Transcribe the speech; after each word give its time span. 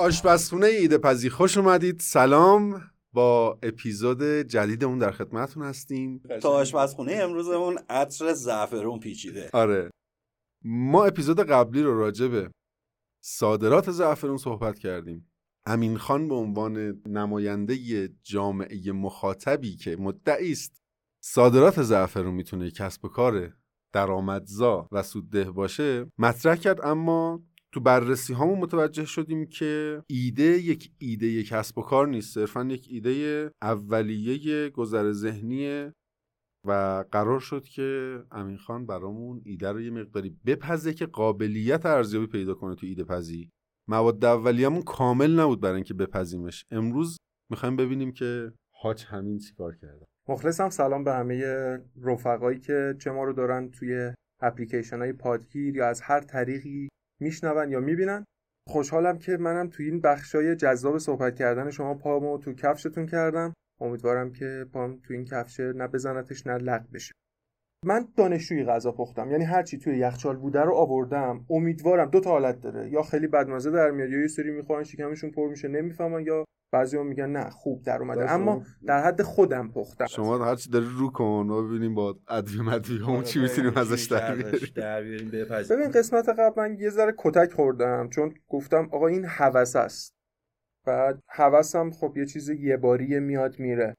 آشپزخونه 0.00 0.66
ایده 0.66 0.98
پزی. 0.98 1.30
خوش 1.30 1.58
اومدید. 1.58 2.00
سلام. 2.00 2.90
با 3.12 3.58
اپیزود 3.62 4.22
جدیدمون 4.22 4.98
در 4.98 5.10
خدمتتون 5.10 5.62
هستیم. 5.62 6.22
تا 6.42 6.50
آشپزخونه 6.50 7.12
امروزمون 7.12 7.78
عطر 7.88 8.32
زعفرون 8.32 9.00
پیچیده. 9.00 9.50
آره. 9.52 9.90
ما 10.64 11.04
اپیزود 11.04 11.40
قبلی 11.40 11.82
رو 11.82 11.98
راجع 11.98 12.26
به 12.26 12.50
صادرات 13.24 13.90
زعفرون 13.90 14.36
صحبت 14.36 14.78
کردیم. 14.78 15.30
امین 15.66 15.96
خان 15.96 16.28
به 16.28 16.34
عنوان 16.34 17.02
نماینده 17.06 18.08
جامعه 18.22 18.92
مخاطبی 18.92 19.76
که 19.76 19.96
مدعی 19.96 20.52
است 20.52 20.82
صادرات 21.22 21.82
زعفرون 21.82 22.34
می‌تونه 22.34 22.70
کسب 22.70 23.04
و 23.04 23.08
کار 23.08 23.52
درآمدزا 23.92 24.88
و 24.92 25.02
سودده 25.02 25.50
باشه 25.50 26.12
مطرح 26.18 26.56
کرد 26.56 26.80
اما 26.84 27.42
تو 27.72 27.80
بررسی 27.80 28.32
هامون 28.32 28.58
متوجه 28.58 29.04
شدیم 29.04 29.46
که 29.46 30.02
ایده 30.06 30.42
یک 30.42 30.92
ایده 30.98 31.26
یک 31.26 31.48
کسب 31.48 31.78
و 31.78 31.82
کار 31.82 32.08
نیست 32.08 32.34
صرفا 32.34 32.64
یک 32.64 32.86
ایده 32.90 33.50
اولیه 33.62 34.70
گذر 34.70 35.12
ذهنیه 35.12 35.92
و 36.66 37.04
قرار 37.12 37.40
شد 37.40 37.64
که 37.64 38.18
امین 38.30 38.56
خان 38.56 38.86
برامون 38.86 39.42
ایده 39.44 39.72
رو 39.72 39.80
یه 39.80 39.90
مقداری 39.90 40.36
بپزه 40.46 40.94
که 40.94 41.06
قابلیت 41.06 41.86
ارزیابی 41.86 42.26
پیدا 42.26 42.54
کنه 42.54 42.74
تو 42.74 42.86
ایده 42.86 43.04
پزی. 43.04 43.50
مواد 43.88 44.24
اولیه‌مون 44.24 44.82
کامل 44.82 45.40
نبود 45.40 45.60
برای 45.60 45.74
اینکه 45.74 45.94
بپزیمش. 45.94 46.64
امروز 46.70 47.16
می‌خوایم 47.50 47.76
ببینیم 47.76 48.12
که 48.12 48.52
هاچ 48.82 49.04
همین 49.04 49.38
چیکار 49.38 49.76
کرده. 49.76 50.06
مخلصم 50.28 50.70
سلام 50.70 51.04
به 51.04 51.12
همه 51.12 51.44
رفقایی 52.02 52.58
که 52.58 52.94
چه 53.00 53.10
ما 53.10 53.24
رو 53.24 53.32
دارن 53.32 53.70
توی 53.70 54.12
اپلیکیشن 54.40 54.98
های 54.98 55.12
پادگیر 55.12 55.76
یا 55.76 55.88
از 55.88 56.00
هر 56.00 56.20
طریقی 56.20 56.88
میشنون 57.20 57.70
یا 57.70 57.80
می‌بینن. 57.80 58.24
خوشحالم 58.68 59.18
که 59.18 59.36
منم 59.36 59.68
توی 59.68 59.86
این 59.86 60.00
بخشای 60.00 60.56
جذاب 60.56 60.98
صحبت 60.98 61.36
کردن 61.36 61.70
شما 61.70 61.94
پامو 61.94 62.38
تو 62.38 62.52
کفشتون 62.52 63.06
کردم. 63.06 63.54
امیدوارم 63.80 64.32
که 64.32 64.66
پام 64.72 65.00
تو 65.00 65.14
این 65.14 65.24
کفش 65.24 65.60
نه 65.60 65.88
بزنتش 65.88 66.46
نه 66.46 66.54
لق 66.58 66.84
بشه. 66.92 67.12
من 67.84 68.08
دانشجویی 68.16 68.64
غذا 68.64 68.92
پختم. 68.92 69.30
یعنی 69.30 69.44
هرچی 69.44 69.78
توی 69.78 69.98
یخچال 69.98 70.36
بوده 70.36 70.60
رو 70.60 70.74
آوردم. 70.74 71.46
امیدوارم 71.50 72.10
دو 72.10 72.20
تا 72.20 72.30
حالت 72.30 72.60
داره. 72.60 72.90
یا 72.90 73.02
خیلی 73.02 73.26
بدمزه 73.26 73.70
در 73.70 73.90
میاد 73.90 74.10
یا 74.10 74.20
یه 74.20 74.28
سری 74.28 74.50
می‌خورن 74.50 74.84
شکمشون 74.84 75.30
پر 75.30 75.48
میشه 75.48 75.68
نمی‌فهمن 75.68 76.24
یا 76.24 76.44
بعضی 76.72 76.96
هم 76.96 77.06
میگن 77.06 77.30
نه 77.30 77.50
خوب 77.50 77.82
در 77.82 77.98
اومده. 77.98 78.30
اما 78.30 78.62
در 78.86 79.02
حد 79.02 79.22
خودم 79.22 79.70
پختم 79.70 80.06
شما 80.06 80.44
هر 80.44 80.54
چی 80.54 80.70
داری 80.70 80.86
رو 80.98 81.10
کن 81.10 81.46
و 81.50 81.68
ببینیم 81.68 81.94
با 81.94 82.18
ادویه 82.28 82.62
مدویه 82.62 83.04
همون 83.04 83.22
چی 83.22 83.40
می‌تونیم 83.40 83.76
ازش 83.76 84.04
در 84.04 84.34
بیاریم. 85.02 85.30
ببین 85.70 85.90
قسمت 85.90 86.28
قبل 86.28 86.62
من 86.62 86.76
یه 86.78 86.90
ذره 86.90 87.14
کتک 87.18 87.52
خوردم 87.52 88.08
چون 88.08 88.34
گفتم 88.48 88.88
آقا 88.92 89.06
این 89.06 89.24
هوس 89.28 89.76
است. 89.76 90.14
بعد 90.86 91.22
هوسم 91.28 91.90
خب 91.90 92.16
یه 92.16 92.26
چیز 92.26 92.48
یه 92.48 92.76
باریه 92.76 93.20
میاد 93.20 93.58
میره. 93.58 93.94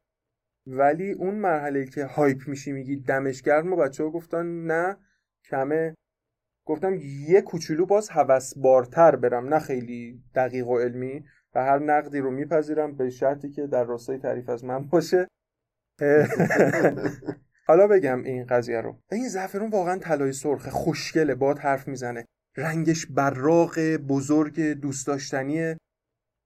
ولی 0.68 1.12
اون 1.12 1.36
مرحله 1.36 1.86
که 1.86 2.06
هایپ 2.06 2.48
میشی 2.48 2.72
میگی 2.72 2.98
دمش 2.98 3.42
گرم 3.42 3.74
و 3.74 3.76
بچه 3.76 4.04
ها 4.04 4.10
گفتن 4.10 4.46
نه 4.46 4.98
کمه. 5.50 5.96
گفتم 6.68 6.94
یه 7.28 7.42
کوچولو 7.42 7.86
باز 7.86 8.10
هوس 8.10 8.54
بارتر 8.58 9.16
برم 9.16 9.54
نه 9.54 9.60
خیلی 9.60 10.24
دقیق 10.36 10.68
و 10.68 10.80
علمی. 10.80 11.26
و 11.56 11.64
هر 11.64 11.80
نقدی 11.80 12.20
رو 12.20 12.32
میپذیرم 12.32 12.96
به 12.96 13.10
شرطی 13.10 13.50
که 13.50 13.68
در 13.68 13.84
راستای 13.84 14.18
تعریف 14.18 14.50
از 14.50 14.66
من 14.66 14.88
باشه. 14.88 15.28
حالا 17.68 17.88
بگم 17.88 18.24
این 18.24 18.46
قضیه 18.46 18.82
رو. 18.82 19.02
این 19.12 19.28
زعفرون 19.28 19.70
واقعا 19.70 19.98
طلای 19.98 20.34
سرخه 20.34 20.72
خوشگله 20.72 21.36
باد 21.36 21.60
حرف 21.60 21.88
می‌زنه. 21.88 22.26
رنگش 22.58 23.06
براق 23.06 23.80
بزرگ 23.98 24.62
دوست 24.62 25.08
داشتنیه 25.08 25.78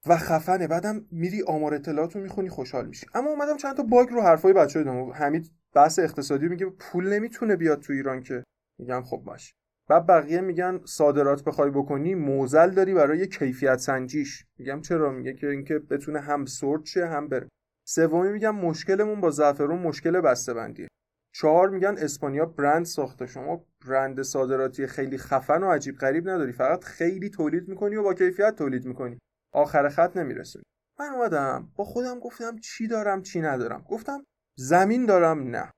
و 0.08 0.18
خفنه. 0.18 0.68
بعدم 0.68 1.06
میری 1.12 1.44
آمار 1.44 1.74
اطلاعات 1.74 2.16
رو 2.16 2.22
می‌خونی 2.22 2.50
خوشحال 2.50 2.88
میشی. 2.88 3.08
اما 3.14 3.30
اومدم 3.30 3.58
چند 3.58 3.78
تا 3.78 3.84
باگ 3.84 4.10
رو 4.10 4.22
حرفای 4.22 4.54
بچه 4.54 4.80
دیدم. 4.80 5.12
حمید 5.12 5.52
بحث 5.74 6.00
اقتصادی 6.00 6.48
میگه 6.48 6.66
پول 6.66 7.14
نمی‌تونه 7.14 7.56
بیاد 7.56 7.80
تو 7.80 7.94
ایران 7.94 8.24
که. 8.24 8.44
میگم 8.80 9.02
خب 9.04 9.18
باش. 9.18 9.56
و 9.90 10.02
بقیه 10.02 10.42
میگن 10.42 10.80
صادرات 10.86 11.44
بخوای 11.44 11.72
بکنی 11.72 12.16
موزل 12.16 12.70
داری 12.70 12.94
برای 12.94 13.28
کیفیت 13.28 13.78
سنجیش. 13.78 14.46
میگم 14.58 14.82
چرا؟ 14.82 15.12
میگه 15.12 15.34
که 15.34 15.50
اینکه 15.50 15.80
بتونه 15.80 16.20
هم 16.20 16.46
سورت 16.46 16.86
شه 16.86 17.08
هم 17.08 17.28
بره. 17.30 17.50
سومی 17.88 18.32
میگم 18.32 18.56
مشکلمون 18.56 19.22
با 19.22 19.32
زعفرون 19.32 19.80
مشکل 19.80 20.22
بسته 20.22 20.54
بندیه 20.54 20.88
چهار 21.36 21.70
میگن 21.70 21.96
اسپانیا 21.98 22.46
برند 22.46 22.86
ساخته. 22.86 23.26
شما 23.26 23.66
برند 23.88 24.22
صادراتی 24.22 24.88
خیلی 24.88 25.18
خفن 25.18 25.64
و 25.64 25.72
عجیب 25.72 25.96
غریب 25.96 26.30
نداری. 26.30 26.52
فقط 26.52 26.84
خیلی 26.84 27.30
تولید 27.30 27.68
می‌کنی 27.68 27.96
و 27.96 28.04
با 28.04 28.14
کیفیت 28.14 28.56
تولید 28.56 28.86
می‌کنی. 28.86 29.20
آخر 29.54 29.90
خط 29.90 30.18
نمیرسونی. 30.18 30.64
من 31.00 31.10
اومدم 31.10 31.72
با 31.76 31.84
خودم 31.84 32.20
گفتم 32.20 32.58
چی 32.58 32.88
دارم 32.88 33.22
چی 33.22 33.42
ندارم. 33.42 33.86
گفتم 33.90 34.24
زمین 34.58 35.06
دارم 35.06 35.40
نه. 35.40 35.72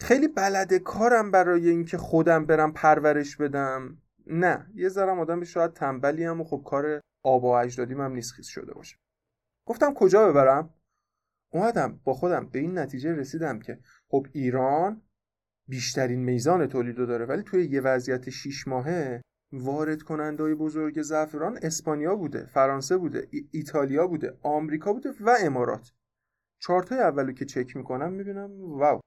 خیلی 0.00 0.28
بلده 0.28 0.78
کارم 0.78 1.30
برای 1.30 1.68
اینکه 1.68 1.98
خودم 1.98 2.46
برم 2.46 2.72
پرورش 2.72 3.36
بدم. 3.36 3.98
نه 4.26 4.70
یه 4.74 4.88
ذرم 4.88 5.20
آدم 5.20 5.44
شاید 5.44 5.72
تنبلی 5.72 6.24
هم 6.24 6.40
و 6.40 6.44
خب 6.44 6.62
کار 6.66 7.00
آب 7.24 7.44
و 7.44 7.46
اجدادیم 7.46 8.00
هم 8.00 8.12
نیست 8.12 8.42
شده 8.42 8.74
باشه. 8.74 8.96
گفتم 9.66 9.94
کجا 9.94 10.28
ببرم؟ 10.28 10.74
اومدم 11.52 12.00
با 12.04 12.14
خودم 12.14 12.46
به 12.46 12.58
این 12.58 12.78
نتیجه 12.78 13.14
رسیدم 13.14 13.58
که 13.58 13.78
خب 14.08 14.26
ایران 14.32 15.02
بیشترین 15.68 16.20
میزان 16.20 16.66
تولید 16.66 16.98
رو 16.98 17.06
داره 17.06 17.26
ولی 17.26 17.42
توی 17.42 17.64
یه 17.64 17.80
وضعیت 17.80 18.30
شیش 18.30 18.68
ماهه 18.68 19.22
وارد 19.52 20.02
کننده 20.02 20.54
بزرگ 20.54 21.02
زعفران 21.02 21.58
اسپانیا 21.62 22.16
بوده 22.16 22.46
فرانسه 22.46 22.96
بوده 22.96 23.28
ایتالیا 23.50 24.06
بوده 24.06 24.38
آمریکا 24.42 24.92
بوده 24.92 25.10
و 25.20 25.36
امارات. 25.40 25.92
چارتای 26.60 26.98
اولو 26.98 27.32
که 27.32 27.44
چک 27.44 27.76
می‌کنم 27.76 28.12
می‌بینم 28.12 28.50
واو. 28.60 29.00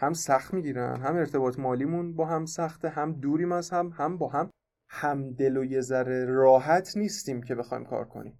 هم 0.00 0.12
سخت 0.12 0.54
می‌گیرن 0.54 1.00
هم 1.00 1.16
ارتباط 1.16 1.58
مالیمون 1.58 2.16
با 2.16 2.26
هم 2.26 2.46
سخته 2.46 2.88
هم 2.88 3.12
دوریم 3.12 3.52
از 3.52 3.70
هم 3.70 3.88
هم 3.96 4.18
با 4.18 4.28
هم. 4.28 4.50
همدل 4.90 5.56
و 5.56 5.64
یه 5.64 5.80
ذره 5.80 6.24
راحت 6.24 6.96
نیستیم 6.96 7.42
که 7.42 7.54
بخوایم 7.54 7.84
کار 7.84 8.04
کنیم. 8.04 8.38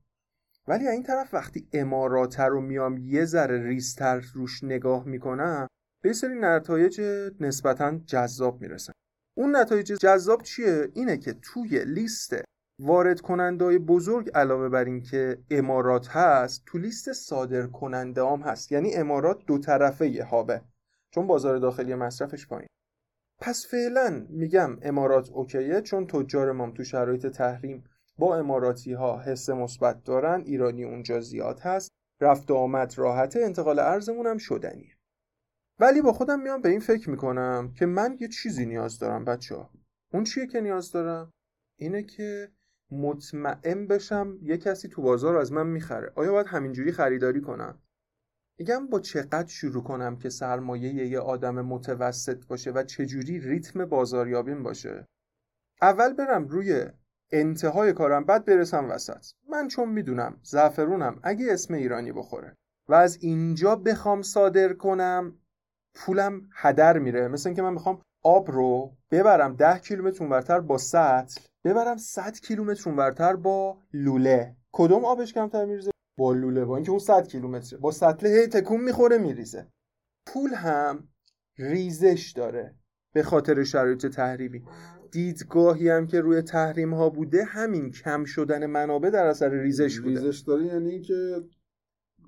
ولی 0.69 0.89
این 0.89 1.03
طرف 1.03 1.35
وقتی 1.35 1.69
امارات 1.73 2.41
رو 2.41 2.61
میام 2.61 2.97
یه 2.97 3.25
ذره 3.25 3.67
ریستر 3.67 4.21
روش 4.35 4.65
نگاه 4.65 5.05
می‌کنم 5.05 5.67
به 6.03 6.13
سری 6.13 6.35
نتایج 6.41 7.01
نسبتا 7.41 7.99
جذاب 8.07 8.61
می‌رسن. 8.61 8.93
اون 9.37 9.57
نتایج 9.57 9.93
جذاب 9.93 10.43
چیه؟ 10.43 10.89
اینه 10.95 11.17
که 11.17 11.33
توی 11.33 11.85
لیست 11.85 12.35
وارد 12.79 13.21
کننده 13.21 13.65
های 13.65 13.79
بزرگ 13.79 14.31
علاوه 14.35 14.69
بر 14.69 14.85
اینکه 14.85 15.39
امارات 15.51 16.09
هست 16.09 16.63
تو 16.67 16.79
لیست 16.79 17.13
صادر 17.13 17.67
کننده 17.67 18.25
هم 18.25 18.41
هست. 18.41 18.73
یعنی 18.73 18.95
امارات 18.95 19.47
دو 19.47 19.59
طرفه 19.59 20.09
یه 20.09 20.25
هابه. 20.25 20.63
چون 21.11 21.27
بازار 21.27 21.59
داخلی 21.59 21.95
مصرفش 21.95 22.47
پایین 22.47 22.69
پس 23.41 23.67
فعلا 23.67 24.27
میگم 24.29 24.79
امارات 24.83 25.31
اوکیه 25.31 25.81
چون 25.81 26.07
تجار 26.07 26.53
مام 26.53 26.75
تو 26.75 26.85
شرایط 26.85 27.27
تحریم 27.27 27.85
با 28.19 28.37
اماراتی 28.37 28.93
ها 28.93 29.23
حس 29.23 29.49
مثبت 29.51 30.05
دارن 30.05 30.41
ایرانی 30.41 30.85
اونجا 30.85 31.21
زیاد 31.21 31.61
هست 31.61 31.91
رفت 32.21 32.51
و 32.51 32.55
آمد 32.55 32.99
راحته 32.99 33.41
انتقال 33.41 33.79
ارزمون 33.79 34.27
هم 34.27 34.39
شدنیه 34.39 34.97
ولی 35.81 36.03
با 36.03 36.13
خودم 36.13 36.41
میام 36.41 36.61
به 36.61 36.69
این 36.69 36.81
فکر 36.81 37.11
می‌کنم 37.11 37.73
که 37.79 37.87
من 37.87 38.17
یه 38.21 38.29
چیزی 38.29 38.67
نیاز 38.67 38.99
دارم 38.99 39.25
بچه 39.25 39.55
ها. 39.55 39.71
اون 40.13 40.25
چیه 40.25 40.47
که 40.47 40.61
نیاز 40.61 40.93
دارم؟ 40.93 41.33
اینه 41.79 42.03
که 42.03 42.53
مطمئن 42.91 43.87
بشم 43.87 44.39
یه 44.43 44.57
کسی 44.57 44.89
تو 44.89 45.03
بازار 45.03 45.37
از 45.37 45.53
من 45.53 45.67
می‌خره 45.67 46.13
آیا 46.15 46.33
باید 46.33 46.47
همینجوری 46.47 46.93
خریداری 46.93 47.41
کنم؟ 47.41 47.83
میگم 48.61 48.87
با 48.87 49.01
چقدر 49.01 49.49
شروع 49.49 49.83
کنم 49.83 50.17
که 50.17 50.31
سرمایه 50.31 50.95
یه 50.95 51.19
آدم 51.19 51.61
متوسط 51.61 52.47
باشه 52.47 52.71
و 52.71 52.83
چجوری 52.83 53.39
ریتم 53.39 53.85
بازاریابیم 53.85 54.63
باشه. 54.63 55.07
اول 55.83 56.13
برم 56.13 56.49
روی 56.49 56.87
انتهای 57.33 57.93
کارم 57.93 58.25
بعد 58.25 58.45
برسم 58.45 58.91
وسط. 58.91 59.27
من 59.49 59.69
چون 59.69 59.89
می‌دونم 59.89 60.41
زعفرونم 60.43 61.21
اگه 61.23 61.53
اسم 61.53 61.75
ایرانی 61.75 62.13
بخوره. 62.13 62.57
و 62.89 62.95
از 62.95 63.19
اینجا 63.21 63.77
بخوام 63.77 64.23
صادر 64.23 64.73
کنم 64.73 65.39
پولم 65.95 66.43
هدر 66.55 66.99
میره. 66.99 67.29
مثل 67.29 67.49
اینکه 67.49 67.63
من 67.63 67.73
می‌خوام 67.73 68.03
آب 68.25 68.51
رو 68.51 68.97
ببرم 69.11 69.57
ده 69.57 69.79
کیلومتر 69.79 70.23
اونورتر 70.25 70.61
با 70.61 70.79
سطل 70.79 71.41
ببرم 71.65 71.97
100 71.97 72.41
کیلومتر 72.41 72.91
اونورتر 72.91 73.37
با 73.37 73.83
لوله. 73.93 74.57
کدوم 74.73 75.05
آبش 75.05 75.33
کمتر 75.33 75.65
میریزه؟ 75.65 75.91
با 76.21 76.33
لوله 76.33 76.65
با 76.65 76.77
اینکه 76.77 76.91
اون 76.91 76.99
100 76.99 77.27
کیلومتر 77.27 77.77
با 77.77 77.91
سطل 77.91 78.27
هی 78.27 78.47
تکون 78.47 78.81
می‌خوره 78.81 79.19
میریزه. 79.19 79.67
پول 80.27 80.51
هم 80.51 81.09
ریزش 81.59 82.33
داره 82.37 82.75
به 83.15 83.23
خاطر 83.23 83.65
شرایط 83.65 84.07
تحریمی. 84.07 84.65
دیدگاهی 85.11 85.89
هم 85.89 86.07
که 86.07 86.21
روی 86.21 86.43
تحریم 86.43 86.95
ها 86.95 87.09
بوده 87.09 87.45
همین 87.45 87.91
کم 87.91 88.25
شدن 88.25 88.67
منابع 88.67 89.11
در 89.11 89.27
اثر 89.27 89.49
ریزش 89.49 90.01
بوده. 90.01 90.21
ریزش 90.21 90.39
داره 90.39 90.67
یعنی 90.67 90.91
اینکه 90.91 91.45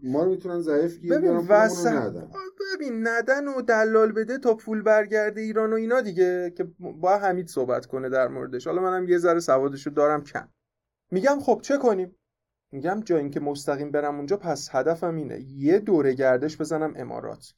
ما 0.03 0.25
رو 0.25 0.31
می‌تونن 0.31 0.61
ضعیف 0.61 0.99
گیر 0.99 1.19
ببین 1.19 1.37
وسط 1.37 1.93
ندن. 1.93 2.31
ببین 2.75 3.09
ندن 3.09 3.49
و 3.49 3.63
دلال 3.63 4.13
بده 4.13 4.39
تا 4.39 4.55
پول 4.55 4.83
برگرده 4.83 5.41
ایران 5.41 5.73
و 5.73 5.77
اینا 5.77 6.01
دیگه 6.01 6.51
که 6.57 6.65
با 6.79 7.19
حمید 7.19 7.47
صحبت 7.47 7.87
کنه 7.87 8.09
در 8.09 8.29
موردش. 8.29 8.67
حالا 8.67 8.83
منم 8.83 9.09
یه 9.09 9.19
ذره 9.19 9.41
سوادشو 9.41 9.91
دارم 9.91 10.25
کم. 10.25 10.49
میگم 11.11 11.41
خب 11.41 11.61
چه 11.63 11.79
کنیم؟ 11.79 12.17
میگم 12.73 13.01
جا 13.01 13.17
اینکه 13.17 13.41
مستقیم 13.41 13.91
برم 13.91 14.17
اونجا 14.17 14.37
پس 14.37 14.69
هدفم 14.73 15.17
اینه 15.17 15.41
یه 15.41 15.79
دوره 15.79 16.15
گردش 16.15 16.61
بزنم 16.61 16.95
امارات. 16.97 17.55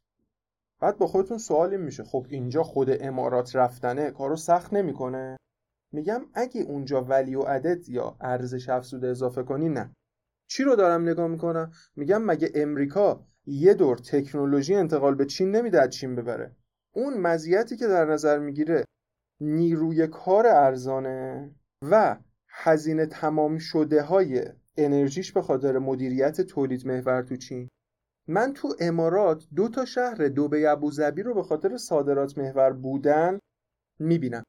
بعد 0.81 0.99
با 0.99 1.07
خودتون 1.07 1.39
سوال 1.39 1.71
این 1.71 1.81
میشه 1.81 2.05
خب 2.05 2.27
اینجا 2.29 2.63
خود 2.63 2.89
امارات 3.03 3.57
رفتنه 3.57 4.11
کارو 4.11 4.37
سخت 4.37 4.73
نمی‌کنه؟ 4.73 5.37
میگم 5.93 6.27
اگه 6.35 6.61
اونجا 6.61 7.03
ولی 7.05 7.35
و 7.35 7.43
عدد 7.43 7.89
یا 7.89 8.17
ارزش 8.21 8.69
افزوده 8.69 9.09
اضافه 9.09 9.43
کنی 9.43 9.69
نه. 9.69 9.91
چی 10.47 10.65
رو 10.65 10.77
دارم 10.77 11.09
نگاه 11.09 11.29
می‌کنم؟ 11.29 11.73
میگم 11.97 12.23
مگه 12.23 12.51
امریکا 12.55 13.27
یه 13.47 13.75
دور 13.75 13.97
تکنولوژی 13.97 14.75
انتقال 14.75 15.15
به 15.15 15.27
چین 15.27 15.51
نمیده 15.51 15.83
از 15.83 15.91
چین 15.91 16.17
ببره؟ 16.17 16.57
اون 16.93 17.17
مزیتی 17.17 17.77
که 17.77 17.87
در 17.87 18.05
نظر 18.05 18.39
می‌گیره 18.39 18.85
نیروی 19.41 20.07
کار 20.07 20.47
ارزانه 20.47 21.55
و 21.83 22.17
هزینه 22.49 23.07
تمام 23.07 23.59
شده 23.59 24.03
های 24.03 24.45
انرژیش 24.77 25.33
به 25.33 25.43
خاطر 25.43 25.79
مدیریت 25.79 26.41
تولید 26.41 26.87
محور 26.87 27.23
تو 27.23 27.37
چین. 27.37 27.69
من 28.29 28.53
تو 28.53 28.75
امارات 28.81 29.47
دو 29.55 29.69
تا 29.69 29.85
شهر 29.85 30.29
دوبه 30.29 30.71
ابوظبی 30.71 31.23
رو 31.23 31.35
به 31.35 31.43
خاطر 31.43 31.77
صادرات 31.77 32.39
محور 32.39 32.73
بودن 32.73 33.39
می‌بینم. 33.99 34.43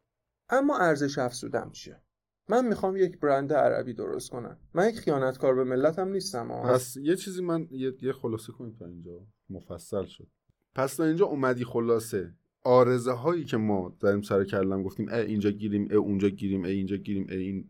اما 0.49 0.77
ارزش 0.77 1.17
افزودم 1.17 1.71
چیه؟ 1.71 2.01
من 2.49 2.67
می‌خوام 2.67 2.97
یک 2.97 3.19
برند 3.19 3.53
عربی 3.53 3.93
درست 3.93 4.29
کنم. 4.29 4.57
من 4.73 4.89
یک 4.89 4.99
خیانتکار 4.99 5.55
به 5.55 5.63
ملتم 5.63 6.07
نیستم 6.07 6.51
ها. 6.51 6.73
پس 6.73 6.97
یه 6.97 7.15
چیزی 7.15 7.41
من 7.41 7.67
یه, 7.71 7.93
یه 8.01 8.13
خلاصه 8.13 8.53
کنیم 8.53 8.75
تا 8.79 8.85
اینجا. 8.85 9.27
مفصل 9.49 10.05
شد. 10.05 10.27
پس 10.75 10.95
تا 10.95 11.03
اینجا 11.03 11.25
اومدی 11.25 11.63
خلاصه. 11.63 12.33
آرزه 12.63 13.11
هایی 13.11 13.43
که 13.43 13.57
ما 13.57 13.97
داریم 13.99 14.21
سر 14.21 14.43
کلم 14.43 14.83
گفتیم 14.83 15.09
اه 15.09 15.19
اینجا 15.19 15.49
گیریم 15.51 15.87
اه 15.91 15.97
اونجا 15.97 16.29
گیریم 16.29 16.63
اه 16.65 16.71
اینجا 16.71 16.95
گیریم 16.95 17.27
اه 17.29 17.37
این 17.37 17.69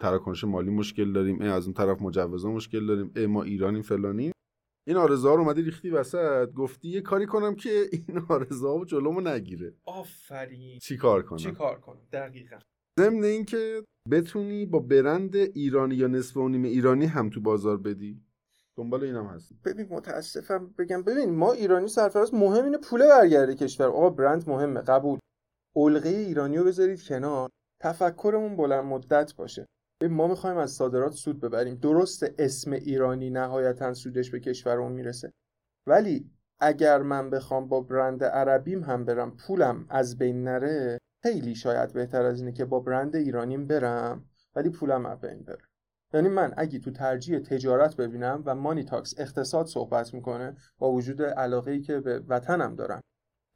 تراکنش 0.00 0.44
مالی 0.44 0.70
مشکل 0.70 1.12
داریم 1.12 1.42
اه 1.42 1.48
از 1.48 1.64
اون 1.64 1.74
طرف 1.74 2.02
مجوزا 2.02 2.50
مشکل 2.50 2.86
داریم 2.86 3.12
اه 3.16 3.26
ما 3.26 3.42
ایرانیم 3.42 3.82
فلانیم 3.82 4.32
این 4.88 4.96
آرزه 4.96 5.28
ها 5.28 5.34
رو 5.34 5.42
اومدی 5.42 5.62
ریختی 5.62 5.90
وسط 5.90 6.52
گفتی 6.52 6.88
یه 6.88 7.00
کاری 7.00 7.26
کنم 7.26 7.54
که 7.54 7.86
این 7.92 8.18
آرزه 8.28 8.68
ها 8.68 8.84
جلومو 8.84 9.20
نگیره. 9.20 9.74
آفرین. 9.84 10.78
چی 10.78 10.96
کار 10.96 11.22
کنم؟ 11.22 11.38
چی 11.38 11.52
کار 11.52 11.80
کنم؟ 11.80 12.00
دقیقا. 12.12 12.58
ضمن 13.00 13.24
اینکه 13.24 13.84
بتونی 14.10 14.66
با 14.66 14.78
برند 14.78 15.36
ایرانی 15.36 15.94
یا 15.94 16.06
نصف 16.06 16.36
و 16.36 16.48
نیم 16.48 16.64
ایرانی 16.64 17.06
هم 17.06 17.30
تو 17.30 17.40
بازار 17.40 17.76
بدی. 17.76 18.22
دنبال 18.76 19.04
اینم 19.04 19.26
هست. 19.26 19.52
ببین 19.64 19.86
متاسفم 19.90 20.74
بگم 20.78 21.02
ببین 21.02 21.34
ما 21.34 21.52
ایرانی 21.52 21.88
سرفراز 21.88 22.34
مهم 22.34 22.64
اینه 22.64 22.78
پوله 22.78 23.08
برگرده 23.08 23.54
کشور. 23.54 23.86
آقا 23.86 24.10
برند 24.10 24.48
مهمه 24.48 24.80
قبول. 24.80 25.18
علقه 25.76 26.08
ایرانی 26.08 26.56
رو 26.56 26.64
بذارید 26.64 27.02
کنار. 27.02 27.50
تفکرمون 27.82 28.56
بلند 28.56 28.84
مدت 28.84 29.34
باشه. 29.36 29.66
ما 30.02 30.26
می‌خوایم 30.26 30.56
از 30.56 30.70
صادرات 30.70 31.12
سود 31.12 31.40
ببریم. 31.40 31.74
درسته 31.74 32.34
اسم 32.38 32.72
ایرانی 32.72 33.30
نهایتا 33.30 33.94
سودش 33.94 34.30
به 34.30 34.40
کشورمون 34.40 34.92
می‌رسه. 34.92 35.32
ولی 35.86 36.30
اگر 36.60 37.02
من 37.02 37.30
بخوام 37.30 37.68
با 37.68 37.80
برند 37.80 38.24
عربیم 38.24 38.84
هم 38.84 39.04
برم 39.04 39.36
پولم 39.36 39.86
از 39.88 40.18
بین 40.18 40.44
نره 40.44 40.98
خیلی 41.22 41.54
شاید 41.54 41.92
بهتر 41.92 42.22
از 42.22 42.40
اینه 42.40 42.52
که 42.52 42.64
با 42.64 42.80
برند 42.80 43.16
ایرانیم 43.16 43.66
برم 43.66 44.24
ولی 44.54 44.70
پولم 44.70 45.06
از 45.06 45.20
بین 45.20 45.42
بره. 45.42 45.64
یعنی 46.14 46.28
من 46.28 46.54
اگه 46.56 46.78
تو 46.78 46.90
ترجیح 46.90 47.38
تجارت 47.38 47.96
ببینم 47.96 48.42
و 48.46 48.54
مانی 48.54 48.84
تاکس 48.84 49.14
اقتصاد 49.18 49.66
صحبت 49.66 50.14
می‌کنه 50.14 50.56
با 50.78 50.92
وجود 50.92 51.22
علاقه 51.22 51.70
ای 51.70 51.80
که 51.80 52.00
به 52.00 52.18
وطنم 52.28 52.76
دارم 52.76 53.00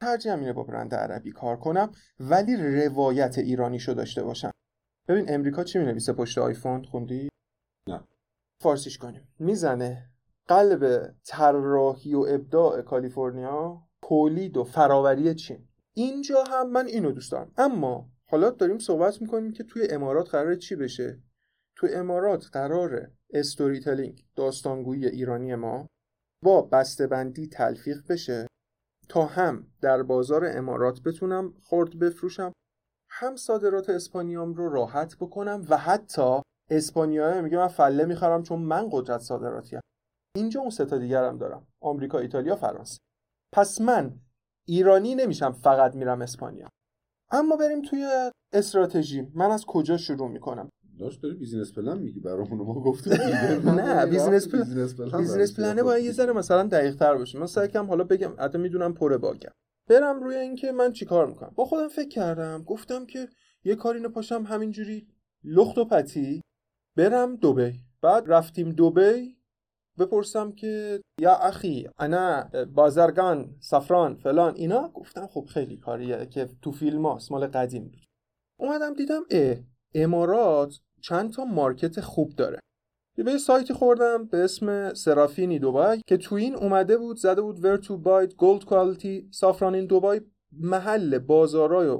ترجیحم 0.01 0.39
اینه 0.39 0.53
با 0.53 0.63
برند 0.63 0.95
عربی 0.95 1.31
کار 1.31 1.57
کنم 1.57 1.91
ولی 2.19 2.55
روایت 2.55 3.37
ایرانیشو 3.37 3.93
داشته 3.93 4.23
باشم. 4.23 4.51
ببین 5.07 5.25
امریکا 5.27 5.63
چی 5.63 5.79
می‌نویسه؟ 5.79 6.13
پشت 6.13 6.37
آیفون 6.37 6.83
خوندی؟ 6.83 7.29
نه. 7.89 8.03
فارسیش 8.61 8.97
کنیم. 8.97 9.27
می‌زنه. 9.39 10.07
قلب 10.47 11.13
طراحی 11.25 12.13
و 12.13 12.25
ابداع 12.29 12.81
کالیفرنیا 12.81 13.87
تولید 14.03 14.57
و 14.57 14.63
فراوری 14.63 15.35
چین. 15.35 15.67
اینجا 15.93 16.43
هم 16.43 16.69
من 16.69 16.87
اینو 16.87 17.11
دوست 17.11 17.31
دارم. 17.31 17.51
اما 17.57 18.11
حالا 18.29 18.49
داریم 18.49 18.79
صحبت 18.79 19.21
می‌کنیم 19.21 19.51
که 19.51 19.63
توی 19.63 19.87
امارات 19.89 20.29
قرار 20.29 20.55
چی 20.55 20.75
بشه؟ 20.75 21.19
توی 21.75 21.93
امارات 21.93 22.45
قراره 22.53 23.11
استوری 23.33 23.79
تلینگ 23.79 24.25
داستانگویی 24.35 25.07
ایرانی 25.07 25.55
ما 25.55 25.87
با 26.43 26.61
بسته‌بندی 26.61 27.47
تلفیق 27.47 27.97
بشه 28.09 28.47
تا 29.09 29.25
هم 29.25 29.67
در 29.81 30.03
بازار 30.03 30.45
امارات 30.45 31.01
بتونم 31.05 31.53
خرد 31.63 31.99
بفروشم. 31.99 32.51
هم 33.21 33.35
صادرات 33.35 33.89
اسپانیام 33.89 34.53
رو 34.53 34.69
راحت 34.69 35.15
بکنم 35.17 35.65
و 35.69 35.77
حتی 35.77 36.41
اسپانیایی 36.71 37.41
میگه 37.41 37.57
من 37.57 37.67
فله 37.67 38.05
می‌خرم 38.05 38.43
چون 38.43 38.59
من 38.59 38.89
قدرت 38.91 39.19
صادراتی 39.21 39.75
هم. 39.75 39.81
اینجا 40.35 40.61
اون 40.61 40.69
سه 40.69 40.85
تا 40.85 40.97
دیگرم 40.97 41.37
دارم. 41.37 41.67
آمریکا 41.83 42.19
ایتالیا 42.19 42.55
فرانسه. 42.55 42.97
پس 43.53 43.81
من 43.81 44.19
ایرانی 44.67 45.15
نمیشم 45.15 45.51
فقط 45.51 45.95
میرم 45.95 46.21
اسپانیا. 46.21 46.67
اما 47.31 47.55
بریم 47.55 47.81
توی 47.81 48.29
استراتژی. 48.53 49.27
من 49.33 49.51
از 49.51 49.65
کجا 49.65 49.97
شروع 49.97 50.27
می‌کنم؟ 50.29 50.69
داشت 50.99 51.21
داری 51.23 51.35
business 51.35 51.73
plan 51.73 51.97
میگی؟ 51.97 52.19
برامون 52.19 52.59
ما 52.67 52.73
گفتیم 52.73 53.13
نه، 53.79 54.05
business 54.05 54.47
plan- 54.47 55.17
business 55.17 55.55
plan 55.59 55.83
باید 55.83 56.05
یه 56.05 56.11
ذره 56.11 56.33
مثلا 56.33 56.63
دقیق 56.63 56.95
تر 56.95 57.15
باشه. 57.15 57.39
من 57.39 57.45
سعی 57.47 57.67
کنم 57.67 57.87
حالا 57.87 58.03
بگم 58.03 58.31
حتی 58.39 58.57
می‌دونم 58.57 58.93
پر 58.93 59.17
باگم. 59.17 59.51
برم 59.91 60.23
روی 60.23 60.35
اینکه 60.35 60.71
من 60.71 60.91
چیکار 60.91 61.27
می‌کنم. 61.27 61.51
با 61.55 61.65
خودم 61.65 61.87
فکر 61.87 62.09
کردم 62.09 62.63
گفتم 62.63 63.05
که 63.05 63.27
یه 63.63 63.75
کاری 63.75 63.99
نپاشم 63.99 64.43
همینجوری. 64.43 65.07
لخت 65.43 65.77
و 65.77 65.85
پتی. 65.85 66.41
برم 66.97 67.35
دبی. 67.35 67.79
بعد 68.01 68.23
رفتیم 68.27 68.71
دبی. 68.71 69.37
بپرسم 69.99 70.51
که 70.51 71.01
یا 71.21 71.35
اخی 71.35 71.89
انا 71.99 72.49
بازرگان 72.73 73.55
سفران 73.59 74.15
فلان 74.15 74.55
اینا؟ 74.55 74.87
گفتم 74.89 75.27
خب 75.27 75.45
خیلی 75.45 75.77
کاریه 75.77 76.25
که 76.25 76.49
تو 76.61 76.71
فیلم 76.71 77.05
هاست 77.05 77.31
مال 77.31 77.47
قدیم 77.47 77.83
بود. 77.83 78.05
اومدم 78.59 78.93
دیدم 78.93 79.21
اه 79.31 79.57
امارات 79.95 80.79
چند 81.01 81.33
تا 81.33 81.45
مارکت 81.45 82.01
خوب 82.01 82.35
داره. 82.35 82.59
یه 83.17 83.23
به 83.23 83.37
سایتی 83.37 83.73
خوردم 83.73 84.25
به 84.25 84.37
اسم 84.37 84.93
سرافینی 84.93 85.59
دوبای 85.59 86.01
که 86.07 86.17
تو 86.17 86.35
این 86.35 86.55
اومده 86.55 86.97
بود 86.97 87.17
زده 87.17 87.41
بود 87.41 87.57
buy 88.03 88.29
gold 88.29 88.65
quality 88.65 89.31
saffron 89.31 89.75
این 89.75 89.85
دوبای 89.85 90.21
محل 90.51 91.19
بازارای 91.19 91.97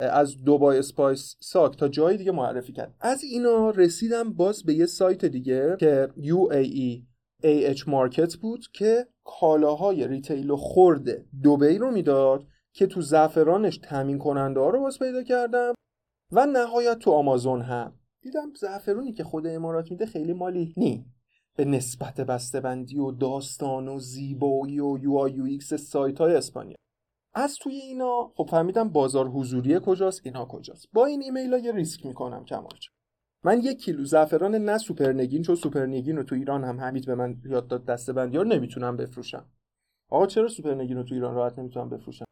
از 0.00 0.44
دوبای 0.44 0.78
Spice 0.78 1.36
Souk 1.40 1.76
تا 1.76 1.88
جای 1.88 2.16
دیگه 2.16 2.32
معرفی 2.32 2.72
کرد. 2.72 2.94
از 3.00 3.24
اینا 3.24 3.70
رسیدم 3.70 4.32
باز 4.32 4.64
به 4.64 4.74
یه 4.74 4.86
سایت 4.86 5.24
دیگه 5.24 5.76
که 5.80 6.08
UAE 6.16 7.02
AH 7.44 7.88
market 7.88 8.36
بود 8.36 8.66
که 8.72 9.06
کالاهای 9.24 10.08
retail 10.08 10.50
و 10.50 10.56
خورد 10.56 11.24
دوبی 11.42 11.78
رو 11.78 11.90
می‌داد 11.90 12.46
که 12.74 12.86
تو 12.86 13.00
زعفرانش 13.00 13.78
تامین 13.78 14.18
کننده 14.18 14.60
ها 14.60 14.70
رو 14.70 14.80
باز 14.80 14.98
پیدا 14.98 15.22
کردم 15.22 15.74
و 16.32 16.46
نهایت 16.46 16.98
تو 16.98 17.10
آمازون 17.10 17.60
هم. 17.60 17.92
دیدم 18.24 18.52
زعفرونی 18.60 19.12
که 19.12 19.24
خود 19.24 19.46
امارات 19.46 19.90
میده 19.90 20.06
خیلی 20.06 20.32
مالی 20.32 20.74
نی. 20.76 21.06
به 21.56 21.64
نسبت 21.64 22.20
بسته‌بندی 22.20 22.98
و 22.98 23.10
داستان 23.10 23.88
و 23.88 23.98
زیبایی 23.98 24.80
و 24.80 24.98
UI 24.98 25.16
UX 25.16 25.74
سایت 25.74 26.18
های 26.18 26.34
اسپانیا. 26.34 26.76
از 27.34 27.56
توی 27.56 27.74
اینا 27.74 28.32
خب 28.36 28.46
فهمیدم 28.50 28.88
بازار 28.88 29.28
حضوری 29.28 29.80
کجاست 29.84 30.20
اینا 30.24 30.44
کجاست. 30.44 30.88
با 30.92 31.06
این 31.06 31.22
ایمیل 31.22 31.52
ها 31.52 31.58
یه 31.58 31.72
ریسک 31.72 32.06
می‌کنم 32.06 32.44
کمال. 32.44 32.78
من 33.44 33.60
یک 33.60 33.78
کیلو 33.78 34.04
زعفران 34.04 34.54
نه 34.54 34.78
سوپرنگین 34.78 35.42
چون 35.42 35.54
سوپرنگین 35.54 36.16
رو 36.16 36.22
تو 36.22 36.34
ایران 36.34 36.64
هم 36.64 36.80
حمید 36.80 37.06
به 37.06 37.14
من 37.14 37.36
یاد 37.44 37.68
داد 37.68 37.84
دسته‌بندی 37.84 38.36
رو 38.36 38.44
نمی‌تونم 38.44 38.96
بفروشم. 38.96 39.46
آقا 40.10 40.26
چرا 40.26 40.48
سوپرنگین 40.48 40.96
رو 40.96 41.02
تو 41.02 41.14
ایران 41.14 41.34
راحت 41.34 41.58
نمی‌تونم 41.58 41.90
بفروشم؟ 41.90 42.24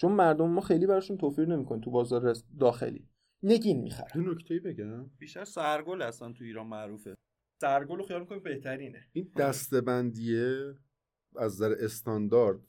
چون 0.00 0.12
مردم 0.12 0.50
ما 0.50 0.60
خیلی 0.60 0.86
براشون 0.86 1.16
توفیر 1.16 1.48
نمی‌کنه 1.48 1.80
تو 1.80 1.90
بازار 1.90 2.36
داخلی. 2.60 3.08
نگین 3.44 3.80
می‌خرن 3.80 4.22
یه 4.22 4.30
نکته 4.30 4.58
بگم. 4.58 5.10
بیشتر 5.18 5.44
سرگل 5.44 6.02
اصلا 6.02 6.32
تو 6.32 6.44
ایران 6.44 6.66
معروفه. 6.66 7.14
سرگل 7.60 7.96
رو 7.96 8.04
خیال 8.04 8.20
می‌کنم 8.20 8.42
بهترینه. 8.42 9.08
این 9.12 9.32
دستبندیه 9.36 10.74
از 11.36 11.52
نظر 11.52 11.74
استاندارد. 11.80 12.60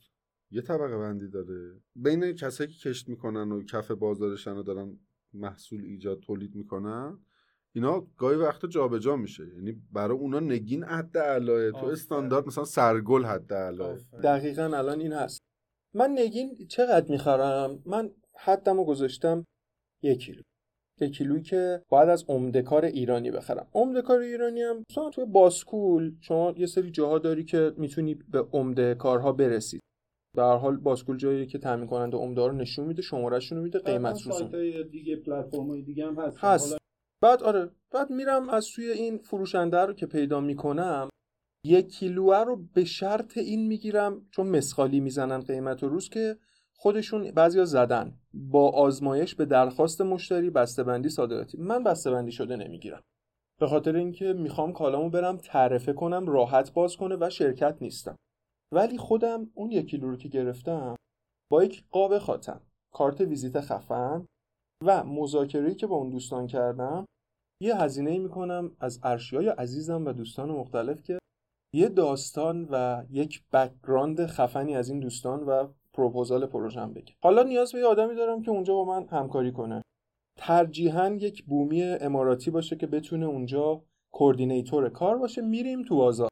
یه 0.50 0.62
طبقه 0.62 0.98
بندی 0.98 1.28
داره. 1.28 1.80
بین 1.96 2.32
کسایی 2.32 2.70
که 2.70 2.90
کشت 2.90 3.08
می‌کنن 3.08 3.52
و 3.52 3.62
کف 3.64 3.90
بازارشن 3.90 4.52
و 4.52 4.62
دارن 4.62 4.98
محصول 5.32 5.84
ایجاد 5.84 6.20
تولید 6.20 6.54
می‌کنن 6.54 7.18
اینا 7.72 8.00
گاهی 8.00 8.36
وقتا 8.36 8.68
جابجا 8.68 9.16
میشه. 9.16 9.48
یعنی 9.54 9.82
برای 9.92 10.18
اونا 10.18 10.40
نگین 10.40 10.84
حد 10.84 11.18
علایه 11.18 11.72
تو. 11.72 11.86
استاندارد 11.86 12.46
مثلا 12.46 12.64
سرگل 12.64 13.24
حد 13.24 13.52
علایه 13.52 13.98
دقیقا 14.24 14.62
الان 14.62 15.00
این 15.00 15.12
هست. 15.12 15.40
من 15.94 16.10
نگین 16.18 16.66
چقدر 16.68 17.10
می‌خرم؟ 17.10 17.82
من 17.86 18.10
حدمو 18.38 18.84
گذاشتم 18.84 19.44
یک 20.02 20.18
کیلو. 20.20 20.42
کیلویی 21.04 21.42
که 21.42 21.82
باید 21.88 22.08
از 22.08 22.24
عمدکار 22.28 22.84
ایرانی 22.84 23.30
بخرم. 23.30 23.66
عمدکار 23.74 24.18
ایرانی 24.18 24.62
هم 24.62 24.84
مثلا 24.90 25.10
توی 25.10 25.24
باسکول 25.24 26.14
شما 26.20 26.54
یه 26.56 26.66
سری 26.66 26.90
جاها 26.90 27.18
داری 27.18 27.44
که 27.44 27.72
می‌تونی 27.76 28.14
به 28.14 28.46
عمده 28.52 28.94
کارها 28.94 29.32
برسید 29.32 29.80
به 30.36 30.42
هر 30.42 30.56
حال 30.56 30.76
باسکول 30.76 31.16
جایی 31.16 31.46
که 31.46 31.58
تامین 31.58 31.86
کننده 31.86 32.16
عمده 32.16 32.46
رو 32.46 32.52
نشون 32.52 32.86
میده 32.86 33.02
شمارهشون 33.02 33.58
میده 33.58 33.78
قیمت 33.78 34.14
سایت‌های 34.16 34.84
دیگه 34.84 35.16
پلتفرم‌های 35.16 35.82
دیگه 35.82 36.06
هم 36.06 36.18
هست. 36.18 36.38
هست. 36.40 36.76
بعد 37.22 37.42
آره 37.42 37.70
بعد 37.90 38.10
میرم 38.10 38.48
از 38.48 38.68
توی 38.68 38.90
این 38.90 39.18
فروشنده 39.18 39.78
رو 39.78 39.92
که 39.92 40.06
پیدا 40.06 40.40
می‌کنم 40.40 41.08
یک 41.64 41.88
کیلوه 41.88 42.36
رو 42.36 42.56
به 42.74 42.84
شرط 42.84 43.38
این 43.38 43.66
می‌گیرم 43.66 44.26
چون 44.30 44.46
مسخالی 44.46 45.00
می‌زنن 45.00 45.40
قیمت 45.40 45.82
و 45.82 45.88
روز 45.88 46.08
که 46.08 46.36
خودشون 46.78 47.30
بعضیا 47.30 47.64
زدن. 47.64 48.18
با 48.34 48.70
آزمایش 48.70 49.34
به 49.34 49.44
درخواست 49.44 50.00
مشتری 50.00 50.50
بسته‌بندی 50.50 51.08
صادراتی. 51.08 51.58
من 51.58 51.84
بسته‌بندی 51.84 52.32
شده 52.32 52.56
نمی‌گیرم. 52.56 53.02
به 53.60 53.66
خاطر 53.66 53.96
اینکه 53.96 54.32
می‌خوام 54.32 54.72
کالامو 54.72 55.10
برم 55.10 55.36
تعرفه 55.36 55.92
کنم 55.92 56.26
راحت 56.26 56.72
باز 56.72 56.96
کنه 56.96 57.16
و 57.20 57.30
شرکت 57.30 57.76
نیستم. 57.80 58.16
ولی 58.74 58.98
خودم 58.98 59.50
اون 59.54 59.70
یک 59.70 59.90
کیلو 59.90 60.10
رو 60.10 60.16
که 60.16 60.28
گرفتم 60.28 60.96
با 61.50 61.64
یک 61.64 61.84
قاب 61.90 62.18
خاتم 62.18 62.60
کارت 62.94 63.20
ویزیت 63.20 63.60
خفن 63.60 64.26
و 64.84 65.04
مذاکره‌ای 65.04 65.74
که 65.74 65.86
با 65.86 65.96
اون 65.96 66.10
دوستان 66.10 66.46
کردم 66.46 67.04
یه 67.62 67.76
هزینه 67.76 68.18
می‌کنم 68.18 68.76
از 68.80 69.00
ارشیای 69.02 69.48
عزیزم 69.48 70.06
و 70.06 70.12
دوستان 70.12 70.50
مختلف 70.50 71.02
که 71.02 71.18
یه 71.74 71.88
داستان 71.88 72.68
و 72.70 73.04
یک 73.10 73.44
background 73.52 74.26
خفنی 74.26 74.76
از 74.76 74.90
این 74.90 75.00
دوستان 75.00 75.42
و 75.42 75.68
پروپوزال 75.96 76.46
پروژم 76.46 76.92
بگه 76.92 77.14
حالا 77.22 77.42
نیاز 77.42 77.72
به 77.72 77.78
یه 77.78 77.86
آدمی 77.86 78.14
دارم 78.14 78.42
که 78.42 78.50
اونجا 78.50 78.74
با 78.74 78.84
من 78.84 79.06
همکاری 79.08 79.52
کنه. 79.52 79.82
ترجیحاً 80.38 81.08
یک 81.08 81.44
بومی 81.44 81.82
اماراتی 81.82 82.50
باشه 82.50 82.76
که 82.76 82.86
بتونه 82.86 83.26
اونجا 83.26 83.84
coordinator 84.12 84.88
کار 84.88 85.18
باشه. 85.18 85.42
میریم 85.42 85.82
تو 85.82 85.96
بازار 85.96 86.28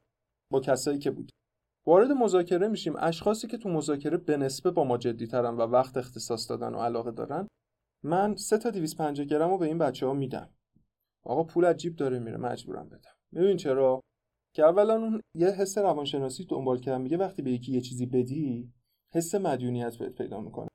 با 0.51 0.59
کسایی 0.59 0.99
که 0.99 1.11
بود. 1.11 1.31
وارد 1.87 2.11
مذاکره 2.11 2.67
میشیم. 2.67 2.93
اشخاصی 2.97 3.47
که 3.47 3.57
تو 3.57 3.69
مذاکره 3.69 4.17
به 4.17 4.49
با 4.75 4.83
ما 4.83 4.97
جدیترن 4.97 5.57
و 5.57 5.61
وقت 5.61 5.97
اختصاص 5.97 6.49
دادن 6.49 6.73
و 6.73 6.77
علاقه 6.77 7.11
دارن 7.11 7.47
من 8.03 8.35
سه 8.35 8.57
تا 8.57 8.69
250 8.71 9.27
گرم 9.27 9.57
به 9.57 9.65
این 9.65 9.77
بچه 9.77 10.07
ها 10.07 10.13
میدم. 10.13 10.49
آقا 11.25 11.43
پول 11.43 11.65
از 11.65 11.77
جیب 11.77 11.95
داره 11.95 12.19
میره 12.19 12.37
مجبورم 12.37 12.89
بدم. 12.89 13.15
ببین 13.33 13.57
چرا؟ 13.57 14.01
که 14.55 14.63
اولا 14.63 14.95
اون 14.95 15.21
یه 15.35 15.47
حس 15.47 15.77
روانشناسی 15.77 16.45
دنبال 16.45 16.79
کردن 16.79 17.01
میگه 17.01 17.17
وقتی 17.17 17.41
به 17.41 17.51
یکی 17.51 17.71
یه 17.71 17.81
چیزی 17.81 18.05
بدی 18.05 18.73
حس 19.15 19.35
مدیونیت 19.35 19.97
بهت 19.97 20.15
پیدا 20.15 20.41
می‌کنه. 20.41 20.67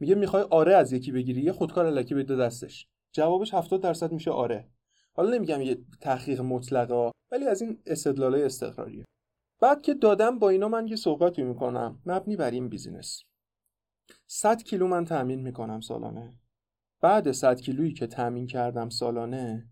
میگه 0.00 0.14
می‌خوای 0.14 0.42
آره 0.42 0.74
از 0.74 0.92
یکی 0.92 1.12
بگیری 1.12 1.42
یه 1.42 1.52
خودکار 1.52 1.86
الکی 1.86 2.14
بده 2.14 2.36
دستش. 2.36 2.86
جوابش 3.12 3.54
70 3.54 3.82
درصد 3.82 4.12
میشه 4.12 4.30
آره. 4.30 4.68
حالا 5.16 5.30
نمیگم 5.30 5.60
یه 5.60 5.78
تحقیق 6.00 6.40
مطلقا 6.40 7.10
ولی 7.32 7.46
از 7.46 7.62
این 7.62 7.82
استدلالای 7.86 8.44
استقراریه. 8.44 9.04
بعد 9.60 9.82
که 9.82 9.94
دادم 9.94 10.38
با 10.38 10.48
اینا 10.48 10.68
من 10.68 10.88
یه 10.88 10.96
صحبتی 10.96 11.42
می‌کنم 11.42 12.02
مبنی 12.06 12.36
بر 12.36 12.50
این 12.50 12.68
بیزینس. 12.68 13.22
100 14.26 14.62
کیلو 14.62 14.86
من 14.86 15.04
تامین 15.04 15.40
می‌کنم 15.42 15.80
سالانه. 15.80 16.40
بعد 17.00 17.32
100 17.32 17.60
کیلویی 17.60 17.92
که 17.92 18.06
تامین 18.06 18.46
کردم 18.46 18.88
سالانه 18.88 19.70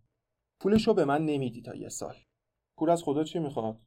پولشو 0.60 0.94
به 0.94 1.04
من 1.04 1.24
نمیدی 1.24 1.62
تا 1.62 1.74
یه 1.74 1.88
سال. 1.88 2.14
پول 2.76 2.90
از 2.90 3.02
خدا 3.02 3.24
چی 3.24 3.38
می‌خواد؟ 3.38 3.80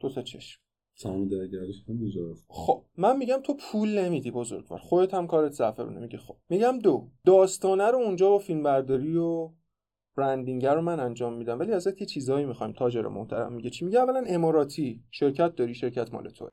دو 0.00 0.08
تا 0.14 0.22
چشم. 0.22 0.60
سهام 0.94 1.28
درگرش 1.28 1.74
هم 1.88 2.30
رفت. 2.30 2.44
خب 2.48 2.84
من 2.96 3.16
میگم 3.16 3.40
تو 3.44 3.56
پول 3.56 3.98
نمیدی 3.98 4.30
بزرگوار. 4.30 4.80
خودت 4.80 5.14
هم 5.14 5.26
کارت 5.26 5.52
زعفرونه 5.52 6.00
میگه 6.00 6.18
خب 6.18 6.36
میگم 6.48 6.78
دو 6.78 7.10
داستانه 7.24 7.90
رو 7.90 7.98
اونجا 7.98 8.30
با 8.30 8.38
فیلم 8.38 8.62
برداری 8.62 9.16
و 9.16 9.52
برندینگ 10.16 10.66
رو 10.66 10.82
من 10.82 11.00
انجام 11.00 11.34
میدم. 11.34 11.58
ولی 11.58 11.72
ازت 11.72 12.00
یه 12.00 12.06
چیزایی 12.06 12.46
می‌خوایم. 12.46 12.72
تاجر 12.72 13.06
محترم 13.06 13.52
میگه 13.52 13.70
چی؟ 13.70 13.84
میگه 13.84 13.98
اولا 13.98 14.24
اماراتی. 14.26 15.04
شرکت 15.10 15.54
داری 15.54 15.74
شرکت 15.74 16.14
مال 16.14 16.28
توه. 16.28 16.48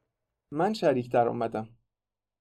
من 0.51 0.73
شریک 0.73 1.11
در 1.11 1.27
اومدم. 1.27 1.69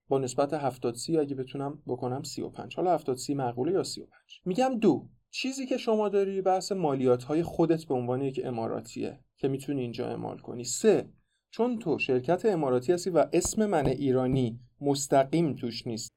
با 0.09 0.19
نسبت 0.19 0.53
70 0.53 0.95
سی 0.95 1.19
اگه 1.19 1.35
بتونم 1.35 1.83
بکنم 1.87 2.23
35 2.23 2.77
حالا 2.77 2.95
70 2.95 3.17
سی 3.17 3.35
معقوله 3.35 3.73
یا 3.73 3.83
35 3.83 4.13
میگم 4.45 4.79
دو 4.79 5.09
چیزی 5.31 5.67
که 5.67 5.77
شما 5.77 6.09
داری 6.09 6.43
بحث 6.43 6.73
مالیات 6.73 7.25
های 7.25 7.43
خودت 7.43 7.85
به 7.85 7.95
عنوان 7.95 8.23
یک 8.23 8.41
اماراتیه 8.45 9.21
که 9.37 9.49
می‌تونی 9.49 9.81
اینجا 9.81 10.09
اعمال 10.09 10.39
کنی. 10.39 10.65
سه 10.65 11.09
چون 11.51 11.79
تو 11.79 11.99
شرکت 11.99 12.45
اماراتی 12.45 12.93
هستی 12.93 13.11
و 13.11 13.27
اسم 13.33 13.67
من 13.67 13.87
ایرانی 13.87 14.61
مستقیم 14.81 15.55
توش 15.55 15.87
نیست. 15.87 16.11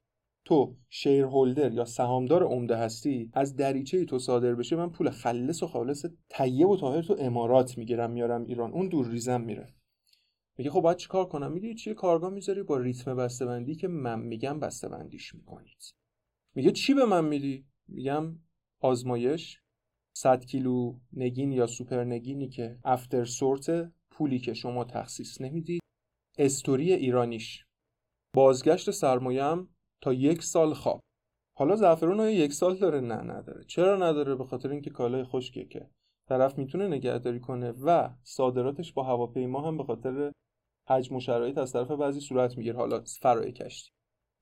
تو 0.46 0.76
شیر 0.90 1.24
هولدر 1.24 1.74
یا 1.74 1.86
سهامدار 1.86 2.44
عمده 2.44 2.78
هستی 2.78 3.30
از 3.34 3.56
دریچه 3.56 4.06
تو 4.06 4.20
صادر 4.20 4.56
بشه 4.56 4.76
من 4.76 4.90
پول 4.90 5.10
خلص 5.10 5.64
و 5.64 5.68
خالص 5.68 6.06
طیب 6.30 6.70
و 6.70 6.78
طاهر 6.78 7.02
تو 7.02 7.16
امارات 7.20 7.78
می‌گیرم 7.78 8.12
میارم 8.12 8.44
ایران. 8.44 8.72
اون 8.72 8.88
دور 8.88 9.08
ریزم 9.08 9.42
میره. 9.42 9.74
میگه 10.58 10.72
خب 10.72 10.82
باید 10.82 10.98
چیکار 10.98 11.26
کنم؟ 11.26 11.52
میگه 11.52 11.74
چیه 11.74 11.94
کارگاه 11.94 12.30
می‌ذاری 12.30 12.64
با 12.64 12.78
ریتم 12.78 13.16
بسته‌بندی 13.16 13.76
که 13.76 13.88
من 13.88 14.20
میگم 14.20 14.60
بسته‌بندیش 14.60 15.36
می‌کنید. 15.36 15.96
میگه 16.56 16.72
چی 16.72 16.94
به 16.94 17.06
من 17.06 17.26
میدی؟ 17.26 17.66
میگم 17.88 18.40
آزمایش 18.80 19.62
100 20.14 20.46
کیلو 20.46 21.00
نگین 21.14 21.52
یا 21.52 21.68
سوپر 21.68 22.04
نگینی 22.04 22.50
که 22.50 22.78
افتر 22.84 23.26
سورت 23.26 23.92
پولی 24.22 24.40
که 24.40 24.54
شما 24.54 24.84
تخصیص 24.84 25.42
نمی‌دید. 25.42 25.82
استوری 26.38 26.94
ایرانیش. 26.94 27.66
بازگشت 28.36 28.92
سرمایه‌ام 28.92 29.70
تا 30.04 30.14
یک 30.14 30.44
سال 30.44 30.74
خواب. 30.74 31.00
حالا 31.58 31.76
زعفرون 31.76 32.20
آیا 32.20 32.32
یک 32.32 32.54
سال 32.54 32.78
داره 32.78 33.00
نه 33.00 33.16
نداره. 33.16 33.64
چرا 33.64 33.96
نداره؟ 33.96 34.36
به 34.36 34.46
خاطر 34.46 34.70
اینکه 34.70 34.90
کالای 34.90 35.24
خشکه 35.24 35.66
که 35.66 35.90
طرف 36.30 36.58
می‌تونه 36.58 36.88
نگهداری 36.88 37.40
کنه 37.40 37.72
و 37.72 38.10
صادراتش 38.24 38.94
با 38.94 39.04
هواپیما 39.04 39.68
هم 39.68 39.78
به 39.78 39.84
خاطر 39.84 40.32
حجم 40.90 41.16
و 41.16 41.20
شرایط 41.20 41.58
از 41.58 41.74
طرف 41.74 41.92
بعضی 41.92 42.20
صورت 42.20 42.58
می‌گیره. 42.58 42.78
حالا 42.78 43.04
فرای 43.22 43.52
کشتی. 43.52 43.92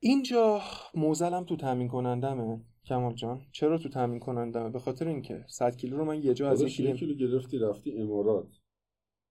اینجا 0.02 0.60
موزلم 0.94 1.44
تو 1.44 1.56
تامین 1.56 1.88
کنندمه 1.88 2.64
کمال 2.86 3.14
جان. 3.14 3.46
چرا 3.52 3.78
تو 3.78 3.88
تامین 3.88 4.20
کنندمه؟ 4.20 4.70
به 4.70 4.78
خاطر 4.78 5.08
اینکه 5.08 5.44
100 5.48 5.76
کیلو 5.76 5.96
رو 5.96 6.04
من 6.04 6.22
یه 6.22 6.34
جا 6.34 6.50
از 6.50 6.62
یک 6.62 6.76
کیلو 6.76 7.14
گرفتی 7.14 7.58
رفتی 7.58 7.98
امارات. 7.98 8.59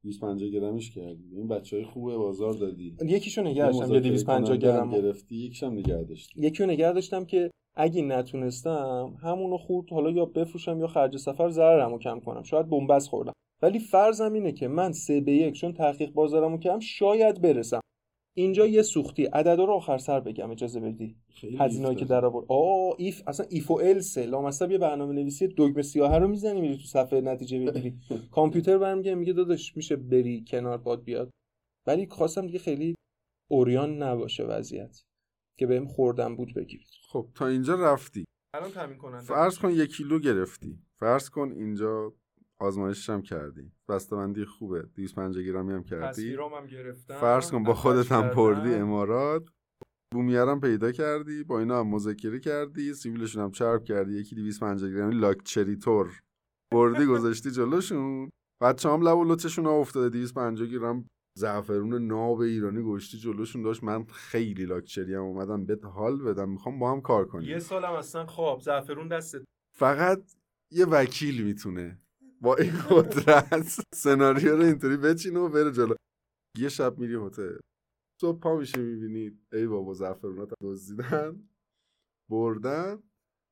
250 0.03 0.49
گرمش 0.49 0.91
کردی. 0.91 1.35
این 1.35 1.47
بچه 1.47 1.75
های 1.75 1.85
خوبه 1.85 2.17
بازار 2.17 2.53
دادی. 2.53 2.95
یکیشو 3.05 3.41
نگه 3.41 3.55
یه 3.55 3.63
داشتم 3.63 3.77
یه 3.77 3.83
مذاکره 3.83 3.99
250 3.99 4.57
کننده 4.57 4.73
هم 4.73 4.89
گرم 4.89 5.01
گرفتی 5.01 5.35
یکیش 5.35 5.63
هم 5.63 5.73
نگه 5.73 6.03
داشتی. 6.03 6.41
یکی 6.41 6.63
رو 6.63 6.69
نگه 6.69 6.93
داشتم 6.93 7.25
که 7.25 7.51
اگه 7.75 8.01
نتونستم 8.01 9.17
همونو 9.23 9.57
خورد 9.57 9.89
حالا 9.89 10.11
یا 10.11 10.25
بفروشم 10.25 10.79
یا 10.79 10.87
خرج 10.87 11.17
سفر 11.17 11.49
ضررمو 11.49 11.99
کم 11.99 12.19
کنم. 12.19 12.43
شاید 12.43 12.69
بنبست 12.69 13.09
خوردم. 13.09 13.33
ولی 13.61 13.79
فرضم 13.79 14.33
اینه 14.33 14.51
که 14.51 14.67
من 14.67 14.91
سه 14.91 15.21
به 15.21 15.31
یک 15.31 15.53
چون 15.53 15.73
تحقیق 15.73 16.11
بازارمو 16.11 16.57
کردم 16.57 16.79
شاید 16.79 17.41
برسم. 17.41 17.79
اینجا 18.39 18.67
یه 18.67 18.81
سوختی. 18.81 19.25
عددا 19.25 19.63
رو 19.63 19.73
آخر 19.73 19.97
سر 19.97 20.19
بگم 20.19 20.51
اجازه 20.51 20.79
بدی. 20.79 21.15
هزینه‌ای 21.59 21.95
که. 21.95 22.05
در 22.05 22.25
آورد. 22.25 22.45
آه 22.49 22.95
ایف 22.97 23.21
اصلا 23.27 23.45
ایف 23.49 23.71
و 23.71 23.73
السه 23.73 24.25
لامصب 24.25 24.71
یه 24.71 24.77
برنامه 24.77 25.13
نویسی 25.13 25.47
دگمه 25.47 25.81
سیاه 25.81 26.17
رو 26.17 26.27
می‌زنی 26.27 26.61
میری 26.61 26.77
تو 26.77 26.83
صفحه 26.83 27.21
نتیجه 27.21 27.59
بگیری. 27.59 27.99
کامپیوتر 28.35 28.77
برمیگه 28.77 29.15
میگه 29.15 29.33
داداش 29.33 29.77
میشه 29.77 29.95
بری 29.95 30.45
کنار 30.47 30.77
باد 30.77 31.03
بیاد. 31.03 31.29
ولی 31.87 32.07
خواستم 32.07 32.45
دیگه 32.45 32.59
خیلی 32.59 32.95
اوریان 33.51 34.03
نباشه 34.03 34.43
وضعیت. 34.43 35.01
که 35.59 35.65
بهم 35.67 35.87
خوردم 35.87 36.35
بود 36.35 36.53
بگیرید. 36.53 36.89
خب 37.09 37.27
تا 37.35 37.47
اینجا 37.47 37.75
رفتی. 37.75 38.25
الان 38.55 38.71
تامین 38.71 38.97
کننده. 38.97 39.25
فرض 39.25 39.57
کن 39.57 39.71
یک 39.71 39.95
کیلو 39.95 40.19
گرفتی. 40.19 40.79
فرض 40.99 41.29
کن 41.29 41.51
اینجا 41.51 42.13
آزمایشش 42.59 43.09
هم 43.09 43.21
کردی. 43.21 43.71
بسته‌بندی 43.89 44.45
خوبه. 44.45 44.81
250 44.81 45.43
گرمی 45.43 45.73
هم 45.73 45.83
کردی. 45.83 46.07
تصویرام 46.07 46.53
هم 46.53 46.67
گرفتم. 46.67 47.17
فرض 47.17 47.51
کن 47.51 47.63
با 47.63 47.73
خودت 47.73 48.11
هم. 48.11 48.29
پردی 48.29 48.73
امارات. 48.73 49.49
بومیرم 50.13 50.59
پیدا 50.61 50.91
کردی. 50.91 51.43
با 51.43 51.59
اینا 51.59 51.79
هم 51.79 51.87
مذاکره 51.87 52.39
کردی. 52.39 52.93
سیبیلشون 52.93 53.43
هم 53.43 53.51
چرب 53.51 53.83
کردی. 53.83 54.13
یکی 54.13 54.35
250 54.35 54.91
گرمی 54.91 55.15
لاکچری 55.15 55.75
تور 55.75 56.19
بردی 56.73 57.05
گذاشتی 57.05 57.51
جلوشون. 57.51 58.29
بچه 58.61 58.89
هم 58.89 59.01
لب 59.01 59.17
و 59.17 59.23
لطشون 59.23 59.65
ها 59.65 59.71
افتاده. 59.71 60.09
250 60.09 60.67
گرم 60.67 61.07
زعفرون 61.37 62.07
ناب 62.07 62.39
ایرانی 62.39 62.81
گوشتی 62.81 63.17
جلوشون. 63.17 63.61
داشت 63.61 63.83
من 63.83 64.05
خیلی 64.05 64.65
لاکچری 64.65 65.13
هم 65.13 65.21
اومدم. 65.21 65.65
بهت 65.65 65.85
حال 65.85 66.23
بدم. 66.23 66.49
می‌خوام 66.49 66.79
با 66.79 66.91
هم 66.91 67.01
کار 67.01 67.25
کنیم. 67.25 67.49
یه 67.49 67.59
سالم 67.59 67.93
اصلا 67.93 68.25
خواب. 68.25 68.61
زعفرون 68.61 69.07
دستت. 69.07 69.41
فقط 69.77 70.35
یه 70.71 70.85
وکیل 70.85 71.43
می‌تونه. 71.43 71.99
با 72.41 72.55
این 72.55 72.73
قدرت 72.89 73.79
سناریو 73.95 74.55
رو 74.55 74.63
اینطوری 74.63 74.97
بچینه 74.97 75.39
و 75.39 75.49
بره 75.49 75.71
جلو. 75.71 75.95
یه 76.57 76.69
شب 76.69 76.97
میری 76.97 77.15
هتل. 77.15 77.57
صبح 78.21 78.39
پا 78.39 78.57
میشه 78.57 78.81
می‌بینید. 78.81 79.39
ای 79.53 79.67
بابا 79.67 79.93
زعفرونات 79.93 80.53
دزدیدن 80.61 81.49
بردن. 82.31 83.03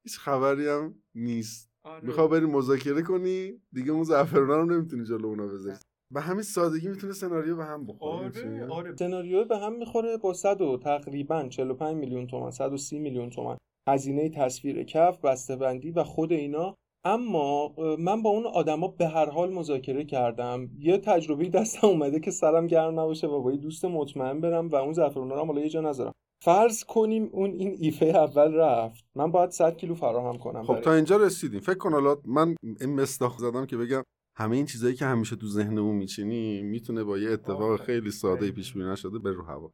هیچ 0.05 0.19
خبری 0.19 0.67
هم 0.67 1.03
نیست. 1.15 1.69
آره. 1.85 2.05
می‌خوای 2.05 2.27
بری 2.27 2.45
مذاکره 2.45 3.01
کنی؟ 3.01 3.61
دیگه 3.73 3.91
اون 3.91 4.03
زعفرونا 4.03 4.57
رو 4.57 4.65
نمی‌تونی 4.65 5.05
جلو 5.05 5.27
اونا 5.27 5.47
بذاری. 5.47 5.77
به 6.13 6.21
همین 6.21 6.41
سادگی 6.41 6.87
می‌تونه 6.87 7.13
سناریو 7.13 7.55
به 7.55 7.65
هم 7.65 7.85
بخوره. 7.85 8.11
آره 8.11 8.67
آره. 8.67 8.95
سناریو 8.95 9.45
به 9.45 9.57
هم 9.57 9.77
می‌خوره 9.77 10.17
با 10.17 10.33
100 10.33 10.61
و 10.61 10.77
تقریبا 10.77 11.47
45 11.47 11.97
میلیون 11.97 12.27
تومن 12.27 12.51
130 12.51 12.99
میلیون 12.99 13.29
تومن 13.29 13.57
هزینه 13.89 14.29
تصویر 14.29 14.83
کف 14.83 15.49
بندی 15.49 15.91
و 15.91 16.03
خود 16.03 16.31
اینا 16.31 16.75
اما 17.07 17.75
من 17.99 18.21
با 18.21 18.29
اون 18.29 18.45
آدما 18.45 18.87
به 18.87 19.07
هر 19.07 19.29
حال 19.29 19.53
مذاکره 19.53 20.05
کردم. 20.05 20.69
یه 20.79 20.97
تجربه 20.97 21.49
دستم 21.49 21.87
اومده 21.87 22.19
که 22.19 22.31
سرم 22.31 22.67
گرم 22.67 22.99
نباشه 22.99 23.27
و 23.27 23.41
با 23.41 23.51
یه 23.51 23.57
دوست 23.57 23.85
مطمئن 23.85 24.41
برم 24.41 24.67
و 24.67 24.75
اون 24.75 24.93
زعفرونا 24.93 25.35
رو 25.35 25.45
حالا 25.45 25.61
یه 25.61 25.69
جا 25.69 25.81
نذارم. 25.81 26.11
فرض 26.43 26.83
کنیم 26.83 27.29
اون 27.31 27.49
این 27.51 27.75
ایفه 27.79 28.05
اول 28.05 28.53
رفت. 28.53 29.05
من 29.15 29.31
باید 29.31 29.49
100 29.49 29.77
کیلو 29.77 29.95
فراهم 29.95 30.37
کنم 30.37 30.63
خب 30.63 30.81
تا 30.81 30.93
اینجا 30.93 31.17
رسیدیم. 31.17 31.59
فکر 31.59 31.77
کن 31.77 31.91
حالا 31.91 32.17
من 32.25 32.55
این 32.81 32.95
مستاخ 32.95 33.37
زدم 33.37 33.65
که 33.65 33.77
بگم 33.77 34.03
همه 34.37 34.55
این 34.55 34.65
چیزایی 34.65 34.95
که 34.95 35.05
همیشه 35.05 35.35
تو 35.35 35.47
ذهنمون 35.47 35.95
میچینی 35.95 36.61
می‌تونه 36.61 37.03
با 37.03 37.17
یه 37.17 37.31
اتفاق 37.31 37.81
خیلی 37.81 38.11
ساده 38.11 38.51
پیش 38.51 38.73
بینی 38.73 38.89
نشده 38.89 39.19
به 39.19 39.31
رو 39.31 39.43
هوا. 39.43 39.73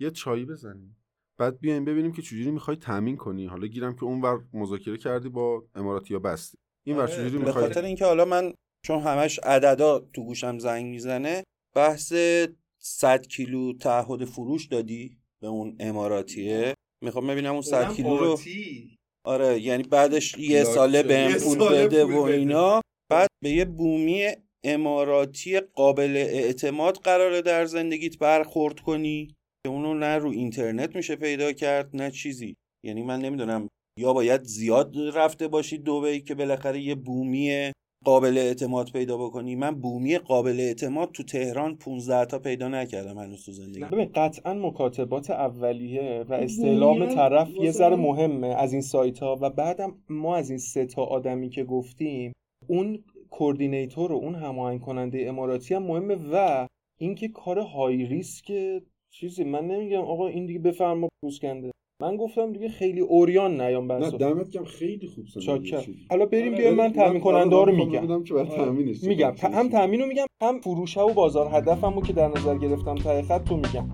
یه 0.00 0.10
چایی 0.10 0.44
بزنیم. 0.44 0.97
بعد 1.38 1.60
بیایم 1.60 1.84
ببینیم 1.84 2.12
که 2.12 2.22
چجوری 2.22 2.50
می‌خوای 2.50 2.76
تامین 2.76 3.16
کنی. 3.16 3.46
حالا 3.46 3.66
گیرم 3.66 3.94
که 3.94 4.04
اونور 4.04 4.44
مذاکره 4.52 4.96
کردی 4.96 5.28
با 5.28 5.64
اماراتی 5.74 6.14
یا 6.14 6.20
بستی. 6.20 6.58
این 6.86 6.96
ور 6.96 7.02
آره، 7.02 7.12
چجوری 7.12 7.38
به 7.38 7.44
می‌خوای 7.44 7.64
خاطر 7.64 7.84
اینکه 7.84 8.04
حالا 8.04 8.24
من 8.24 8.54
چون 8.86 9.00
همش 9.00 9.38
عددا 9.38 9.98
تو 9.98 10.24
گوشم 10.24 10.58
زنگ 10.58 10.86
می‌زنه 10.86 11.44
بحث 11.76 12.12
100 12.78 13.26
کیلو 13.26 13.72
تعهد 13.72 14.24
فروش 14.24 14.66
دادی 14.66 15.18
به 15.42 15.48
اون 15.48 15.76
اماراتیه. 15.80 16.74
می‌خوام 17.04 17.26
ببینم 17.26 17.52
اون 17.52 17.62
100 17.62 17.92
کیلو 17.94 18.16
رو 18.16 18.38
آره 19.26 19.60
یعنی 19.60 19.82
بعدش 19.82 20.38
یه 20.38 20.64
ساله 20.64 21.02
بهم 21.02 21.38
پول 21.38 21.58
بده 21.58 22.04
و 22.04 22.18
اینا. 22.18 22.80
بعد 23.10 23.28
به 23.42 23.50
یه 23.50 23.64
بومی 23.64 24.26
اماراتی 24.64 25.60
قابل 25.60 26.16
اعتماد 26.16 26.96
قراره 26.96 27.42
در 27.42 27.64
زندگیت 27.64 28.18
برخورد 28.18 28.80
کنی. 28.80 29.34
که 29.68 29.72
اونو 29.74 29.94
نه 29.94 30.18
رو 30.18 30.30
اینترنت 30.30 30.96
میشه 30.96 31.16
پیدا 31.16 31.52
کرد 31.52 31.90
نه 31.96 32.10
چیزی. 32.10 32.56
یعنی 32.84 33.02
من 33.02 33.20
نمی‌دونم 33.20 33.68
یا 33.98 34.12
باید 34.12 34.42
زیاد 34.42 34.94
رفته 35.14 35.48
باشی 35.48 35.78
دوبی 35.78 36.20
که 36.20 36.34
بالاخره 36.34 36.80
یه 36.80 36.94
بومی 36.94 37.72
قابل 38.04 38.38
اعتماد 38.38 38.90
پیدا 38.92 39.16
بکنی. 39.16 39.56
من 39.56 39.80
بومی 39.80 40.18
قابل 40.18 40.60
اعتماد 40.60 41.12
تو 41.12 41.22
تهران 41.22 41.76
15 41.76 42.24
تا 42.24 42.38
پیدا 42.38 42.68
نکردم 42.68 43.18
هنوز 43.18 43.44
تو 43.44 43.52
زندگی. 43.52 43.84
ببین 43.84 44.10
قطعا 44.14 44.54
مکاتبات 44.54 45.30
اولیه 45.30 46.24
و 46.28 46.32
استعلام 46.32 47.06
طرف 47.06 47.50
یه 47.50 47.70
ذره 47.70 47.96
مهمه 47.96 48.46
از 48.46 48.72
این 48.72 48.82
سایت 48.82 49.18
ها 49.18 49.38
و 49.40 49.50
بعدم 49.50 49.94
ما 50.08 50.36
از 50.36 50.50
این 50.50 50.58
سه 50.58 50.86
تا 50.86 51.04
آدمی 51.04 51.48
که 51.50 51.64
گفتیم 51.64 52.32
اون 52.66 53.04
کوردینیتور 53.30 54.12
و 54.12 54.14
اون 54.14 54.34
هماهنگ 54.34 54.80
کننده 54.80 55.24
اماراتی 55.28 55.74
هم 55.74 55.82
مهمه 55.82 56.16
و 56.32 56.66
اینکه 57.00 57.28
کار 57.28 57.58
های 57.58 58.06
ریسک 58.06 58.52
چیزی 59.10 59.44
من 59.44 59.66
نمیگم 59.66 60.00
آقا 60.00 60.26
این 60.28 60.46
دیگه 60.46 60.58
بفرما 60.58 61.08
پوسکنده 61.24 61.70
من 62.02 62.16
گفتم 62.16 62.52
دیگه 62.52 62.68
خیلی 62.68 63.00
اوریان 63.00 63.60
نیام 63.60 63.88
بس 63.88 64.12
نه 64.12 64.18
دمت 64.18 64.50
گم 64.50 64.64
خیلی 64.64 65.06
خوب 65.06 65.24
چاکر. 65.42 65.84
حالا 66.10 66.26
بریم 66.26 66.52
آره، 66.52 66.56
بیایم 66.62 66.74
من 66.76 66.92
تامین 66.92 67.20
کننده 67.20 67.56
رو 67.56 67.72
میگم. 67.72 68.24
که 68.24 68.34
آره. 68.34 68.70
میگم 69.02 69.34
هم 69.42 69.68
تامین 69.68 70.00
رو 70.00 70.06
میگم 70.06 70.26
هم 70.42 70.60
فروشه 70.60 71.00
و 71.00 71.12
بازار. 71.12 71.48
هدفمو 71.52 72.02
که 72.02 72.12
در 72.12 72.28
نظر 72.28 72.58
گرفتم 72.58 72.94
تا 72.94 73.22
خط 73.22 73.44
تو 73.44 73.56
میگم. 73.56 73.88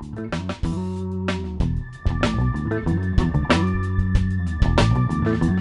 خب 5.24 5.53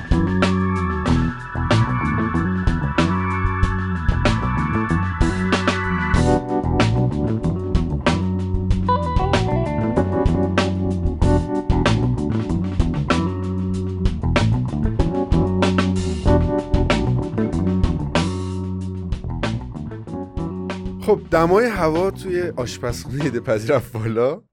دمای 21.34 21.66
هوا 21.66 22.12
توی 22.12 22.42
آشپزخونه 22.42 23.24
ایده 23.24 23.40
پذیر 23.40 23.78
بالا 23.94 24.44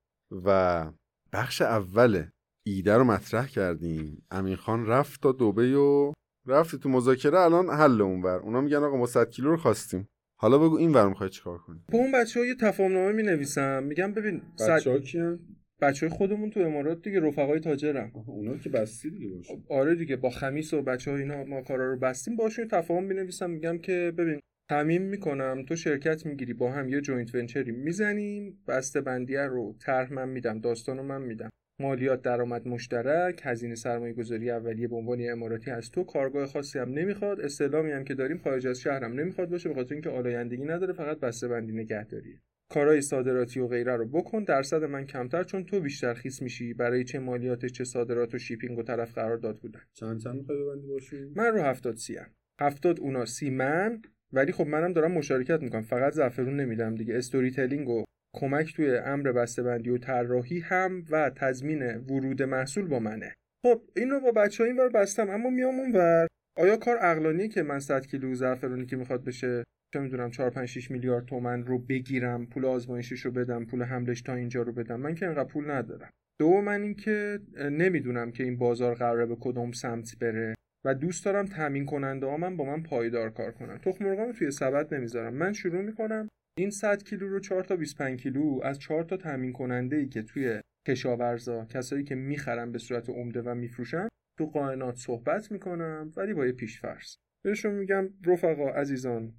و 0.45 0.87
بخش 1.33 1.63
اول 1.63 2.25
ایده 2.67 2.95
رو 2.95 3.05
مطرح 3.05 3.47
کردیم. 3.47 4.27
امین 4.31 4.57
خان 4.57 4.87
رفت 4.87 5.23
تا 5.23 5.33
دوبه 5.33 5.77
و 5.77 6.13
رفتی 6.47 6.79
تو 6.79 6.89
مذاکره 6.89 7.41
الان 7.41 7.71
حل 7.71 8.01
اونور. 8.01 8.41
اونا 8.41 8.61
میگن 8.61 8.77
آقا 8.77 8.97
ما 8.97 9.07
100 9.07 9.31
کیلو 9.31 9.51
رو 9.51 9.57
خواستیم. 9.57 10.09
حالا 10.41 10.59
بگو 10.59 10.77
این 10.77 10.93
ور 10.93 11.09
می‌خوای 11.09 11.31
چیکار 11.31 11.59
کنی؟ 11.59 11.81
با 11.93 11.99
اون 11.99 12.13
بچه 12.13 12.41
ها 12.41 12.47
یه 12.47 12.55
تفاهم 12.55 12.93
نامه 12.93 13.13
می 13.13 13.23
نویسم 13.23 13.83
میگم 13.83 14.13
ببین 14.13 14.43
بچه 14.69 14.91
ها 14.91 14.99
کیان؟ 14.99 15.41
بچه 15.81 16.09
های 16.09 16.17
خودمون 16.17 16.51
تو 16.51 16.61
امارات 16.61 17.03
دیگه 17.03 17.21
رفقای 17.21 17.61
تاجرم 17.61 18.13
اونا 18.27 18.57
که 18.57 18.69
بستی 18.71 19.11
دیگه 19.11 19.29
باشه. 19.29 19.63
آره 19.71 19.95
دیگه 19.95 20.17
با 20.17 20.31
خمیس 20.31 20.75
و 20.75 20.83
بچه 20.83 21.11
ها 21.11 21.17
اینا 21.17 21.45
ما 21.45 21.63
کارا 21.63 21.93
رو 21.93 21.99
بستیم 21.99 22.37
باشون 22.37 22.69
تفاهم 22.69 23.05
می 23.05 23.15
نویسم 23.15 23.51
میگم 23.51 23.79
که 23.79 24.13
ببین 24.19 24.41
تعمیم 24.71 25.03
می‌کنم. 25.03 25.65
تو 25.69 25.77
شرکت 25.77 26.27
می‌گیری. 26.27 26.55
با 26.55 26.73
هم 26.73 26.89
یه 26.89 27.01
joint 27.01 27.35
venture 27.35 27.68
ی 27.68 27.73
می‌زنیم. 27.73 28.59
بسته 28.69 29.01
بندیه 29.01 29.41
رو 29.41 29.77
طرح 29.81 30.13
من 30.13 30.29
میدم. 30.29 30.61
داستان 30.61 30.97
رو 30.97 31.03
من 31.03 31.23
میدم. 31.23 31.51
مالیات 31.81 32.23
درآمد 32.23 32.69
مشترک 32.69 33.41
هزینه 33.45 33.75
سرمایه 33.75 34.13
گذاری 34.13 34.51
اولیه 34.51 34.89
به 34.89 34.97
عنوان 34.97 35.19
اماراتی 35.31 35.71
از 35.71 35.91
تو. 35.91 36.05
کارگاه 36.05 36.47
خاصی 36.47 36.79
هم 36.79 36.89
نمی‌خواد. 36.89 37.41
استعلامی 37.41 37.91
هم 37.91 38.05
که 38.05 38.15
داریم 38.15 38.39
خارج 38.39 38.67
از 38.67 38.81
شهرم 38.81 39.13
نمی‌خواد 39.13 39.49
باشه 39.51 39.69
به 39.69 39.75
خاطر 39.75 39.95
اینکه 39.95 40.11
آلایندگی 40.11 40.65
نداره. 40.65 40.93
فقط 40.93 41.21
بسته 41.21 41.49
بندی 41.49 41.73
نگهداریه 41.73 42.41
کارهای 42.71 43.01
صادراتی 43.01 43.61
و 43.61 43.67
غیره 43.67 43.97
رو 43.97 44.09
بکن. 44.09 44.45
درصد 44.45 44.85
من 44.85 45.07
کمتر 45.07 45.45
چون 45.45 45.65
تو 45.65 45.81
بیشتر 45.81 46.15
خیس 46.15 46.43
میشی. 46.43 46.75
برای 46.75 47.05
چه 47.05 47.19
مالیاتش 47.19 47.73
چه 47.73 47.85
صادرات 47.85 48.35
و 48.35 48.39
shipping 48.39 48.79
و 48.79 48.83
طرف 48.83 49.15
قرار 49.15 49.37
داد 49.37 49.59
بودن. 49.59 49.81
چند 49.93 50.21
چند 50.21 50.37
می‌خوای 50.37 50.59
ببندی 50.59 50.87
باشی؟ 50.87 51.33
من 51.37 51.53
رو 51.55 51.61
70 51.61 51.95
سی 51.95 52.17
هم. 52.17 52.27
70 52.61 53.01
اونا 53.01 53.25
سی 53.25 53.51
من 53.51 54.03
ولی 54.33 54.53
خب 54.53 54.67
منم 54.67 54.93
دارم 54.93 55.13
مشارکت 55.13 55.63
می‌کنم. 55.63 55.83
فقط 55.83 56.13
زعفرون 56.13 56.61
نمیدم 56.61 56.95
دیگه. 56.95 57.17
استوری 57.17 57.51
تلینگ 57.51 57.89
و 57.89 58.05
کمک 58.37 58.75
توی 58.77 58.97
امر 58.97 59.33
بسته‌بندی 59.33 59.91
و 59.91 59.99
طراحی 59.99 60.61
هم 60.61 61.05
و 61.11 61.31
تضمین 61.31 61.83
ورود 61.97 62.43
محصول 62.43 62.87
با 62.87 62.99
منه. 62.99 63.35
خب 63.67 63.83
این 63.97 64.11
رو 64.11 64.21
با 64.21 64.31
بچه 64.31 64.65
ور 64.65 64.89
بستم 64.89 65.31
اما 65.31 65.51
میام 65.51 65.75
اون 65.81 65.93
ور 65.93 66.27
آیا 66.59 66.77
کار 66.77 66.97
عقلانیه 66.97 67.49
که 67.49 67.63
من 67.63 67.81
100 67.81 68.07
کیلو 68.07 68.35
زعفرونی 68.35 68.87
که 68.87 68.97
می‌خواد 68.97 69.25
بشه؟ 69.25 69.65
چه 69.95 70.01
می‌دونم 70.01 70.31
4 70.31 70.51
5 70.51 70.69
6 70.69 70.91
میلیارد 70.91 71.27
تومن 71.27 71.67
رو 71.67 71.79
بگیرم 71.79 72.47
پول 72.47 72.65
آزمایشش 72.65 73.21
رو 73.21 73.31
بدم 73.31 73.65
پول 73.65 73.83
حملش 73.83 74.23
تا 74.23 74.35
اینجا 74.35 74.63
رو 74.63 74.73
بدم. 74.73 75.01
من 75.01 75.15
که 75.15 75.27
انقدر 75.27 75.49
پول 75.49 75.71
ندارم. 75.71 76.11
دو 76.41 76.61
من 76.61 76.83
اینکه 76.83 77.39
نمی‌دونم 77.71 78.33
که 78.33 78.45
این 78.45 78.59
بازار 78.59 78.95
قراره 78.95 79.27
به 79.27 79.37
کدوم 79.41 79.73
سمت 79.73 80.19
بره. 80.21 80.55
و 80.85 80.95
دوست 80.95 81.25
دارم 81.25 81.47
تامین 81.47 81.87
کننده 81.87 82.27
ها 82.27 82.37
من 82.37 82.57
با 82.57 82.65
من 82.65 82.83
پایدار 82.83 83.31
کار 83.31 83.53
کنن. 83.53 83.79
تخم 83.79 84.05
مرغ 84.05 84.33
توی 84.33 84.51
سبد 84.51 84.95
نمی‌ذارم. 84.95 85.35
من 85.35 85.53
شروع 85.53 85.83
می‌کنم 85.83 86.29
این 86.59 86.71
100 86.71 87.03
کیلو 87.03 87.29
رو 87.29 87.41
4 87.41 87.65
تا 87.65 87.77
25 87.77 88.23
کیلو 88.23 88.61
از 88.63 88.79
4 88.79 89.05
تا 89.05 89.17
تامین 89.17 89.53
کننده 89.53 89.97
ای 89.97 90.09
که 90.09 90.23
توی 90.23 90.61
کشاورزا 90.89 91.65
کسایی 91.65 92.05
که 92.05 92.15
می‌خرن 92.15 92.73
به 92.73 92.79
صورت 92.79 93.11
عمده 93.11 93.43
و 93.43 93.55
میفروشن 93.55 94.09
تو 94.39 94.47
قائنات 94.47 94.97
صحبت 94.97 95.53
می‌کنم 95.53 96.13
ولی 96.17 96.35
با 96.35 96.47
یه 96.47 96.53
پیشفرض. 96.53 97.15
بهشون 97.45 97.75
میگم 97.75 98.09
رفقا 98.27 98.71
عزیزان 98.71 99.35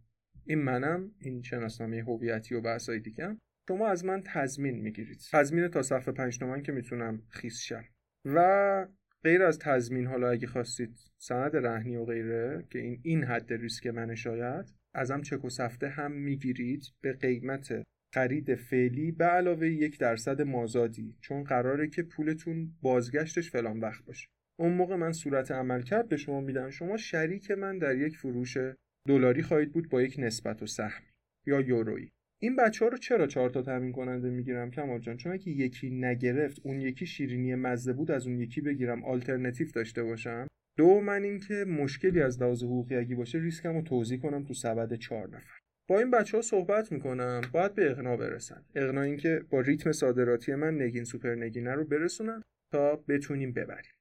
این 0.46 0.60
منم 0.60 1.12
این 1.20 1.42
شناسنامه 1.42 2.04
هویتی 2.04 2.56
و 2.56 2.62
بحثای 2.62 3.00
دیگه 3.00 3.38
شما 3.70 3.88
از 3.88 4.06
من 4.06 4.24
تضمین 4.26 4.82
می‌گیرید. 4.82 5.22
تضمین 5.32 5.68
تا 5.68 5.82
صف 5.82 6.10
5 6.10 6.40
تومن 6.40 6.62
که 6.62 6.72
می‌تونم 6.72 7.22
خیس 7.30 7.60
شم. 7.60 7.84
و 8.26 8.88
غیر 9.24 9.44
از 9.44 9.60
تضمین 9.60 10.08
حالا 10.08 10.30
اگه 10.30 10.48
خواستید 10.48 11.00
سند 11.18 11.56
رهنی 11.56 11.96
و 11.96 12.06
غیره 12.06 12.66
که 12.70 12.80
این 12.80 13.00
این 13.04 13.24
حد 13.24 13.54
ریسک 13.54 13.88
منه 13.88 14.16
شاید 14.16 14.74
ازم 14.94 15.22
چک 15.22 15.46
و 15.46 15.50
سفته 15.50 15.90
هم 15.90 16.12
می‌گیرید 16.12 16.84
به 17.02 17.14
قیمت 17.14 17.84
خرید 18.14 18.56
فعلی 18.56 19.12
به 19.12 19.26
علاوه 19.26 19.68
یک 19.68 20.00
درصد 20.00 20.42
مازادی 20.42 21.18
چون 21.20 21.44
قراره 21.44 21.88
که 21.88 22.04
پولتون 22.04 22.76
بازگشتش 22.82 23.52
فلان 23.52 23.80
وقت 23.80 24.06
باشه. 24.06 24.28
اون 24.60 24.74
موقع 24.74 24.96
من 24.96 25.12
صورت 25.12 25.52
عمل 25.52 25.82
کرد 25.82 26.10
به 26.10 26.18
شما 26.18 26.42
میدم. 26.42 26.70
شما 26.70 26.98
شریک 26.98 27.52
من 27.52 27.78
در 27.78 27.98
یک 27.98 28.18
فروش 28.18 28.58
دلاری 29.08 29.42
خواهید 29.42 29.72
بود 29.72 29.90
با 29.90 30.02
یک 30.02 30.16
نسبت 30.20 30.64
و 30.64 30.68
سهم 30.68 31.04
یا 31.48 31.62
یورویی. 31.62 32.12
این 32.44 32.56
بچه 32.56 32.86
ها 32.86 32.92
رو 32.92 32.98
چرا 32.98 33.28
چهار 33.28 33.50
تا 33.50 33.62
تامین 33.62 33.92
کننده 33.92 34.30
می‌گیرم 34.30 34.72
کمال 34.72 35.00
جان؟ 35.00 35.18
چون 35.18 35.32
اگه 35.32 35.50
یکی 35.50 35.90
نگرفت 35.90 36.60
اون 36.64 36.82
یکی 36.82 37.06
شیرینی 37.06 37.56
مزه 37.56 37.94
بود 37.94 38.12
از 38.12 38.28
اون 38.28 38.40
یکی 38.40 38.62
بگیرم 38.62 39.04
آلترنتیو 39.04 39.68
داشته 39.74 40.04
باشم. 40.04 40.48
دو 40.78 41.02
من 41.02 41.24
اینکه 41.24 41.54
مشکلی 41.54 42.22
از 42.22 42.42
لحاظ 42.42 42.64
حقوقی 42.64 42.96
اگه 42.96 43.16
باشه 43.16 43.38
ریسکم 43.38 43.76
رو 43.76 43.82
توضیح 43.82 44.20
کنم 44.20 44.44
تو 44.44 44.54
سبد 44.54 44.94
چهار 44.94 45.28
نفر. 45.28 45.60
با 45.90 46.00
این 46.00 46.12
بچه 46.12 46.38
ها 46.38 46.42
صحبت 46.42 46.92
می‌کنم 46.92 47.42
باید 47.52 47.76
به 47.76 47.92
اقنا 47.92 48.18
برسن. 48.18 48.66
اقنا 48.76 49.02
اینکه 49.02 49.42
با 49.50 49.62
ریتم 49.62 49.92
صادراتی 49.92 50.56
من 50.56 50.82
نگین 50.82 51.04
سوپر 51.04 51.36
نگینه 51.36 51.74
رو 51.74 51.86
برسونن 51.86 52.42
تا 52.72 52.96
بتونیم 52.96 53.52
ببریم. 53.52 53.92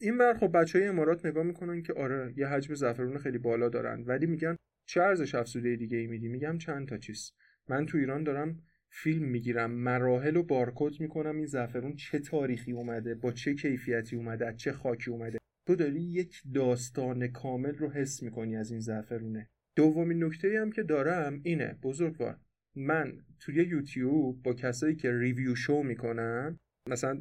این 0.00 0.18
بر 0.18 0.34
خب 0.34 0.58
بچه 0.60 0.78
های 0.78 0.88
امارات 0.88 1.26
نگاه 1.26 1.44
می‌کنن 1.44 1.82
که 1.82 1.92
آره 1.92 2.34
یه 2.36 2.46
حجم 2.46 2.74
زعفرون 2.74 3.18
خیلی 3.18 3.38
بالا 3.38 3.68
دارن 3.68 4.04
ولی 4.06 4.26
میگن 4.26 4.56
چه 4.88 5.02
ارزش 5.02 5.34
افزوده 5.34 5.76
دیگه 5.76 5.98
ای 5.98 6.06
میدی؟ 6.06 6.28
میگم 6.28 6.58
چند 6.58 6.88
تا 6.88 6.98
چیز. 6.98 7.32
من 7.68 7.86
تو 7.86 7.98
ایران 7.98 8.24
دارم 8.24 8.62
فیلم 8.90 9.28
می‌گیرم 9.28 9.70
مراحل 9.70 10.36
و 10.36 10.42
بارکد 10.42 11.00
می‌کنم 11.00 11.36
این 11.36 11.46
زعفرون 11.46 11.96
چه 11.96 12.18
تاریخی 12.18 12.72
اومده 12.72 13.14
با 13.14 13.32
چه 13.32 13.54
کیفیتی 13.54 14.16
اومده 14.16 14.54
چه 14.56 14.72
خاکی 14.72 15.10
اومده. 15.10 15.38
تو 15.66 15.76
داری 15.76 16.00
یک 16.00 16.42
داستان 16.54 17.28
کامل 17.28 17.74
رو 17.74 17.90
حس 17.90 18.22
می‌کنی 18.22 18.56
از 18.56 18.70
این 18.70 18.80
زعفرونه. 18.80 19.48
دومین 19.76 20.24
نکته 20.24 20.60
هم 20.60 20.70
که 20.70 20.82
دارم 20.82 21.40
اینه 21.42 21.78
بزرگوار 21.82 22.38
من 22.76 23.18
توی 23.40 23.54
یوتیوب 23.54 24.42
با 24.42 24.54
کسایی 24.54 24.96
که 24.96 25.18
ریویو 25.18 25.54
شو 25.54 25.82
می‌کنن 25.82 26.58
مثلا 26.88 27.18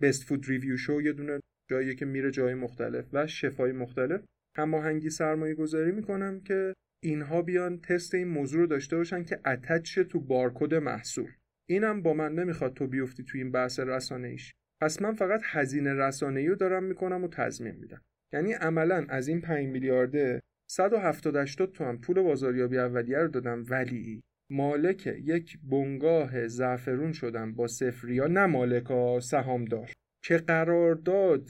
بست 0.00 0.24
فود 0.24 0.48
ریویو 0.48 0.76
شو 0.76 1.02
یه 1.02 1.12
دونه 1.12 1.40
جایی 1.70 1.94
که 1.94 2.04
میره 2.04 2.30
جای 2.30 2.54
مختلف 2.54 3.08
و 3.12 3.26
شفای 3.26 3.72
مختلف 3.72 4.24
هماهنگی 4.56 5.10
سرمایه 5.10 5.54
گذاری 5.54 5.92
می‌کنم 5.92 6.40
که 6.40 6.74
اینها 7.04 7.42
بیان 7.42 7.80
تست 7.80 8.14
این 8.14 8.28
موضوع 8.28 8.60
رو 8.60 8.66
داشته 8.66 8.96
باشن 8.96 9.24
که 9.24 9.40
اتچ 9.46 9.98
تو 9.98 10.20
بارکد 10.20 10.74
محصول. 10.74 11.30
اینم 11.68 12.02
با 12.02 12.14
من 12.14 12.34
نمی‌خواد 12.34 12.74
تو 12.74 12.86
بیفتی 12.86 13.24
تو 13.24 13.38
این 13.38 13.52
بحث 13.52 13.80
رسانه 13.80 14.28
ایش 14.28 14.54
پس 14.82 15.02
من 15.02 15.14
فقط 15.14 15.40
هزینه 15.44 15.94
رسانه 15.94 16.48
رو 16.48 16.54
دارم 16.54 16.84
می‌کنم 16.84 17.24
و 17.24 17.28
تضمین 17.28 17.74
میدم. 17.74 18.02
یعنی 18.32 18.52
عملا 18.52 19.06
از 19.08 19.28
این 19.28 19.40
5 19.40 19.66
میلیارده 19.66 20.40
170 20.70 21.36
80 21.36 21.72
تومن 21.72 21.96
پول 21.98 22.22
بازاریابی 22.22 22.78
اولیه 22.78 23.18
رو 23.18 23.28
دادم 23.28 23.64
ولی 23.70 24.22
مالک 24.50 25.06
یک 25.06 25.58
بنگاه 25.62 26.48
زعفرون 26.48 27.12
شدم 27.12 27.54
با 27.54 27.66
صفر 27.66 28.08
نه 28.08 28.46
مالک 28.46 29.18
سهامدار. 29.20 29.90
که 30.24 30.36
قرارداد 30.36 31.48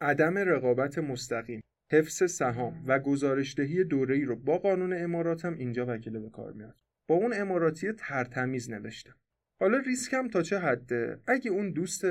عدم 0.00 0.38
رقابت 0.38 0.98
مستقیم. 0.98 1.60
حفظ 1.94 2.30
سهام 2.30 2.84
و 2.86 2.98
گزارشدهی 2.98 3.84
دوره 3.84 4.24
رو 4.24 4.36
با 4.36 4.58
قانون 4.58 4.92
اماراتم 4.92 5.54
اینجا 5.54 5.86
وکیل 5.88 6.18
به 6.18 6.30
کار 6.30 6.52
میاد. 6.52 6.76
با 7.08 7.14
اون 7.14 7.32
اماراتی 7.34 7.92
ترتمیز 7.92 8.70
نوشتم. 8.70 9.14
حالا 9.60 9.78
ریسکم 9.78 10.28
تا 10.28 10.42
چه 10.42 10.58
حده؟ 10.58 11.20
اگه 11.26 11.50
اون 11.50 11.70
دوست 11.70 12.04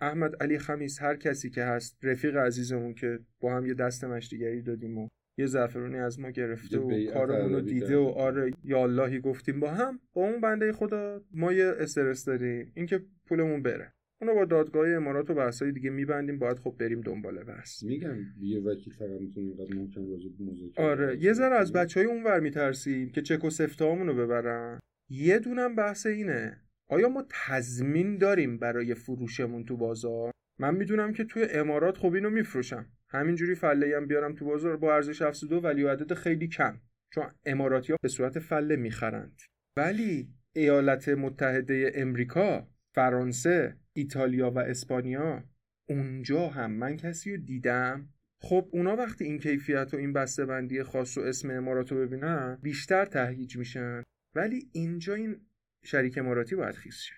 احمد 0.00 0.42
علی 0.42 0.58
خمیس 0.58 1.02
هر 1.02 1.16
کسی 1.16 1.50
که 1.50 1.64
هست 1.64 1.98
رفیق 2.02 2.36
عزیزمون 2.36 2.94
که 2.94 3.20
با 3.40 3.56
هم 3.56 3.66
یه 3.66 3.74
دست 3.74 4.04
مشتیگری 4.04 4.62
دادیم 4.62 4.98
و 4.98 5.08
یه 5.38 5.46
زعفرونی 5.46 5.98
از 5.98 6.20
ما 6.20 6.30
گرفته 6.30 6.78
و 6.78 7.12
کارمون 7.12 7.52
رو 7.52 7.60
دیده 7.60 7.96
و 7.96 8.04
آره 8.04 8.52
یا 8.64 8.82
اللهی 8.82 9.20
گفتیم 9.20 9.60
با 9.60 9.70
هم 9.70 10.00
با 10.12 10.22
اون 10.22 10.40
بنده 10.40 10.72
خدا 10.72 11.22
ما 11.30 11.52
یه 11.52 11.74
استرس 11.78 12.24
داریم. 12.24 12.72
اینکه 12.74 13.04
پولمون 13.26 13.62
بره. 13.62 13.92
اونو 14.20 14.34
با 14.34 14.44
دادگاه 14.44 14.88
امارات 14.88 15.30
و 15.30 15.34
بحثای 15.34 15.72
دیگه 15.72 15.90
میبندیم 15.90 16.38
باید 16.38 16.58
خب 16.58 16.76
بریم 16.78 17.00
دنبال 17.00 17.44
بحث. 17.44 17.82
میگم 17.82 18.16
یه 18.40 18.60
وکیل 18.60 18.92
فقط 18.92 19.20
می‌تونه 19.20 19.46
اینقدر 19.46 19.74
محکم 19.74 20.10
راجع 20.10 20.28
به 20.38 20.82
آره 20.82 21.18
یه 21.22 21.32
ذره 21.32 21.54
از 21.54 21.72
بچهای 21.72 22.06
اونور 22.06 22.40
میترسیم 22.40 23.10
که 23.10 23.22
چک 23.22 23.44
و 23.44 23.50
سفتهامونو 23.50 24.14
ببرن. 24.14 24.80
یه 25.10 25.38
دونم 25.38 25.74
بحث 25.74 26.06
اینه 26.06 26.60
آیا 26.88 27.08
ما 27.08 27.26
تضمین 27.30 28.18
داریم 28.18 28.58
برای 28.58 28.94
فروشمون 28.94 29.64
تو 29.64 29.76
بازار؟ 29.76 30.32
من 30.58 30.76
می‌دونم 30.76 31.12
که 31.12 31.24
توی 31.24 31.44
امارات 31.44 31.96
خب 31.96 32.12
اینو 32.12 32.30
میفروشم. 32.30 32.86
همینجوری 33.10 33.54
فله 33.54 33.96
هم 33.96 34.06
بیارم 34.06 34.34
تو 34.34 34.44
بازار 34.44 34.76
با 34.76 34.94
ارزش 34.94 35.22
افزوده 35.22 35.56
و 35.56 35.60
ولی 35.60 35.84
عدد 35.84 36.14
خیلی 36.14 36.48
کم. 36.48 36.80
چون 37.14 37.24
اماراتی 37.46 37.92
ها 37.92 37.98
به 38.02 38.08
صورت 38.08 38.38
فله 38.38 38.76
می‌خرند. 38.76 39.40
ولی 39.76 40.28
ایالات 40.52 41.08
متحده 41.08 41.92
امریکا 41.94 42.68
فرانسه 42.98 43.76
ایتالیا 43.92 44.50
و 44.50 44.58
اسپانیا. 44.58 45.44
اونجا 45.88 46.48
هم 46.48 46.70
من 46.70 46.96
کسی 46.96 47.36
رو 47.36 47.42
دیدم. 47.42 48.08
خب 48.42 48.68
اونا 48.72 48.96
وقتی 48.96 49.24
این 49.24 49.38
کیفیت 49.38 49.94
و 49.94 49.96
این 49.96 50.12
بسته 50.12 50.46
بندی 50.46 50.82
خاص 50.82 51.18
و 51.18 51.20
اسم 51.20 51.50
امارات 51.50 51.92
رو 51.92 51.98
ببینن 51.98 52.58
بیشتر 52.62 53.04
تهییج 53.04 53.56
میشن. 53.56 54.02
ولی 54.34 54.68
اینجا 54.72 55.14
این 55.14 55.46
شریک 55.84 56.18
اماراتی 56.18 56.56
باید 56.56 56.74
خیز 56.74 56.94
شه. 56.94 57.14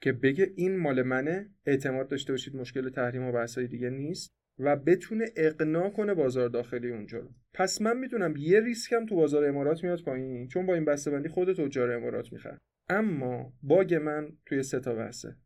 که 0.00 0.12
بگه 0.12 0.52
این 0.56 0.76
مال 0.76 1.02
منه 1.02 1.50
اعتماد 1.66 2.08
داشته 2.08 2.32
باشید 2.32 2.56
مشکل 2.56 2.90
تحریم 2.90 3.22
و 3.22 3.32
بحثای 3.32 3.66
دیگه 3.66 3.90
نیست 3.90 4.30
و 4.58 4.76
بتونه 4.76 5.24
اقناع 5.36 5.90
کنه 5.90 6.14
بازار 6.14 6.48
داخلی 6.48 6.90
اونجا 6.90 7.18
رو. 7.18 7.30
پس 7.54 7.82
من 7.82 7.98
می‌دونم 7.98 8.34
یه 8.36 8.60
ریسکم 8.60 9.06
تو 9.06 9.16
بازار 9.16 9.44
امارات 9.44 9.84
میاد 9.84 10.02
پایین 10.02 10.48
چون 10.48 10.66
با 10.66 10.74
این 10.74 10.84
بسته 10.84 11.10
بندی 11.10 11.28
خود 11.28 11.52
تجار 11.52 11.90
امارات 11.90 12.32
می‌خرن 12.32 12.58
اما 12.88 13.52
باگ 13.62 13.94
من 13.94 14.38
توی 14.46 14.62
سه 14.62 14.80
تا 14.80 14.94
بحثه. 14.94 15.36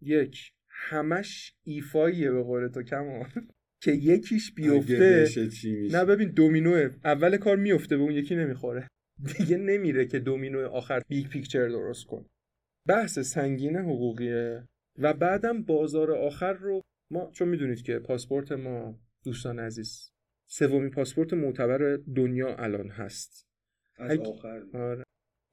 یک 0.00 0.52
همش 0.68 1.54
ایفاییه 1.62 2.30
به 2.30 2.42
قول 2.42 2.68
تو 2.68 2.82
کمان. 2.82 3.30
که 3.82 3.92
یکیش 3.92 4.54
بیفته 4.54 5.26
نه 5.92 6.04
ببین 6.04 6.28
دومینوه. 6.30 6.90
اول 7.04 7.36
کار 7.36 7.56
میفته 7.56 7.96
به 7.96 8.02
اون 8.02 8.12
یکی 8.12 8.36
نمی‌خوره. 8.36 8.88
دیگه 9.38 9.56
نمیره 9.56 10.06
که 10.06 10.18
دومینو 10.18 10.66
آخر 10.66 11.02
big 11.08 11.28
picture 11.28 11.68
درست 11.68 12.06
کن. 12.06 12.26
بحث 12.88 13.18
سنگین 13.18 13.76
حقوقیه. 13.76 14.68
و 14.98 15.14
بعدم 15.14 15.62
بازار 15.62 16.12
آخر 16.12 16.52
رو 16.52 16.82
ما 17.10 17.30
چون 17.30 17.48
می‌دونید 17.48 17.82
که 17.82 17.98
پاسپورت 17.98 18.52
ما 18.52 19.00
دوستان 19.24 19.58
عزیز 19.58 20.10
سومین 20.48 20.90
پاسپورت 20.90 21.32
معتبر 21.32 21.98
دنیا 22.16 22.56
الان 22.56 22.88
هست. 22.88 23.46
از 23.98 24.18
آخر. 24.18 24.62
آره. 24.74 25.05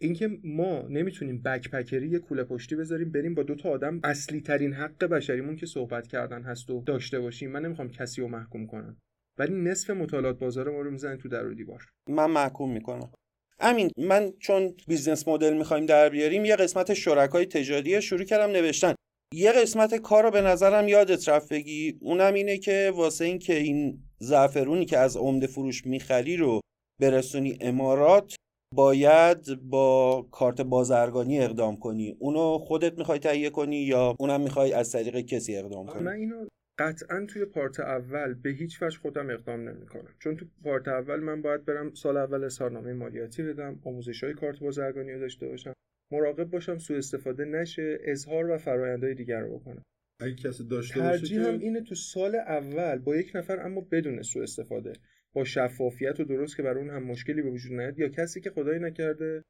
اینکه 0.03 0.29
ما 0.43 0.87
نمی‌تونیم 0.89 1.41
backpacker 1.41 2.01
ی 2.01 2.07
یه 2.09 2.19
کوله 2.19 2.43
پشتی 2.43 2.75
بذاریم 2.75 3.11
بریم 3.11 3.35
با 3.35 3.43
دو 3.43 3.55
تا 3.55 3.69
آدم 3.69 3.99
اصلی 4.03 4.41
ترین 4.41 4.73
حق 4.73 5.05
بشریمون 5.05 5.55
که 5.55 5.65
صحبت 5.65 6.07
کردن 6.07 6.41
هست 6.41 6.69
و 6.69 6.83
داشته 6.85 7.19
باشیم. 7.19 7.51
من 7.51 7.65
نمی‌خوام 7.65 7.89
کسی 7.89 8.21
رو 8.21 8.27
محکوم 8.27 8.67
کنم. 8.67 8.97
ولی 9.37 9.53
نصف 9.53 9.89
مطالعات 9.89 10.39
بازار 10.39 10.71
ما 10.71 10.81
رو 10.81 10.91
می‌زنن 10.91 11.17
تو 11.17 11.29
در 11.29 11.47
و 11.47 11.53
دیوار. 11.53 11.85
من 12.09 12.31
محکوم 12.31 12.73
می‌کنم. 12.73 13.11
امین 13.59 13.91
من 13.97 14.33
چون 14.39 14.73
business 14.87 15.27
model 15.27 15.57
می‌خوایم 15.57 15.85
در 15.85 16.09
بیاریم 16.09 16.45
یه 16.45 16.55
قسمت 16.55 16.93
شرکای 16.93 17.45
تجاری 17.45 18.01
شروع 18.01 18.23
کردم 18.23 18.51
نوشتن. 18.51 18.93
یه 19.33 19.51
قسمت 19.51 19.95
کار 19.95 20.23
رو 20.23 20.31
به 20.31 20.41
نظرم 20.41 20.87
یادت 20.87 21.29
رفت 21.29 21.53
بگی. 21.53 21.97
اونم 22.01 22.33
اینه 22.33 22.57
که 22.57 22.91
واسه 22.95 23.25
این 23.25 23.39
که 23.39 23.55
این 23.55 24.03
زعفرونی 24.19 24.85
که 24.85 24.97
از 24.97 25.17
عمده 25.17 25.47
فروش 25.47 25.85
می‌خری 25.85 26.37
رو 26.37 26.61
برسونی 27.01 27.57
امارات 27.61 28.35
باید 28.75 29.59
با 29.69 30.27
کارت 30.31 30.61
بازرگانی 30.61 31.39
اقدام 31.39 31.77
کنی. 31.77 32.15
اونو 32.19 32.57
خودت 32.57 32.97
می‌خوای 32.97 33.19
تهیه 33.19 33.49
کنی 33.49 33.77
یا 33.77 34.15
اونم 34.19 34.41
می‌خوای 34.41 34.73
از 34.73 34.91
طریق 34.91 35.19
کسی 35.19 35.55
اقدام 35.55 35.85
کنی؟ 35.85 36.03
من 36.03 36.11
اینو 36.11 36.47
قطعا 36.77 37.25
توی 37.29 37.45
پارت 37.45 37.79
اول 37.79 38.33
به 38.33 38.49
هیچ 38.49 38.81
وجه 38.81 38.99
خودم 38.99 39.29
اقدام 39.29 39.69
نمی‌کنم. 39.69 40.15
چون 40.19 40.35
تو 40.35 40.45
پارت 40.63 40.87
اول 40.87 41.19
من 41.19 41.41
باید 41.41 41.65
برم 41.65 41.93
سال 41.93 42.17
اول 42.17 42.43
اظهارنامه 42.43 42.93
مالیاتی 42.93 43.43
بدم 43.43 43.79
آموزش 43.83 44.23
های 44.23 44.33
کارت 44.33 44.59
بازرگانی 44.59 45.11
رو 45.11 45.19
داشته 45.19 45.47
باشم 45.47 45.73
مراقب 46.11 46.43
باشم 46.43 46.77
سوء 46.77 46.97
استفاده 46.97 47.45
نشه 47.45 47.97
اظهار 48.03 48.49
و 48.49 48.57
فرآیندهای 48.57 49.15
دیگر 49.15 49.39
رو 49.39 49.59
بکنم. 49.59 49.83
اگه 50.21 50.35
کسی 50.35 50.67
داشته 50.67 50.99
ترجیح 50.99 51.47
هم 51.47 51.59
اینه 51.59 51.81
تو 51.81 51.95
سال 51.95 52.35
اول 52.35 52.99
با 52.99 53.15
یک 53.15 53.31
نفر 53.35 53.65
اما 53.65 53.81
بدون 53.91 54.21
سوء 54.21 54.43
استفاده. 54.43 54.93
با 55.33 55.43
شفافیت 55.43 56.19
و 56.19 56.23
درست 56.23 56.57
که 56.57 56.63
بر 56.63 56.77
اون 56.77 56.89
هم 56.89 57.03
مشکلی 57.03 57.41
به 57.41 57.49
وجود 57.49 57.73
نیاد 57.73 57.99
یا 57.99 58.09
کسی 58.09 58.41
که 58.41 58.49
خدایی 58.49 58.79
نکرده 58.79 59.43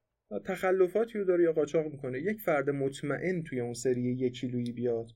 تخلفاتی 0.46 1.20
رو 1.20 1.26
داره 1.26 1.44
یا 1.44 1.54
قاچاق 1.54 1.92
می‌کنه 1.92 2.20
یک 2.20 2.42
فرد 2.42 2.70
مطمئن 2.70 3.44
توی 3.44 3.60
اون 3.60 3.74
سری 3.74 4.02
یک 4.02 4.34
کیلویی 4.34 4.72
بیاد. 4.72 5.08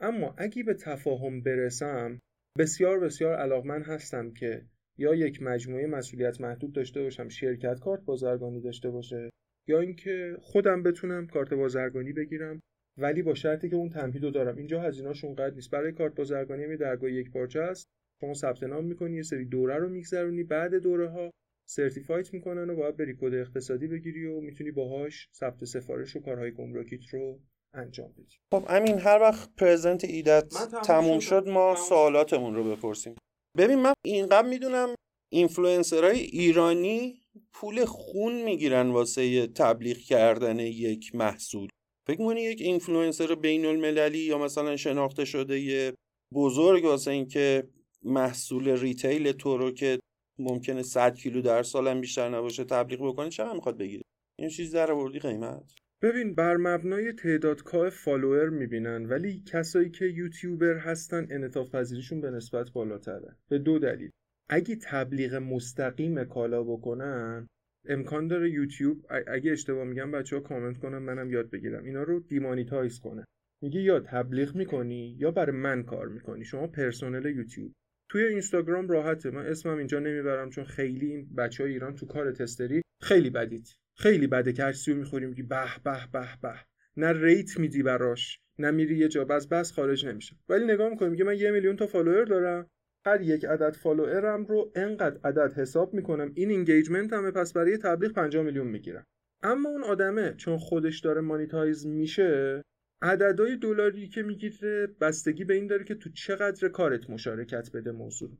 اما 0.00 0.34
اگه 0.38 0.62
به 0.62 0.74
تفاهم 0.74 1.42
برسم 1.42 2.20
بسیار 2.58 3.00
بسیار 3.00 3.36
علاقمند 3.36 3.84
هستم 3.84 4.32
که 4.32 4.62
یا 4.98 5.14
یک 5.14 5.42
مجموعه 5.42 5.86
مسئولیت 5.86 6.40
محدود 6.40 6.72
داشته 6.72 7.02
باشم 7.02 7.28
شرکت 7.28 7.78
کارت 7.80 8.04
بازرگانی 8.04 8.60
داشته 8.60 8.90
باشه 8.90 9.30
یا 9.68 9.80
اینکه 9.80 10.36
خودم 10.40 10.82
بتونم 10.82 11.26
کارت 11.26 11.54
بازرگانی 11.54 12.12
بگیرم 12.12 12.60
ولی 12.98 13.22
با 13.22 13.34
شرطی 13.34 13.68
که 13.68 13.76
اون 13.76 13.88
تمهید 13.90 14.32
دارم. 14.34 14.56
اینجا 14.56 14.80
هزینه‌اش 14.80 15.24
اونقدر 15.24 15.54
نیست. 15.54 15.70
برای 15.70 15.92
کارت 15.92 16.14
بازرگانی 16.14 16.66
می 16.66 16.76
درگاه 16.76 17.10
یک 17.10 17.30
پارچه 17.30 17.60
است. 17.60 17.88
شما 18.20 18.34
ثبت 18.34 18.62
نام 18.62 18.84
می‌کنی 18.84 19.16
یه 19.16 19.22
سری 19.22 19.44
دوره 19.44 19.76
رو 19.76 19.88
میگذرونی 19.88 20.42
بعد 20.42 20.74
دوره 20.74 21.08
ها 21.08 21.30
certified 21.68 22.34
می‌کنن 22.34 22.70
و 22.70 22.76
باید 22.76 22.96
بری 22.96 23.16
کد 23.20 23.34
اقتصادی 23.34 23.86
بگیری 23.86 24.26
و 24.26 24.40
می‌تونی 24.40 24.70
باهاش 24.70 25.28
ثبت 25.34 25.64
سفارش 25.64 26.16
و 26.16 26.20
کارهای 26.20 26.52
گمرکیت 26.52 27.08
رو 27.12 27.40
انجام 27.74 28.12
بدی. 28.12 28.36
خب 28.54 28.64
امین 28.68 28.98
هر 28.98 29.18
وقت 29.20 29.54
present 29.56 30.04
ایده‌ت 30.04 30.54
تموم 30.84 31.18
شد. 31.18 31.48
ما 31.48 31.76
سوالاتمون 31.76 32.54
رو 32.54 32.76
بپرسیم. 32.76 33.14
ببین 33.58 33.78
من 33.78 33.92
اینقدر 34.04 34.48
می‌دونم 34.48 34.94
اینفلوئنسرهای 35.32 36.18
ایرانی 36.18 37.22
پول 37.52 37.84
خون 37.84 38.42
می‌گیرن 38.44 38.90
واسه 38.90 39.46
تبلیغ 39.46 39.96
کردن 39.96 40.58
یک 40.58 41.14
محصول. 41.14 41.68
فکر 42.06 42.20
می‌کنی 42.20 42.40
یک 42.40 42.60
اینفلوئنسر 42.60 43.34
بین 43.34 43.66
المللی 43.66 44.18
یا 44.18 44.38
مثلا 44.38 44.76
شناخته 44.76 45.24
شده 45.24 45.60
یه 45.60 45.92
بزرگ 46.34 46.84
واسه 46.84 47.10
اینکه 47.10 47.68
محصول 48.06 48.68
retail 48.68 49.32
تو 49.32 49.56
رو 49.56 49.70
که 49.70 49.98
ممکنه 50.38 50.82
100 50.82 51.14
کیلو 51.14 51.42
در 51.42 51.62
سالم 51.62 52.00
بیشتر 52.00 52.28
نباشه 52.28 52.64
تبلیغ 52.64 53.06
بکنه 53.06 53.30
چقدر 53.30 53.54
می‌خواد 53.54 53.78
بگیره؟ 53.78 54.02
این 54.38 54.48
چیز 54.48 54.74
در 54.74 54.92
آوردی 54.92 55.18
قیمت. 55.18 55.72
ببین 56.02 56.34
بر 56.34 56.56
مبنای 56.56 57.12
تعداد 57.12 57.62
K 57.62 57.90
follower 57.90 58.48
می‌بینن 58.48 59.06
ولی 59.06 59.42
کسایی 59.46 59.90
که 59.90 60.04
یوتیوبر 60.04 60.76
هستن 60.76 61.26
انعطاف 61.30 61.74
پذیریشون 61.74 62.20
به 62.20 62.30
نسبت 62.30 62.70
بالاتره. 62.70 63.36
به 63.48 63.58
دو 63.58 63.78
دلیل. 63.78 64.10
اگه 64.50 64.76
تبلیغ 64.76 65.34
مستقیم 65.34 66.24
کالا 66.24 66.62
بکنن 66.62 67.46
امکان 67.88 68.26
داره 68.28 68.50
یوتیوب 68.50 69.06
اگه 69.26 69.52
اشتباه 69.52 69.84
میگم 69.84 70.10
بچه 70.10 70.36
ها 70.36 70.42
کامنت 70.42 70.78
کنن 70.78 70.98
منم 70.98 71.30
یاد 71.30 71.50
بگیرم. 71.50 71.84
اینا 71.84 72.02
رو 72.02 72.20
demonetize 72.20 73.00
کنه. 73.00 73.24
میگه 73.62 73.80
یا 73.80 74.00
تبلیغ 74.00 74.56
می‌کنی 74.56 75.16
یا 75.18 75.30
برای 75.30 75.56
من 75.56 75.82
کار 75.82 76.08
می‌کنی. 76.08 76.44
شما 76.44 76.66
پرسنل 76.66 77.36
یوتیوب. 77.36 77.72
توی 78.08 78.24
اینستاگرام 78.24 78.88
راحته. 78.88 79.30
من 79.30 79.46
اسمم 79.46 79.78
اینجا 79.78 79.98
نمی‌برم 79.98 80.50
چون 80.50 80.64
خیلی 80.64 81.06
این 81.06 81.34
بچه 81.34 81.62
های 81.62 81.72
ایران 81.72 81.94
تو 81.94 82.06
کار 82.06 82.32
tester 82.32 82.75
ی 82.75 82.82
خیلی 83.02 83.30
بدید. 83.30 83.76
خیلی 83.96 84.26
بده 84.26 84.52
که 84.52 84.72
می‌خوریم 84.86 85.28
میگی 85.28 85.42
به 85.42 85.64
به 85.84 85.98
به 86.12 86.28
به. 86.42 86.54
نه 86.96 87.12
rate 87.12 87.58
میدی 87.58 87.82
براش 87.82 88.40
نه 88.58 88.70
میری 88.70 88.96
یه 88.96 89.08
جا. 89.08 89.24
بس 89.24 89.46
بس 89.46 89.72
خارج 89.72 90.06
نمیشه. 90.06 90.36
ولی 90.48 90.64
نگاه 90.64 90.88
می‌کنی 90.88 91.08
میگه 91.08 91.24
من 91.24 91.36
یه 91.36 91.50
میلیون 91.50 91.76
تا 91.76 91.86
follower 91.86 92.24
دارم. 92.24 92.70
هر 93.06 93.20
یک 93.20 93.44
عدد 93.44 93.74
follower 93.74 94.36
م 94.36 94.44
رو 94.44 94.72
انقدر 94.74 95.20
عدد 95.24 95.52
حساب 95.52 95.94
می‌کنم. 95.94 96.32
این 96.34 96.50
engagement 96.50 97.12
همه 97.12 97.30
پس 97.30 97.52
برای 97.52 97.78
تبلیغ 97.78 98.12
50 98.12 98.44
میلیون 98.44 98.66
می‌گیرم. 98.66 99.04
اما 99.42 99.68
اون 99.68 99.84
آدمه 99.84 100.34
چون 100.36 100.58
خودش 100.58 101.00
داره 101.00 101.20
monetize 101.20 101.86
میشه 101.86 102.62
عددهای 103.02 103.56
دلاری 103.56 104.08
که 104.08 104.22
می‌گیره 104.22 104.86
بستگی 105.00 105.44
به 105.44 105.54
این 105.54 105.66
داره 105.66 105.84
که 105.84 105.94
تو 105.94 106.10
چقدر 106.10 106.68
کارت 106.68 107.10
مشارکت 107.10 107.70
بده 107.74 107.92
موضوع. 107.92 108.30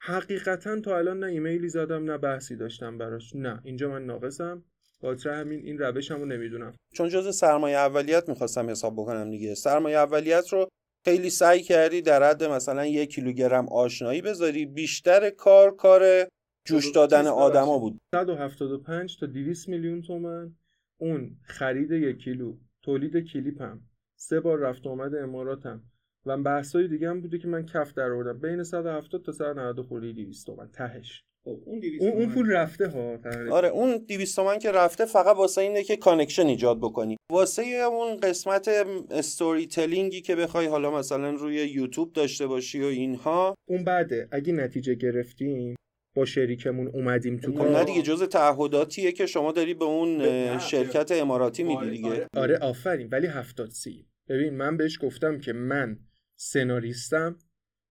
حقیقتا 0.00 0.80
تا 0.80 0.98
الان 0.98 1.18
نه 1.18 1.26
ایمیلی 1.26 1.68
زدم 1.68 2.04
نه 2.10 2.18
بحثی 2.18 2.56
داشتم 2.56 2.98
براش. 2.98 3.34
نه 3.34 3.60
اینجا 3.64 3.90
من 3.90 4.06
ناقصم. 4.06 4.64
خاطر 5.00 5.30
همین 5.30 5.60
این 5.60 5.78
روشمو 5.78 6.18
رو 6.18 6.24
نمی‌دونم. 6.24 6.72
چون 6.94 7.08
جز 7.08 7.36
سرمایه 7.36 7.76
اولیت 7.76 8.28
می‌خواستم 8.28 8.70
حساب 8.70 8.94
بکنم 8.94 9.30
دیگه. 9.30 9.54
سرمایه 9.54 9.96
اولیت 9.96 10.52
رو 10.52 10.68
خیلی 11.04 11.30
سعی 11.30 11.62
کردی 11.62 12.02
در 12.02 12.22
حد 12.22 12.44
مثلا 12.44 12.86
یک 12.86 13.10
کیلوگرم 13.10 13.68
آشنایی 13.68 14.22
بذاری. 14.22 14.66
بیشتر 14.66 15.30
کار 15.30 15.76
کار 15.76 16.26
جوش 16.66 16.90
دادن 16.90 17.26
آدما 17.26 17.78
بود. 17.78 17.98
175 18.14 19.18
تا 19.20 19.26
200 19.26 19.68
میلیون 19.68 20.02
تومن. 20.02 20.54
اون 20.98 21.36
خرید 21.42 21.90
یک 21.90 22.18
کیلو 22.18 22.56
تولید 22.82 23.32
کلیپم. 23.32 23.80
سه 24.16 24.40
بار 24.40 24.58
رفت 24.58 24.86
اومد 24.86 25.14
اماراتم. 25.14 25.82
و 26.26 26.36
بحثای 26.36 26.88
دیگه 26.88 27.10
هم 27.10 27.20
بوده 27.20 27.38
که 27.38 27.48
من 27.48 27.66
کف 27.66 27.94
در 27.94 28.10
آوردم. 28.10 28.38
بین 28.38 28.62
170 28.62 29.22
تا 29.22 29.32
190 29.32 29.80
خوری 29.80 30.12
200 30.12 30.46
تومن. 30.46 30.68
تهش. 30.68 31.22
خب، 31.44 31.58
اون 31.64 31.82
اون, 32.00 32.30
پول 32.30 32.50
رفته 32.50 32.88
ها 32.88 33.18
آره 33.52 33.68
اون 33.68 33.96
200 33.96 34.36
تومن 34.36 34.58
که 34.58 34.72
رفته 34.72 35.04
فقط 35.04 35.36
واسه 35.36 35.60
اینه 35.60 35.82
که 35.82 35.96
connection 35.96 36.46
ایجاد 36.46 36.78
بکنی. 36.78 37.16
واسه 37.32 37.62
اون 37.62 38.16
قسمت 38.16 38.68
storytelling 39.10 39.66
ی 39.66 40.20
که 40.20 40.36
بخوای 40.36 40.66
حالا 40.66 40.98
مثلا 40.98 41.30
روی 41.30 41.54
یوتیوب 41.54 42.12
داشته 42.12 42.46
باشی 42.46 42.82
و 42.82 42.86
اینها. 42.86 43.54
اون 43.68 43.84
بعده. 43.84 44.28
اگه 44.32 44.52
نتیجه 44.52 44.94
گرفتیم 44.94 45.76
با 46.14 46.24
شریکمون 46.24 46.86
اومدیم 46.88 47.36
تو 47.36 47.52
کار. 47.52 47.70
نه 47.70 47.84
دیگه 47.84 48.02
جز 48.02 48.22
تعهداتیه 48.22 49.12
که 49.12 49.26
شما 49.26 49.52
داری 49.52 49.74
به 49.74 49.84
اون 49.84 50.58
شرکت 50.58 51.12
اماراتی 51.12 51.62
میدی 51.62 51.76
آره، 51.76 51.90
دیگه. 51.90 52.08
آره, 52.08 52.28
آره 52.36 52.58
آفرین. 52.58 53.08
ولی 53.12 53.26
70 53.26 53.70
سی. 53.70 54.06
ببین 54.28 54.54
من 54.54 54.76
بهش 54.76 54.98
گفتم 55.02 55.38
که 55.38 55.52
من 55.52 55.98
سناریستم. 56.36 57.38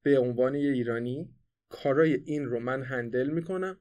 به 0.03 0.19
عنوان 0.19 0.55
یه 0.55 0.71
ایرانی 0.71 1.29
کارای 1.69 2.13
این 2.13 2.45
رو 2.45 2.59
من 2.59 2.83
handle 2.83 3.29
می‌کنم. 3.29 3.77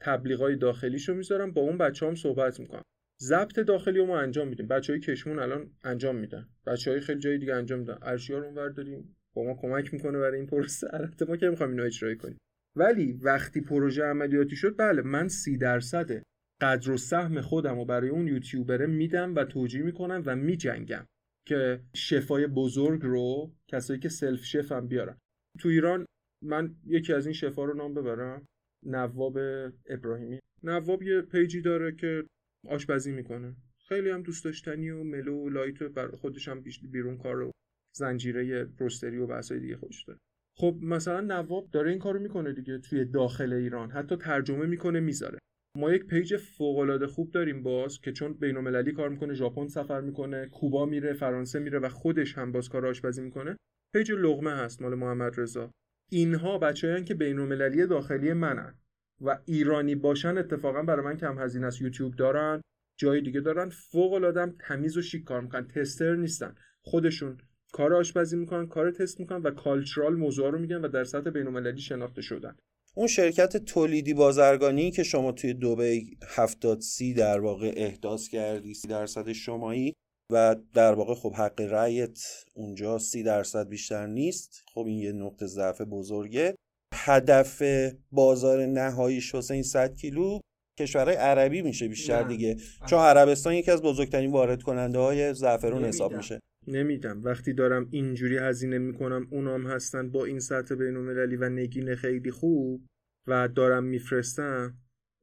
تبلیغای 0.00 0.56
داخلیشو 0.56 1.14
می‌ذارم. 1.14 1.52
با 1.52 1.62
اون 1.62 1.78
بچه 1.78 2.06
هم 2.06 2.14
صحبت 2.14 2.60
می‌کنم. 2.60 2.82
ضبط 3.22 3.58
داخلی 3.58 3.98
رو 3.98 4.06
ما 4.06 4.18
انجام 4.18 4.48
میدیم. 4.48 4.66
بچه 4.66 4.92
های 4.92 5.00
کشمون 5.00 5.38
الان 5.38 5.70
انجام 5.84 6.16
میدن. 6.16 6.48
بچه 6.66 6.90
های 6.90 7.00
خیلی 7.00 7.20
جای 7.20 7.38
دیگه 7.38 7.54
انجام 7.54 7.78
میدن. 7.78 7.98
ارشیا 8.02 8.38
رو 8.38 8.44
اونور 8.44 8.68
داریم. 8.68 9.16
با 9.34 9.42
ما 9.42 9.54
کمک 9.54 9.94
می‌کنه 9.94 10.18
برای 10.18 10.36
این 10.38 10.46
پروسه. 10.46 10.86
البته 10.96 11.24
ما 11.24 11.36
که 11.36 11.48
می‌خوایم 11.48 11.72
اینو 11.72 11.84
اجرا 11.84 12.14
کنیم. 12.14 12.38
ولی 12.76 13.12
وقتی 13.12 13.60
پروژه 13.60 14.04
عملیاتی 14.04 14.56
شد 14.56 14.76
بله 14.78 15.02
من 15.02 15.28
سی 15.28 15.56
درصد 15.56 16.22
قدر 16.60 16.90
و 16.90 16.96
سهم 16.96 17.40
خودم 17.40 17.78
رو 17.78 17.84
برای 17.84 18.08
اون 18.08 18.28
یوتیوبره 18.28 18.86
میدم 18.86 19.34
و 19.34 19.44
توجیه 19.44 19.82
می‌کنم 19.82 20.22
و 20.26 20.36
میجنگم 20.36 21.06
که 21.46 21.80
chef 21.94 22.29
های 22.29 22.46
بزرگ 22.46 23.02
رو 23.02 23.54
کسایی 23.68 24.00
که 24.00 24.08
self 24.08 24.44
chef 24.44 24.78
م 24.78 24.86
بیارن. 24.88 25.18
تو 25.60 25.68
ایران 25.68 26.06
من 26.44 26.74
یکی 26.86 27.12
از 27.12 27.26
این 27.26 27.32
شفا 27.32 27.64
رو 27.64 27.74
نام 27.74 27.94
ببرم. 27.94 28.46
نواب 28.86 29.38
ابراهیمی. 29.86 30.40
نواب 30.62 31.02
یه 31.02 31.20
پیجی 31.20 31.60
داره 31.60 31.92
که 31.92 32.24
آشپزی 32.68 33.12
می‌کنه. 33.12 33.56
خیلی 33.88 34.10
هم 34.10 34.22
دوست 34.22 34.44
داشتنی 34.44 34.90
و 34.90 35.04
ملو 35.04 35.44
و 35.44 35.48
لایت 35.48 35.82
بر 35.82 36.08
خودش 36.08 36.48
هم 36.48 36.64
بیرون 36.92 37.18
کار 37.18 37.40
و 37.40 37.50
زنجیره 37.96 38.64
پروستری 38.64 39.18
و 39.18 39.26
بحثای 39.26 39.60
دیگه 39.60 39.76
خودش 39.76 40.04
داره. 40.04 40.18
خب 40.58 40.76
مثلا 40.82 41.20
نواب 41.20 41.70
داره 41.72 41.90
این 41.90 41.98
کارو 41.98 42.20
می‌کنه 42.20 42.52
دیگه 42.52 42.78
توی 42.78 43.04
داخل 43.04 43.52
ایران. 43.52 43.90
حتی 43.90 44.16
ترجمه 44.16 44.66
می‌کنه 44.66 45.00
می‌ذاره. 45.00 45.38
ما 45.76 45.92
یک 45.92 46.06
پیج 46.06 46.36
فوق 46.36 47.06
خوب 47.06 47.30
داریم 47.30 47.62
باز 47.62 48.00
که 48.00 48.12
چون 48.12 48.32
بین 48.32 48.92
کار 48.92 49.08
می‌کنه 49.08 49.34
ژاپن 49.34 49.68
سفر 49.68 50.00
می‌کنه 50.00 50.46
کوبا 50.46 50.86
میره 50.86 51.12
فرانسه 51.12 51.58
میره 51.58 51.78
و 51.78 51.88
خودش 51.88 52.38
هم 52.38 52.52
باز 52.52 52.68
کار 52.68 52.86
آشپزی 52.86 53.22
می‌کنه. 53.22 53.56
page 53.94 54.12
لقمه 54.12 54.50
هست 54.50 54.82
مال 54.82 54.94
محمد 54.94 55.40
رضا. 55.40 55.70
اینها 56.10 56.58
بچه‌ای 56.58 57.04
که 57.04 57.14
بین 57.14 57.86
داخلی 57.86 58.32
منن 58.32 58.74
و 59.20 59.38
ایرانی 59.44 59.94
باشن 59.94 60.38
اتفاقا 60.38 60.82
برای 60.82 61.04
من 61.04 61.16
کم 61.16 61.38
هزینه 61.38 61.66
است. 61.66 61.82
یوتیوب 61.82 62.14
دارن 62.16 62.60
جای 62.98 63.20
دیگه 63.20 63.40
دارن. 63.40 63.68
فوق 63.68 64.12
العاده 64.12 64.54
تمیز 64.58 64.96
و 64.96 65.02
شیک 65.02 65.24
کار 65.24 65.40
می‌کنن. 65.40 65.68
tester 65.68 66.14
نیستن. 66.14 66.54
خودشون 66.82 67.38
کار 67.76 67.94
آشپزی 67.94 68.36
می‌کنن 68.36 68.66
کار 68.66 68.90
تست 68.90 69.20
می‌کنن 69.20 69.42
و 69.42 69.50
cultural 69.50 70.14
موضوع 70.14 70.50
رو 70.50 70.58
میگن 70.58 70.76
و 70.76 70.88
در 70.88 71.04
سطح 71.04 71.30
بین 71.30 71.76
شناخته 71.76 72.22
شدن. 72.22 72.56
اون 72.94 73.06
شرکت 73.06 73.56
تولیدی 73.56 74.14
بازرگانی 74.14 74.90
که 74.90 75.02
شما 75.02 75.32
توی 75.32 75.54
دوبی 75.54 76.18
70 76.26 76.80
سی 76.80 77.14
در 77.14 77.40
واقع 77.40 77.72
احداث 77.76 78.28
کردی 78.28 78.74
سی 78.74 78.88
درصد 78.88 79.32
شمایی 79.32 79.92
و 80.32 80.56
در 80.74 80.94
واقع 80.94 81.14
خب 81.14 81.32
حق 81.32 81.60
رأیت 81.60 82.18
اونجا 82.54 82.98
سی 82.98 83.22
درصد 83.22 83.68
بیشتر 83.68 84.06
نیست. 84.06 84.62
خب 84.74 84.86
این 84.86 84.98
یه 84.98 85.12
نقطه 85.12 85.46
ضعف 85.46 85.80
بزرگه. 85.80 86.54
هدف 86.94 87.62
بازار 88.10 88.66
نهاییش 88.66 89.34
این 89.50 89.62
100 89.62 89.96
کیلو 89.96 90.40
کشورهای 90.80 91.16
عربی 91.16 91.62
میشه 91.62 91.88
بیشتر 91.88 92.22
دیگه. 92.22 92.56
چون 92.86 92.98
عربستان 92.98 93.54
یکی 93.54 93.70
از 93.70 93.82
بزرگترین 93.82 94.30
وارد 94.30 94.62
کننده 94.62 94.98
های 94.98 95.34
زعفرون 95.34 95.84
حساب 95.84 96.16
میشه. 96.16 96.40
نمیدم. 96.68 97.20
وقتی 97.24 97.52
دارم 97.52 97.88
اینجوری 97.90 98.36
هزینه 98.36 98.78
می‌کنم 98.78 99.26
اونام 99.30 99.66
هستن 99.66 100.10
با 100.10 100.24
این 100.24 100.40
سطح 100.40 100.74
بینالمللی 100.74 101.36
و 101.36 101.48
نگین 101.48 101.94
خیلی 101.94 102.30
خوب 102.30 102.82
و 103.26 103.48
دارم 103.48 103.84
میفرستم 103.84 104.74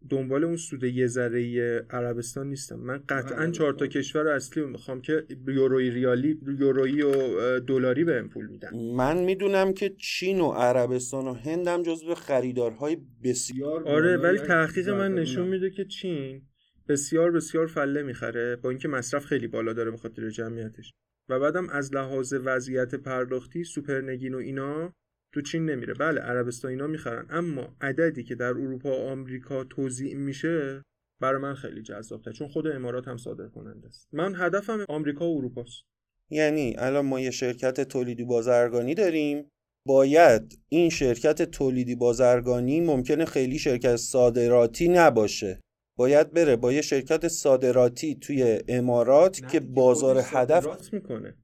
دنبال 0.09 0.43
اون 0.43 0.55
سود 0.55 0.83
یه 0.83 1.07
ذره 1.07 1.85
عربستان 1.89 2.49
نیستم. 2.49 2.75
من 2.75 3.03
قطعا 3.09 3.51
چهار 3.51 3.73
تا 3.73 3.87
کشور 3.87 4.27
اصلی 4.27 4.65
می‌خوام 4.65 5.01
که 5.01 5.25
یوروی 5.47 5.89
ریالی 5.89 6.39
یورویی 6.59 7.01
و 7.01 7.59
دلاری 7.59 8.03
بهم 8.03 8.29
پول 8.29 8.47
میدن. 8.47 8.69
من 8.95 9.23
می‌دونم 9.23 9.73
که 9.73 9.89
چین 9.89 10.41
و 10.41 10.51
عربستان 10.51 11.27
و 11.27 11.33
هندم 11.33 11.83
جزو 11.83 12.15
خریدارهای 12.15 12.97
بسیار 13.23 13.87
آره 13.87 14.17
ولی 14.17 14.37
تحقیق 14.37 14.89
من 14.89 15.13
نشون 15.13 15.47
میده 15.47 15.69
که 15.69 15.85
چین 15.85 16.41
بسیار 16.87 17.31
بسیار 17.31 17.67
فله 17.67 18.03
می‌خره 18.03 18.55
با 18.55 18.69
اینکه 18.69 18.87
مصرف 18.87 19.25
خیلی 19.25 19.47
بالا 19.47 19.73
داره 19.73 19.91
به 19.91 19.97
خاطر 19.97 20.29
جمعیتش. 20.29 20.93
و 21.29 21.39
بعدم 21.39 21.69
از 21.69 21.93
لحاظ 21.93 22.33
وضعیت 22.43 22.95
پرداختی 22.95 23.63
سوپرنگین 23.63 24.35
و 24.35 24.37
اینا 24.37 24.93
تو 25.33 25.41
چین 25.41 25.65
نمیره. 25.65 25.93
بله 25.93 26.21
عربستان 26.21 26.71
اینا 26.71 26.87
می‌خرن. 26.87 27.25
اما 27.29 27.75
عددی 27.81 28.23
که 28.23 28.35
در 28.35 28.49
اروپا 28.49 28.89
و 28.89 29.09
آمریکا 29.09 29.63
توزیع 29.63 30.15
میشه 30.15 30.81
برای 31.21 31.41
من 31.41 31.53
خیلی 31.53 31.81
جذابه 31.81 32.31
چون 32.31 32.47
خود 32.47 32.67
امارات 32.67 33.07
هم 33.07 33.17
صادر 33.17 33.47
کننده 33.47 33.87
است. 33.87 34.07
من 34.11 34.33
هدفم 34.35 34.85
آمریکا 34.89 35.29
و 35.29 35.37
اروپاست 35.37 35.83
یعنی 36.31 36.75
الان 36.77 37.05
ما 37.05 37.19
یه 37.19 37.31
شرکت 37.31 37.81
تولیدی 37.81 38.23
بازرگانی 38.23 38.95
داریم. 38.95 39.49
باید 39.87 40.59
این 40.69 40.89
شرکت 40.89 41.41
تولیدی 41.41 41.95
بازرگانی 41.95 42.81
ممکنه 42.81 43.25
خیلی 43.25 43.59
شرکت 43.59 43.95
صادراتی 43.95 44.87
نباشه. 44.87 45.59
باید 45.95 46.31
بره 46.31 46.55
با 46.55 46.73
یه 46.73 46.81
شرکت 46.81 47.27
صادراتی 47.27 48.15
توی 48.15 48.59
امارات 48.67 49.47
که 49.51 49.59
بازار 49.59 50.21
هدف 50.23 50.93
می‌کنه. 50.93 51.37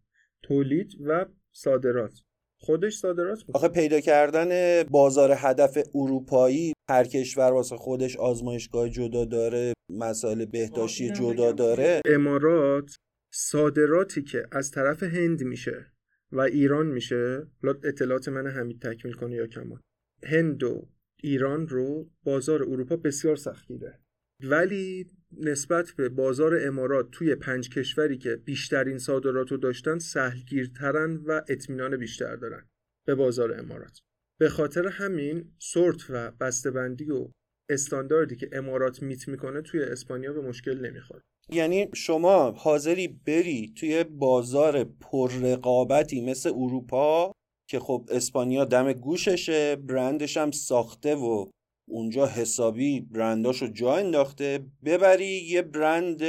تولید 0.43 0.91
و 1.05 1.25
صادرات. 1.51 2.13
خودش 2.62 2.97
صادرات 2.97 3.39
آخه 3.53 3.67
پیدا 3.67 3.99
کردن 3.99 4.83
بازار 4.83 5.33
هدف 5.38 5.77
اروپایی 5.95 6.73
هر 6.89 7.03
کشور 7.03 7.51
واسه 7.51 7.75
خودش 7.75 8.17
آزمایشگاه 8.17 8.89
جدا 8.89 9.25
داره 9.25 9.73
مسائل 9.89 10.45
بهداشتی 10.45 11.09
جدا 11.09 11.51
داره. 11.51 12.01
امارات 12.05 12.95
صادراتی 13.33 14.23
که 14.23 14.43
از 14.51 14.71
طرف 14.71 15.03
هند 15.03 15.43
میشه 15.43 15.85
و 16.31 16.41
ایران 16.41 16.85
میشه 16.85 17.47
اطلاعات 17.83 18.27
من 18.27 18.47
حمید 18.47 18.81
تکمیل 18.81 19.13
کنه 19.13 19.35
یا 19.35 19.47
کمان 19.47 19.81
هند 20.23 20.63
و 20.63 20.88
ایران 21.23 21.67
رو 21.67 22.09
بازار 22.23 22.63
اروپا 22.63 22.95
بسیار 22.95 23.35
سختگیره. 23.35 23.99
ولی 24.43 25.06
نسبت 25.38 25.91
به 25.91 26.10
بازار 26.10 26.67
امارات 26.67 27.12
توی 27.12 27.36
پنج 27.36 27.69
کشوری 27.69 28.17
که 28.17 28.36
بیشترین 28.36 28.97
صادرات 28.97 29.52
رو 29.52 29.58
داشتن 29.58 29.99
سهلگیرترن 29.99 31.15
و 31.15 31.41
اطمینان 31.49 31.97
بیشتر 31.97 32.36
دارن 32.36 32.69
به 33.08 33.15
بازار 33.15 33.60
امارات. 33.60 33.99
به 34.39 34.49
خاطر 34.49 34.88
همین 34.88 35.52
سورت 35.60 36.10
و 36.10 36.32
بسته‌بندی 36.32 37.12
و 37.12 37.30
استانداردی 37.69 38.36
که 38.36 38.49
امارات 38.54 39.02
میت 39.02 39.28
می‌کنه 39.28 39.62
توی 39.62 39.84
اسپانیا 39.84 40.34
به 40.34 40.41
مشکل 40.41 40.86
نمی‌خوره. 40.86 41.21
یعنی 41.49 41.89
شما 41.95 42.52
حاضری 42.52 43.08
بری 43.08 43.73
توی 43.78 44.04
بازار 44.04 44.84
پررقابتی 44.84 46.21
مثل 46.21 46.49
اروپا 46.49 47.32
که 47.69 47.80
خب 47.80 48.10
اسپانیا 48.12 48.65
دم 48.65 48.93
گوششه 48.93 49.75
برندش 49.75 50.38
هم 50.38 50.52
ساخته 50.52 51.15
و 51.15 51.45
اونجا 51.89 52.28
حسابی 52.28 53.02
برنداشو 53.02 53.67
جا 53.67 53.95
انداخته 53.95 54.65
ببری 54.86 55.41
یه 55.41 55.62
برند 55.62 56.21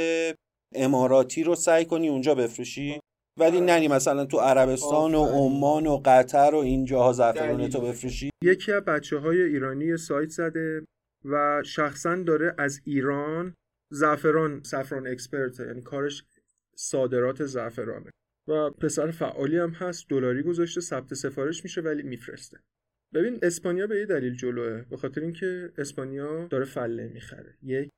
اماراتی 0.75 1.43
رو 1.43 1.55
سعی 1.55 1.85
کنی 1.85 2.09
اونجا 2.09 2.35
بفروشی. 2.35 2.99
ولی 3.39 3.57
آره. 3.57 3.65
ننی 3.65 3.87
مثلا 3.87 4.25
تو 4.25 4.37
عربستان 4.37 5.15
و 5.15 5.25
عمان 5.25 5.87
و 5.87 6.01
قطر 6.05 6.55
و 6.55 6.57
این 6.57 6.85
جاها 6.85 7.13
زعفرون 7.13 7.69
تو 7.69 7.81
بفروشی. 7.81 8.29
یکی 8.43 8.71
از 8.71 8.83
بچه 8.83 9.17
های 9.17 9.41
ایرانی 9.41 9.97
سایت 9.97 10.29
زده 10.29 10.85
و 11.25 11.63
شخصا 11.65 12.15
داره 12.15 12.55
از 12.57 12.81
ایران 12.85 13.53
زعفران 13.91 14.63
سفران 14.63 15.07
اکسپرت 15.07 15.59
یعنی 15.59 15.81
کارش 15.81 16.23
صادرات 16.75 17.45
زعفرانه. 17.45 18.11
و 18.47 18.69
پسر 18.69 19.11
فعالی 19.11 19.57
هم 19.57 19.69
هست 19.69 20.05
دلاری 20.09 20.43
گذاشته 20.43 20.81
ثبت 20.81 21.13
سفارش 21.13 21.63
میشه 21.63 21.81
ولی 21.81 22.03
میفرسته. 22.03 22.59
ببین 23.13 23.39
اسپانیا 23.41 23.87
به 23.87 23.99
یه 23.99 24.05
دلیل 24.05 24.35
جلوه 24.35 24.81
به 24.89 24.97
خاطر 24.97 25.21
اینکه 25.21 25.71
اسپانیا 25.77 26.47
داره 26.47 26.65
فله 26.65 27.07
می‌خره. 27.07 27.57
یک. 27.63 27.89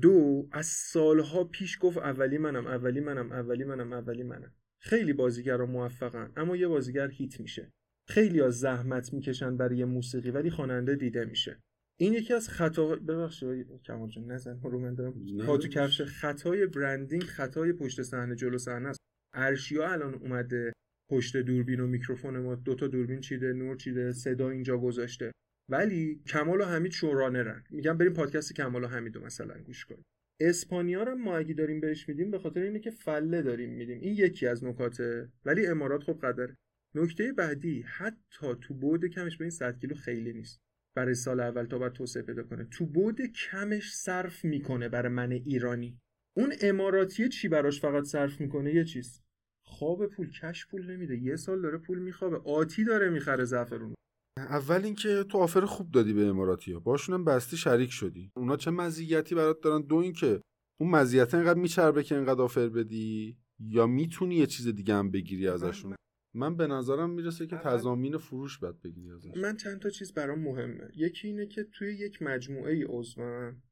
دو 0.00 0.48
از 0.52 0.66
سالها 0.66 1.44
پیش 1.44 1.78
گفت 1.80 1.98
اولی 1.98 2.38
منم 2.38 2.66
اولی 2.66 3.00
منم 3.00 3.32
اولی 3.32 3.64
منم 3.64 3.92
اولی 3.92 4.22
منم. 4.22 4.54
خیلی 4.80 5.12
بازیگر 5.12 5.56
موفقن 5.56 6.32
اما 6.36 6.56
یه 6.56 6.68
بازیگر 6.68 7.10
هیت 7.10 7.40
میشه. 7.40 7.72
خیلی 8.08 8.40
از 8.40 8.58
زحمت 8.60 9.12
می‌کشن 9.12 9.56
برای 9.56 9.84
موسیقی 9.84 10.30
ولی 10.30 10.50
خواننده 10.50 10.94
دیده 10.94 11.24
میشه. 11.24 11.60
این 12.00 12.12
یکی 12.12 12.34
از 12.34 12.48
خطا 12.48 12.96
ببخشید 12.96 13.66
کمال 13.84 14.08
جان 14.08 14.32
نزن 14.32 14.60
رو 14.62 14.78
من 14.78 14.94
دارم. 14.94 15.12
تو 15.46 15.68
کفش. 15.68 16.02
خطای 16.02 16.66
برندینگ 16.66 17.22
خطای 17.22 17.72
پشت 17.72 18.02
صحنه 18.02 18.34
جلو 18.34 18.58
صحنه 18.58 18.88
است. 18.88 19.00
ارشیا 19.34 19.92
الان 19.92 20.14
اومده. 20.14 20.72
پشت 21.12 21.36
دوربین 21.36 21.80
و 21.80 21.86
میکروفون 21.86 22.38
ما 22.38 22.54
دوتا 22.54 22.86
دوربین 22.86 23.20
چیده 23.20 23.52
نور 23.52 23.76
چیده 23.76 24.12
صدا 24.12 24.50
اینجا 24.50 24.78
گذاشته. 24.78 25.32
ولی 25.70 26.22
کمال 26.26 26.60
و 26.60 26.64
حمید 26.64 26.92
شورانرن. 26.92 27.64
میگم 27.70 27.98
بریم 27.98 28.12
پادکست 28.12 28.54
کمال 28.54 28.84
و 28.84 28.86
حمیدو 28.86 29.20
مثلا 29.20 29.62
گوش 29.62 29.84
کنیم. 29.84 30.02
اسپانیا 30.40 31.02
رو 31.02 31.14
ما 31.14 31.36
اگه 31.36 31.54
داریم 31.54 31.80
بهش 31.80 32.08
میدیم 32.08 32.30
به 32.30 32.38
خاطر 32.38 32.62
اینه 32.62 32.78
که 32.78 32.90
فله 32.90 33.42
داریم 33.42 33.70
میدیم. 33.70 34.00
این 34.00 34.14
یکی 34.14 34.46
از 34.46 34.64
نکاته 34.64 35.28
ولی 35.44 35.66
امارات 35.66 36.02
خب 36.02 36.18
قدر. 36.22 36.54
نکته 36.94 37.32
بعدی 37.32 37.82
حتی 37.82 38.46
تو 38.60 38.74
بود 38.74 39.06
کمش 39.06 39.36
به 39.36 39.44
این 39.44 39.50
100 39.50 39.78
کیلو 39.78 39.94
خیلی 39.94 40.32
نیست. 40.32 40.60
برای 40.96 41.14
سال 41.14 41.40
اول 41.40 41.64
تا 41.64 41.78
بعد 41.78 41.92
توسعه 41.92 42.22
پیدا 42.22 42.42
کنه. 42.42 42.64
تو 42.64 42.86
بود 42.86 43.20
کمش 43.20 43.94
صرف 43.94 44.44
می‌کنه 44.44 44.88
برای 44.88 45.12
من 45.12 45.32
ایرانی. 45.32 45.98
اون 46.36 46.52
اماراتی 46.60 47.28
چی 47.28 47.48
براش 47.48 47.80
فقط 47.80 48.04
صرف 48.04 48.40
می‌کنه؟ 48.40 48.74
یه 48.74 48.84
چیز. 48.84 49.21
خواب 49.78 50.06
پول 50.06 50.30
کش 50.30 50.66
پول 50.66 50.90
نمیده. 50.90 51.16
یه 51.16 51.36
سال 51.36 51.62
داره 51.62 51.78
پول 51.78 51.98
میخوابه. 51.98 52.36
آتی 52.36 52.84
داره 52.84 53.10
می‌خره 53.10 53.44
زعفرون 53.44 53.94
اول 54.38 54.84
اینکه 54.84 55.24
تو 55.30 55.38
آفر 55.38 55.64
خوب 55.64 55.90
دادی 55.90 56.12
به 56.12 56.26
اماراتی 56.26 56.72
ها. 56.72 56.80
باشون 56.80 57.14
هم 57.14 57.24
بستی 57.24 57.56
شریک 57.56 57.90
شدی. 57.90 58.30
اونا 58.36 58.56
چه 58.56 58.70
مزیتی 58.70 59.34
برات 59.34 59.60
دارن؟ 59.60 59.82
دو 59.82 59.96
اینکه 59.96 60.40
اون 60.80 60.90
مزیت 60.90 61.34
اینقدر 61.34 61.60
میچربه 61.60 62.02
که 62.02 62.14
اینقدر 62.14 62.42
آفر 62.42 62.68
بدی 62.68 63.36
یا 63.60 63.86
می‌تونی 63.86 64.34
یه 64.34 64.46
چیز 64.46 64.68
دیگه 64.68 64.94
هم 64.94 65.10
بگیری 65.10 65.48
ازشون؟ 65.48 65.96
من 66.34 66.56
به 66.56 66.66
نظرم 66.66 67.10
می‌رسه 67.10 67.46
که 67.46 67.56
تضامین 67.56 68.18
فروش 68.18 68.58
باید 68.58 68.80
بگیری 68.80 69.10
ازش. 69.10 69.36
من 69.36 69.56
چند 69.56 69.78
تا 69.78 69.90
چیز 69.90 70.14
برام 70.14 70.38
مهمه. 70.38 70.88
یکی 70.94 71.28
اینه 71.28 71.46
که 71.46 71.64
توی 71.64 71.94
یک 71.94 72.22
مجموعه 72.22 72.72
ای 72.72 72.84
عضوم 72.88 73.62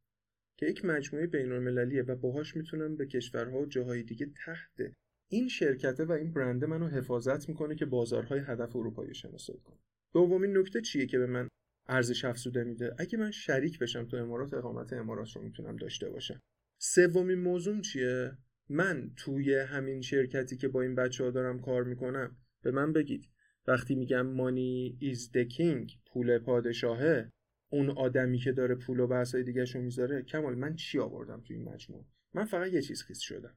که 0.59 0.67
یک 0.67 0.85
مجموعه 0.85 1.27
بین 1.27 1.53
المللیه 1.53 2.03
و 2.03 2.17
باهاش 2.17 2.57
می‌تونم 2.57 2.97
به 2.97 3.07
کشورها 3.07 3.59
و 3.59 3.67
جاهای 3.67 4.03
دیگه 4.03 4.33
تحت 4.47 4.95
این 5.33 5.49
شرکته 5.49 6.05
و 6.05 6.13
این 6.13 6.33
برنده 6.33 6.67
منو 6.67 6.89
حفاظت 6.89 7.49
می‌کنه 7.49 7.75
که 7.75 7.87
بازارهای 7.87 8.41
هدف 8.41 8.77
اروپایی 8.77 9.15
شناسایی 9.15 9.61
کنه. 9.61 9.79
دومین 10.13 10.59
نکته 10.59 10.81
چیه 10.81 11.07
که 11.07 11.19
به 11.19 11.27
من 11.27 11.49
ارزش 11.89 12.25
افزوده 12.25 12.65
میده؟ 12.65 12.95
اگه 12.99 13.19
من 13.19 13.31
شریک 13.31 13.79
بشم 13.79 14.07
تو 14.07 14.17
امارات 14.17 14.55
اقامت 14.55 14.93
امارات 14.93 15.37
رو 15.37 15.43
می‌تونم 15.43 15.77
داشته 15.77 16.11
باشم. 16.11 16.41
سومین 16.79 17.39
موضوع 17.39 17.81
چیه؟ 17.81 18.33
من 18.69 19.11
توی 19.17 19.55
همین 19.55 20.01
شرکتی 20.01 20.57
که 20.57 20.69
با 20.69 20.83
این 20.83 20.95
بچه 20.95 21.25
ها 21.25 21.31
دارم 21.31 21.61
کار 21.61 21.85
می‌کنم 21.85 22.37
به 22.63 22.71
من 22.71 22.93
بگید. 22.93 23.29
وقتی 23.67 23.95
میگم 23.95 24.27
مانی 24.27 24.99
ایز 25.01 25.33
د 25.33 25.39
کینگ 25.39 25.91
پول 26.13 26.39
پادشاهه 26.39 27.31
اون 27.73 27.91
آدمی 27.91 28.39
که 28.39 28.53
داره 28.53 28.75
پول 28.75 29.01
و 29.01 29.07
بحثای 29.07 29.43
دیگه 29.43 29.65
می‌ذاره 29.75 30.23
کمال 30.23 30.55
من 30.55 30.75
چی 30.75 30.99
آوردم 30.99 31.41
توی 31.41 31.57
این 31.57 31.69
مجموعه؟ 31.69 32.05
من 32.35 32.45
فقط 32.45 32.73
یه 32.73 32.83
چیز 32.83 33.03
خیس 33.03 33.19
شدم. 33.19 33.57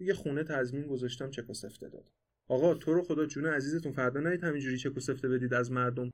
یه 0.00 0.14
خونه 0.14 0.44
تضمین 0.44 0.86
گذاشتم 0.86 1.30
چک 1.30 1.50
و 1.50 1.54
سفته 1.54 1.88
دادم 1.88 2.10
آقا 2.48 2.74
تو 2.74 2.94
رو 2.94 3.02
خدا 3.02 3.26
جون 3.26 3.46
عزیزتون 3.46 3.92
فردا 3.92 4.20
نهید 4.20 4.44
همینجوری 4.44 4.78
چک 4.78 4.96
و 4.96 5.00
سفته 5.00 5.28
بدید 5.28 5.54
از 5.54 5.72
مردم. 5.72 6.10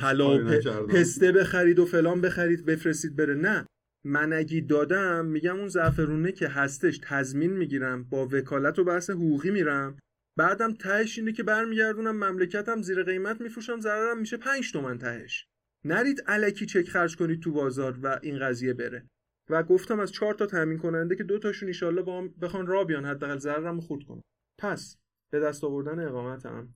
طلا 0.00 0.58
پسته 0.88 1.32
بخرید 1.32 1.78
و 1.78 1.84
فلان 1.84 2.20
بخرید 2.20 2.64
بفرستید 2.64 3.16
بره. 3.16 3.34
نه. 3.34 3.66
من 4.06 4.32
اگه 4.32 4.60
دادم 4.60 5.26
میگم 5.26 5.58
اون 5.58 5.68
زعفرونه 5.68 6.32
که 6.32 6.48
هستش 6.48 7.00
تضمین 7.02 7.52
می‌گیرم 7.52 8.04
با 8.04 8.26
وکالت 8.26 8.78
و 8.78 8.84
بحث 8.84 9.10
حقوقی 9.10 9.50
میرم. 9.50 9.98
بعدم 10.38 10.74
تهش 10.74 11.18
اینه 11.18 11.32
که 11.32 11.42
برمیگردونم 11.42 12.16
مملکتم 12.24 12.82
زیر 12.82 13.02
قیمت 13.02 13.40
میفروشم 13.40 13.80
ضررم 13.80 14.20
میشه 14.20 14.36
5 14.36 14.72
تومن 14.72 14.98
تهش. 14.98 15.46
نرید 15.84 16.22
علکی 16.26 16.66
چک 16.66 16.88
خرج 16.88 17.16
کنید 17.16 17.40
تو 17.40 17.52
بازار 17.52 17.98
و 18.02 18.20
این 18.22 18.38
قضیه 18.38 18.74
بره. 18.74 19.06
و 19.50 19.62
گفتم 19.62 20.00
از 20.00 20.12
چهار 20.12 20.34
تا 20.34 20.46
تامین 20.46 20.78
کننده 20.78 21.16
که 21.16 21.24
دو 21.24 21.38
تاشون 21.38 21.68
ایشالله 21.68 22.02
با 22.02 22.18
هم 22.18 22.28
بخوان 22.28 22.66
را 22.66 22.84
بیان 22.84 23.04
حداقل 23.04 23.38
ضررم 23.38 23.80
خورد 23.80 24.04
کنم 24.04 24.22
پس 24.60 24.96
به 25.32 25.40
دست 25.40 25.64
آوردن 25.64 26.06
اقامتم. 26.06 26.74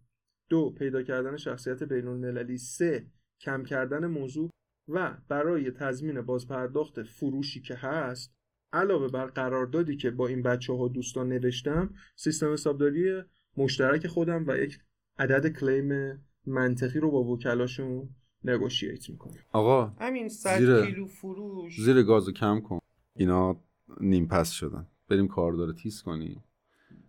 دو 0.50 0.70
پیدا 0.70 1.02
کردن 1.02 1.36
شخصیت 1.36 1.82
بین 1.82 2.08
المللی 2.08 2.58
سه 2.58 3.06
کم 3.40 3.64
کردن 3.64 4.06
موضوع. 4.06 4.50
و 4.88 5.16
برای 5.28 5.70
تضمین 5.70 6.20
بازپرداخت 6.20 7.02
فروشی 7.02 7.60
که 7.60 7.74
هست 7.74 8.34
علاوه 8.72 9.08
بر 9.08 9.26
قراردادی 9.26 9.96
که 9.96 10.10
با 10.10 10.28
این 10.28 10.42
بچه 10.42 10.72
ها 10.72 10.88
دوستان 10.88 11.28
نوشتم 11.28 11.94
سیستم 12.16 12.52
حسابداری 12.52 13.22
مشترک 13.56 14.06
خودم 14.06 14.44
و 14.46 14.56
یک 14.56 14.78
عدد 15.18 15.58
کلیم 15.58 16.18
منطقی 16.46 16.98
رو 17.00 17.10
با 17.10 17.24
وکلاشون 17.24 18.08
نگوشییت 18.44 19.10
می‌کنه 19.10 19.34
آقا 19.52 19.92
همین 20.00 20.28
100 20.28 20.84
کیلو 20.84 21.06
فروش. 21.06 21.80
زیر 21.80 22.02
گازو 22.02 22.32
کم 22.32 22.60
کن. 22.60 22.78
اینا 23.16 23.56
نیم 24.00 24.26
پس 24.26 24.50
شدن. 24.50 24.86
بریم 25.08 25.28
کاردار 25.28 25.72
تیز 25.72 26.02
کنیم. 26.02 26.44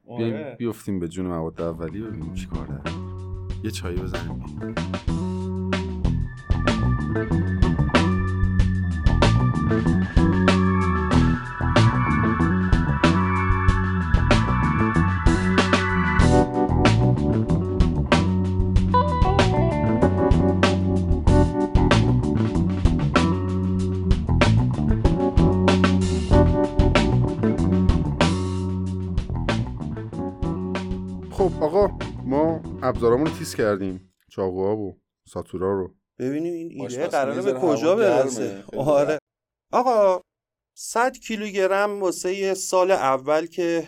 آره. 0.07 0.55
بیفتیم 0.59 0.99
به 0.99 1.07
جون 1.07 1.25
مواد 1.25 1.61
اولی 1.61 2.01
ببینیم 2.01 2.33
چی 2.33 2.47
کار 2.47 2.67
داریم 2.67 3.09
یه 3.63 3.71
چایی 3.71 3.97
بزنیم. 3.97 4.45
ابزارامون 32.99 33.27
رو 33.27 33.37
تیز 33.37 33.55
کردیم. 33.55 34.13
چاقوها 34.31 34.77
و 34.77 35.01
ساتورا 35.27 35.73
رو. 35.73 35.95
ببینیم 36.19 36.53
این 36.53 36.81
ایده 36.81 37.07
قراره 37.07 37.41
به 37.41 37.53
کجا 37.53 37.95
برسه؟ 37.95 38.63
آره. 38.77 39.19
آقا 39.73 40.21
100 40.77 41.17
کیلوگرم 41.17 42.01
واسه 42.01 42.53
سال 42.53 42.91
اول 42.91 43.45
که 43.45 43.87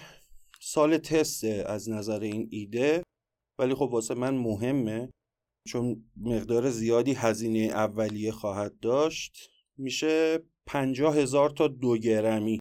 سال 0.61 0.97
تسته 0.97 1.63
از 1.67 1.89
نظر 1.89 2.19
این 2.19 2.47
ایده. 2.51 3.03
ولی 3.59 3.73
خب 3.73 3.89
واسه 3.91 4.13
من 4.13 4.33
مهمه 4.35 5.09
چون 5.67 6.11
مقدار 6.17 6.69
زیادی 6.69 7.13
هزینه 7.13 7.59
اولیه 7.59 8.31
خواهد 8.31 8.79
داشت. 8.79 9.49
میشه 9.77 10.39
پنجاه 10.67 11.17
هزار 11.17 11.49
تا 11.49 11.67
دو 11.67 11.97
گرمی. 11.97 12.59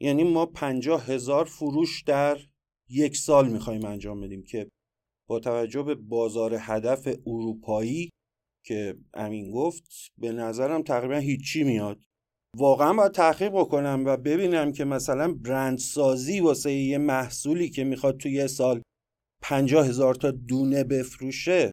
یعنی 0.00 0.24
ما 0.24 0.46
پنجاه 0.46 1.06
هزار 1.06 1.44
فروش 1.44 2.02
در 2.02 2.38
یک 2.90 3.16
سال 3.16 3.48
می‌خوایم 3.48 3.84
انجام 3.84 4.20
بدیم 4.20 4.42
که 4.42 4.68
با 5.28 5.40
توجه 5.40 5.82
به 5.82 5.94
بازار 5.94 6.56
هدف 6.60 7.08
اروپایی 7.26 8.10
که 8.66 8.94
امین 9.14 9.50
گفت 9.50 9.84
به 10.18 10.32
نظرم 10.32 10.82
تقریبا 10.82 11.16
هیچی 11.16 11.64
میاد. 11.64 11.98
واقعا 12.56 12.92
باید 12.92 13.12
تحقیق 13.12 13.52
بکنم 13.52 14.02
و 14.06 14.16
ببینم 14.16 14.72
که 14.72 14.84
مثلا 14.84 15.34
برندسازی 15.34 16.40
واسه 16.40 16.72
یه 16.72 16.98
محصولی 16.98 17.68
که 17.70 17.84
می‌خواد 17.84 18.16
توی 18.16 18.32
یه 18.32 18.46
سال 18.46 18.82
پنجاه 19.42 19.86
هزار 19.86 20.14
تا 20.14 20.30
دونه 20.30 20.84
بفروشه 20.84 21.70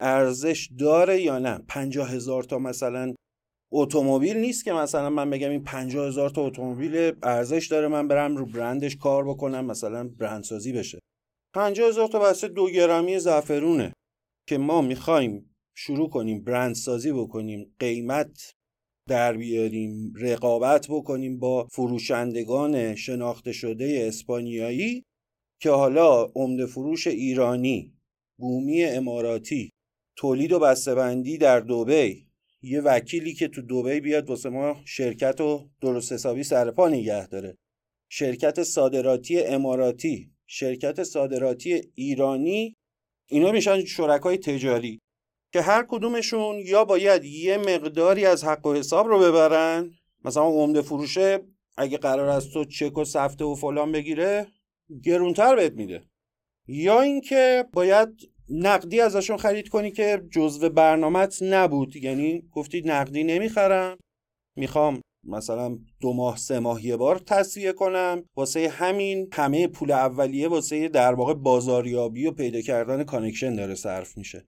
ارزش 0.00 0.68
داره 0.78 1.22
یا 1.22 1.38
نه؟ 1.38 1.58
پنجاه 1.68 2.10
هزار 2.10 2.42
تا 2.42 2.58
مثلا 2.58 3.14
اتومبیل 3.72 4.36
نیست 4.36 4.64
که 4.64 4.72
مثلا 4.72 5.10
من 5.10 5.30
بگم 5.30 5.50
این 5.50 5.64
پنجاه 5.64 6.08
هزار 6.08 6.30
تا 6.30 6.46
اتومبیل 6.46 7.12
ارزش 7.22 7.68
داره 7.70 7.88
من 7.88 8.08
برم 8.08 8.36
رو 8.36 8.46
برندش 8.46 8.96
کار 8.96 9.28
بکنم 9.28 9.64
مثلا 9.64 10.08
برندسازی 10.08 10.72
بشه. 10.72 10.98
پنجاه 11.58 11.88
هزار 11.88 12.08
تا 12.08 12.18
بسته 12.18 12.48
دو 12.48 12.70
گرمی 12.70 13.18
زعفرونه 13.18 13.92
که 14.48 14.58
ما 14.58 14.80
می‌خوایم 14.80 15.54
شروع 15.74 16.10
کنیم 16.10 16.44
برندسازی 16.44 17.12
بکنیم 17.12 17.74
قیمت 17.78 18.52
در 19.08 19.36
بیاریم 19.36 20.12
رقابت 20.20 20.86
بکنیم 20.90 21.38
با 21.38 21.68
فروشندگان 21.72 22.94
شناخته 22.94 23.52
شده 23.52 24.04
اسپانیایی 24.08 25.04
که 25.60 25.70
حالا 25.70 26.24
عمده 26.34 26.66
فروش 26.66 27.06
ایرانی 27.06 27.94
بومی 28.38 28.84
اماراتی 28.84 29.70
تولید 30.16 30.52
و 30.52 30.58
بسته‌بندی 30.58 31.38
در 31.38 31.60
دوبی 31.60 32.28
یه 32.62 32.80
وکیلی 32.80 33.34
که 33.34 33.48
تو 33.48 33.62
دوبی 33.62 34.00
بیاد 34.00 34.30
واسه 34.30 34.48
ما 34.48 34.76
شرکت 34.84 35.40
رو 35.40 35.70
درست 35.80 36.12
حسابی 36.12 36.42
سرپا 36.42 36.88
نگه 36.88 37.26
داره. 37.26 37.58
شرکت 38.10 38.62
صادراتی 38.62 39.40
اماراتی. 39.40 40.37
شرکت 40.50 41.02
صادراتی 41.02 41.82
ایرانی 41.94 42.76
اینا 43.30 43.52
میشن 43.52 43.84
شرکای 43.84 44.38
تجاری 44.38 45.00
که 45.52 45.60
هر 45.60 45.86
کدومشون 45.88 46.56
یا 46.64 46.84
باید 46.84 47.24
یه 47.24 47.58
مقداری 47.58 48.26
از 48.26 48.44
حق 48.44 48.66
و 48.66 48.74
حساب 48.74 49.06
رو 49.06 49.18
ببرن. 49.18 49.94
مثلا 50.24 50.42
عمده 50.42 50.82
فروشه 50.82 51.40
اگه 51.76 51.98
قرار 51.98 52.28
است 52.28 52.52
تو 52.52 52.64
چک 52.64 52.98
و 52.98 53.04
سفته 53.04 53.44
و 53.44 53.54
فلان 53.54 53.92
بگیره 53.92 54.46
گرونتر 55.04 55.56
بهت 55.56 55.72
میده. 55.72 56.02
یا 56.68 57.00
اینکه 57.00 57.64
باید 57.72 58.08
نقدی 58.50 59.00
ازشون 59.00 59.36
خرید 59.36 59.68
کنی 59.68 59.90
که 59.90 60.22
جزو 60.30 60.68
برنامت 60.68 61.42
نبود. 61.42 61.96
یعنی 61.96 62.48
گفتی 62.52 62.82
نقدی 62.84 63.24
نمی‌خرم 63.24 63.98
می‌خوام 64.56 65.00
مثلا 65.28 65.78
دو 66.00 66.12
ماه 66.12 66.36
سه 66.36 66.58
ماه 66.58 66.86
یه 66.86 66.96
بار 66.96 67.18
تسویه 67.18 67.72
کنم. 67.72 68.24
واسه 68.36 68.68
همین 68.68 69.28
همه 69.32 69.66
پول 69.66 69.90
اولیه 69.90 70.48
واسه 70.48 70.88
در 70.88 71.14
واقع 71.14 71.34
بازاریابی 71.34 72.26
و 72.26 72.30
پیدا 72.30 72.60
کردن 72.60 73.04
connection 73.04 73.54
داره 73.54 73.74
صرف 73.74 74.18
میشه. 74.18 74.46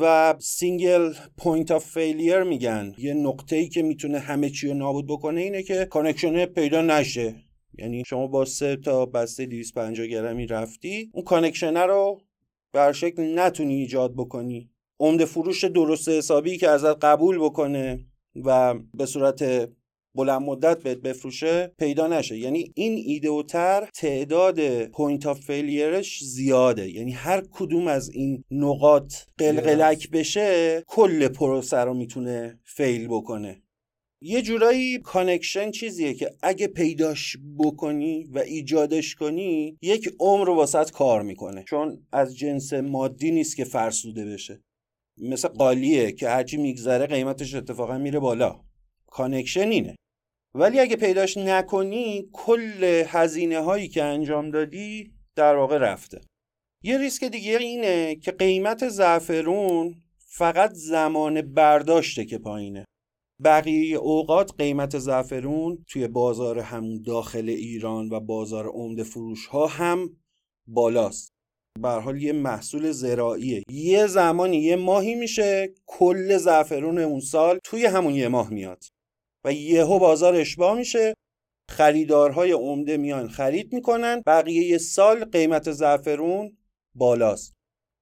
و 0.00 0.34
single 0.38 1.14
point 1.38 1.70
of 1.70 1.84
failure 1.84 2.42
میگن. 2.42 2.94
یه 2.98 3.14
نقطه 3.14 3.56
ای 3.56 3.68
که 3.68 3.82
می‌تونه 3.82 4.18
همه 4.18 4.50
چی 4.50 4.68
رو 4.68 4.74
نابود 4.74 5.06
بکنه 5.06 5.40
اینه 5.40 5.62
که 5.62 5.84
connection 5.84 6.46
پیدا 6.46 6.82
نشه. 6.82 7.34
یعنی 7.78 8.02
شما 8.06 8.26
با 8.26 8.44
سه 8.44 8.76
تا 8.76 9.06
بسته 9.06 9.46
250 9.46 10.06
گرمی 10.06 10.46
رفتی 10.46 11.10
اون 11.12 11.24
connection 11.24 11.80
ه 11.80 11.86
رو 11.86 12.20
بر 12.72 12.92
شکل 12.92 13.38
نتونی 13.38 13.74
ایجاد 13.74 14.14
بکنی. 14.16 14.70
عمده 15.00 15.24
فروش 15.24 15.64
درست 15.64 16.08
حسابی 16.08 16.58
که 16.58 16.68
ازت 16.68 17.04
قبول 17.04 17.38
بکنه 17.38 18.06
و 18.44 18.74
به 18.94 19.06
صورت 19.06 19.68
بلند 20.14 20.42
مدت 20.42 20.82
بهت 20.82 20.98
بفروشه 20.98 21.72
پیدا 21.78 22.06
نشه. 22.06 22.38
یعنی 22.38 22.72
این 22.74 23.02
ایده 23.06 23.30
و 23.30 23.42
تر 23.42 23.88
تعداد 23.94 24.84
point 24.84 25.26
of 25.26 25.40
failure 25.40 26.05
ش 26.05 26.24
زیاده. 26.24 26.90
یعنی 26.90 27.12
هر 27.12 27.42
کدوم 27.52 27.86
از 27.86 28.10
این 28.10 28.44
نقاط 28.50 29.14
قلقلک 29.38 30.10
بشه 30.10 30.82
کل 30.86 31.28
پروسه 31.28 31.76
رو 31.76 31.94
می‌تونه 31.94 32.58
fail 32.64 33.08
بکنه. 33.08 33.62
یه 34.22 34.42
جورایی 34.42 34.98
connection 34.98 35.70
چیزیه 35.70 36.14
که 36.14 36.30
اگه 36.42 36.66
پیداش 36.66 37.36
بکنی 37.58 38.24
و 38.24 38.38
ایجادش 38.38 39.14
کنی 39.14 39.78
یک 39.82 40.14
عمر 40.20 40.50
واسط 40.50 40.90
کار 40.90 41.22
می‌کنه. 41.22 41.64
چون 41.68 42.06
از 42.12 42.36
جنس 42.36 42.72
مادی 42.72 43.30
نیست 43.30 43.56
که 43.56 43.64
فرسوده 43.64 44.24
بشه. 44.24 44.62
مثل 45.18 45.48
قالیه 45.48 46.12
که 46.12 46.28
هرچی 46.28 46.56
میگذره 46.56 47.06
قیمتش 47.06 47.54
اتفاقا 47.54 47.98
میره 47.98 48.18
بالا. 48.18 48.60
connection 49.06 49.68
اینه. 49.68 49.96
ولی 50.54 50.80
اگه 50.80 50.96
پیداش 50.96 51.36
نکنی 51.36 52.28
کل 52.32 53.04
هزینه 53.06 53.60
هایی 53.60 53.88
که 53.88 54.04
انجام 54.04 54.50
دادی 54.50 55.12
در 55.36 55.56
واقع 55.56 55.78
رفته. 55.78 56.20
یه 56.82 56.98
ریسک 56.98 57.24
دیگه 57.24 57.58
اینه 57.58 58.16
که 58.16 58.32
قیمت 58.32 58.88
زعفرون 58.88 59.94
فقط 60.18 60.72
زمان 60.72 61.42
برداشته 61.42 62.24
که 62.24 62.38
پایینه. 62.38 62.84
بقیه 63.44 63.96
اوقات 63.96 64.52
قیمت 64.58 64.98
زعفرون 64.98 65.84
توی 65.88 66.08
بازار 66.08 66.58
هم 66.58 67.02
داخل 67.02 67.48
ایران 67.48 68.08
و 68.08 68.20
بازار 68.20 68.66
عمده 68.66 69.02
فروش 69.02 69.46
ها 69.46 69.66
هم 69.66 70.16
بالاست. 70.66 71.28
به 71.82 71.88
حال 71.88 72.22
یه 72.22 72.32
محصول 72.32 72.90
زراعیه. 72.90 73.62
یه 73.68 74.06
زمانی 74.06 74.56
یه 74.56 74.76
ماهی 74.76 75.14
میشه 75.14 75.74
کل 75.86 76.36
زعفرون 76.36 76.98
اون 76.98 77.20
سال 77.20 77.58
توی 77.64 77.86
همون 77.86 78.14
یه 78.14 78.28
ماه 78.28 78.50
میاد. 78.50 78.84
و 79.44 79.52
یهو 79.52 79.98
بازار 79.98 80.34
اشباه 80.34 80.78
میشه. 80.78 81.14
خریدارهای 81.70 82.52
عمده 82.52 82.96
میان 82.96 83.28
خرید 83.28 83.72
می‌کنن. 83.72 84.22
بقیه 84.26 84.78
سال 84.78 85.24
قیمت 85.24 85.72
زعفرون 85.72 86.56
بالاست. 86.94 87.54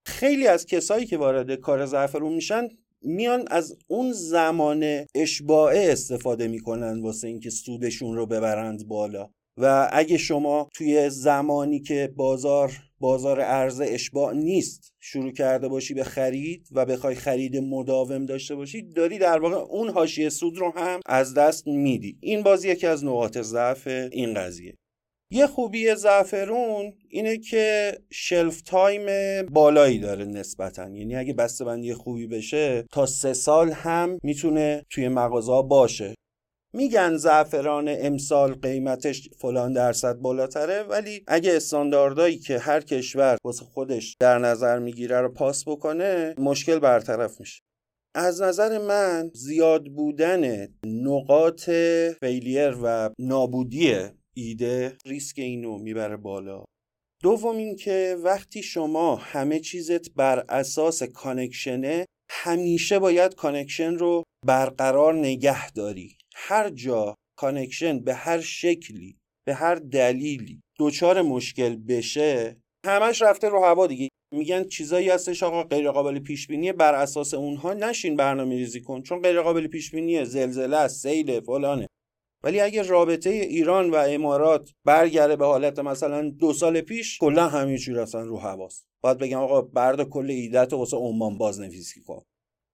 خیلی 0.07 0.47
از 0.47 0.67
کسایی 0.67 1.07
که 1.07 1.17
وارد 1.17 1.55
کار 1.55 1.87
زعفرون 1.87 2.35
میشن 2.35 2.69
میان 3.03 3.45
از 3.51 3.77
اون 3.87 4.13
زمان 4.13 5.07
اشباعه 5.15 5.93
استفاده 5.93 6.49
می‌کنن 6.49 7.03
واسه 7.03 7.29
اینکه 7.29 7.51
سودشون 7.51 8.17
رو 8.17 8.27
ببرند 8.27 8.89
بالا. 8.89 9.31
و 9.57 9.89
اگه 9.93 10.19
شما 10.19 10.69
توی 10.75 11.11
زمانی 11.11 11.81
که 11.81 12.13
بازار 12.17 12.73
بازار 12.99 13.41
ارز 13.41 13.81
اشباع 13.81 14.35
نیست 14.35 14.93
شروع 15.01 15.33
کرده 15.33 15.69
باشی 15.69 15.95
به 15.95 16.05
خرید 16.05 16.69
و 16.73 16.87
بخوای 16.87 17.15
خرید 17.15 17.57
مداوم 17.57 18.27
داشته 18.27 18.55
باشی 18.55 18.83
داری 18.83 19.19
در 19.19 19.39
واقع 19.39 19.57
اون 19.57 19.89
حاشیه 19.89 20.29
سود 20.29 20.59
رو 20.59 20.73
هم 20.77 21.01
از 21.07 21.35
دست 21.35 21.67
میدی. 21.67 22.19
این 22.21 22.43
بازی 22.43 22.69
یکی 22.69 22.87
از 22.87 23.05
نقاط 23.05 23.39
ضعف 23.39 23.87
این 23.87 24.35
قضیه. 24.35 24.75
یه 25.31 25.47
خوبی 25.47 25.95
زعفرون 25.95 26.93
اینه 27.09 27.39
که 27.39 27.99
شلف 28.11 28.63
تایم 28.63 29.07
بالایی 29.47 29.99
داره 29.99 30.25
نسبتا. 30.25 30.83
یعنی 30.83 31.17
اگه 31.17 31.33
بسته 31.33 31.65
بندی 31.65 31.95
خوبی 31.95 32.27
بشه 32.27 32.83
تا 32.83 33.07
سه 33.07 33.33
سال 33.33 33.71
هم 33.71 34.19
می‌تونه 34.23 34.85
توی 34.91 35.09
مغازه 35.09 35.63
باشه. 35.69 36.15
میگن 36.75 37.17
زعفران 37.17 37.89
امسال 37.89 38.55
قیمتش 38.55 39.29
فلان 39.39 39.73
درصد 39.73 40.17
بالاتره 40.17 40.83
ولی 40.83 41.25
اگه 41.27 41.57
استانداردهایی 41.57 42.39
که 42.39 42.59
هر 42.59 42.81
کشور 42.81 43.39
واسه 43.45 43.65
خودش 43.65 44.17
در 44.21 44.39
نظر 44.39 44.79
می‌گیره 44.79 45.21
رو 45.21 45.29
پاس 45.29 45.69
بکنه 45.69 46.35
مشکل 46.39 46.79
برطرف 46.79 47.41
میشه. 47.41 47.61
از 48.15 48.43
نظر 48.43 48.79
من 48.79 49.31
زیاد 49.35 49.85
بودن 49.85 50.69
نقاط 50.87 51.71
failure 52.21 52.77
و 52.83 53.11
نابودی 53.19 53.95
ایده 54.35 54.97
ریسک 55.07 55.39
اینو 55.39 55.79
می‌بره 55.79 56.17
بالا. 56.17 56.65
دوم 57.23 57.57
اینکه 57.57 58.17
وقتی 58.25 58.63
شما 58.63 59.17
همه 59.17 59.61
چیزت 59.61 60.11
بر 60.11 60.45
اساس 60.49 61.03
connection 61.03 61.97
ه 61.97 62.07
همیشه 62.31 62.99
باید 62.99 63.35
connection 63.35 63.95
رو 63.95 64.23
برقرار 64.47 65.15
نگه 65.15 65.71
داری. 65.71 66.17
هر 66.37 66.71
جا 66.71 67.15
connection 67.39 68.01
به 68.01 68.15
هر 68.15 68.41
شکلی 68.41 69.17
به 69.47 69.55
هر 69.55 69.75
دلیلی 69.75 70.61
دچار 70.79 71.23
مشکل 71.23 71.77
بشه 71.77 72.57
همش 72.87 73.23
رفته 73.23 73.49
رو 73.49 73.65
هوا 73.65 73.87
دیگه. 73.87 74.09
میگن 74.35 74.65
چیزایی 74.65 75.11
هستش 75.11 75.43
آقا 75.43 75.63
غیر 75.63 75.91
قابل 75.91 76.19
پیش 76.19 76.47
بینی 76.47 76.73
بر 76.73 76.95
اساس 76.95 77.35
اونها 77.35 77.75
نشین 77.75 78.17
برنامه 78.17 78.57
ریزی 78.57 78.81
کن 78.81 79.03
چون 79.03 79.23
غیر 79.23 79.43
قابل 79.43 79.67
پیش 79.67 79.91
بینیه 79.91 80.25
زلزله 80.25 80.77
است 80.77 81.03
سیل 81.03 81.41
فلانه. 81.41 81.89
ولی 82.45 82.61
اگه 82.61 82.83
رابطه 82.83 83.31
ایران 83.31 83.91
و 83.91 83.95
امارات 83.95 84.73
برگره 84.85 85.37
به 85.37 85.47
حالت 85.47 85.79
مثلا 85.79 86.31
دو 86.31 86.53
سال 86.53 86.81
پیش 86.81 87.19
کلا 87.19 87.49
همین 87.49 87.77
چیز 87.77 87.97
اصلا 87.97 88.23
رو 88.23 88.39
هواست. 88.39 88.87
باید 89.03 89.19
بگم 89.19 89.39
آقا 89.39 89.63
برد 89.63 90.03
کل 90.03 90.31
ایدت 90.31 90.73
واسه 90.73 90.97
عمان 90.97 91.39
بازنویسی 91.39 92.01
کن. 92.01 92.23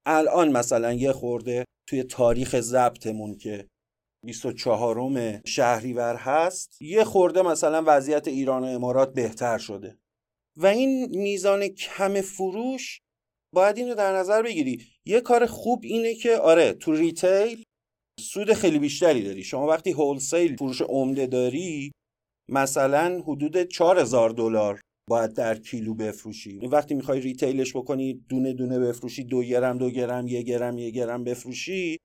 الان 0.07 0.53
مثلا 0.53 0.93
یه 0.93 1.13
خورده 1.13 1.65
توی 1.89 2.03
تاریخ 2.03 2.61
ضبطمون 2.61 3.37
که 3.37 3.69
24 4.27 5.43
شهریور 5.47 6.17
هست 6.17 6.83
یه 6.83 7.05
خورده 7.05 7.43
مثلا 7.43 7.83
وضعیت 7.87 8.29
ایران 8.29 8.63
و 8.63 8.67
امارات 8.67 9.13
بهتر 9.13 9.59
شده. 9.59 9.99
و 10.57 10.67
این 10.67 11.19
میزان 11.19 11.69
کم 11.69 12.21
فروش 12.21 13.01
باید 13.55 13.79
اینو 13.79 13.95
در 13.95 14.17
نظر 14.17 14.43
بگیری. 14.43 14.85
یه 15.07 15.21
کار 15.21 15.47
خوب 15.47 15.81
اینه 15.85 16.15
که 16.15 16.37
آره 16.37 16.73
تو 16.73 16.93
ریتیل 16.93 17.65
سود 18.21 18.53
خیلی 18.53 18.79
بیشتری 18.79 19.23
داری. 19.23 19.45
شما 19.45 19.67
وقتی 19.67 19.91
هولسیل 19.91 20.57
فروش 20.57 20.83
عمده 20.83 21.27
داری 21.27 21.93
مثلا 22.51 23.23
حدود 23.27 23.63
4000 23.63 24.31
دلار. 24.31 24.81
باید 25.09 25.33
در 25.33 25.55
کیلو 25.59 25.95
بفروشی. 25.95 26.59
وقتی 26.59 26.95
می‌خوای 26.95 27.21
ریتیلش 27.21 27.77
بکنی 27.77 28.25
دونه 28.29 28.53
دونه 28.53 28.79
بفروشی 28.79 29.25
دو 29.25 29.43
گرم 29.43 29.79
دو 29.79 29.91
گرم 29.91 30.29
یه 30.29 30.43
گرم 30.43 30.79
یه 30.79 30.91
گرم 30.91 31.25
بفروشی 31.25 31.99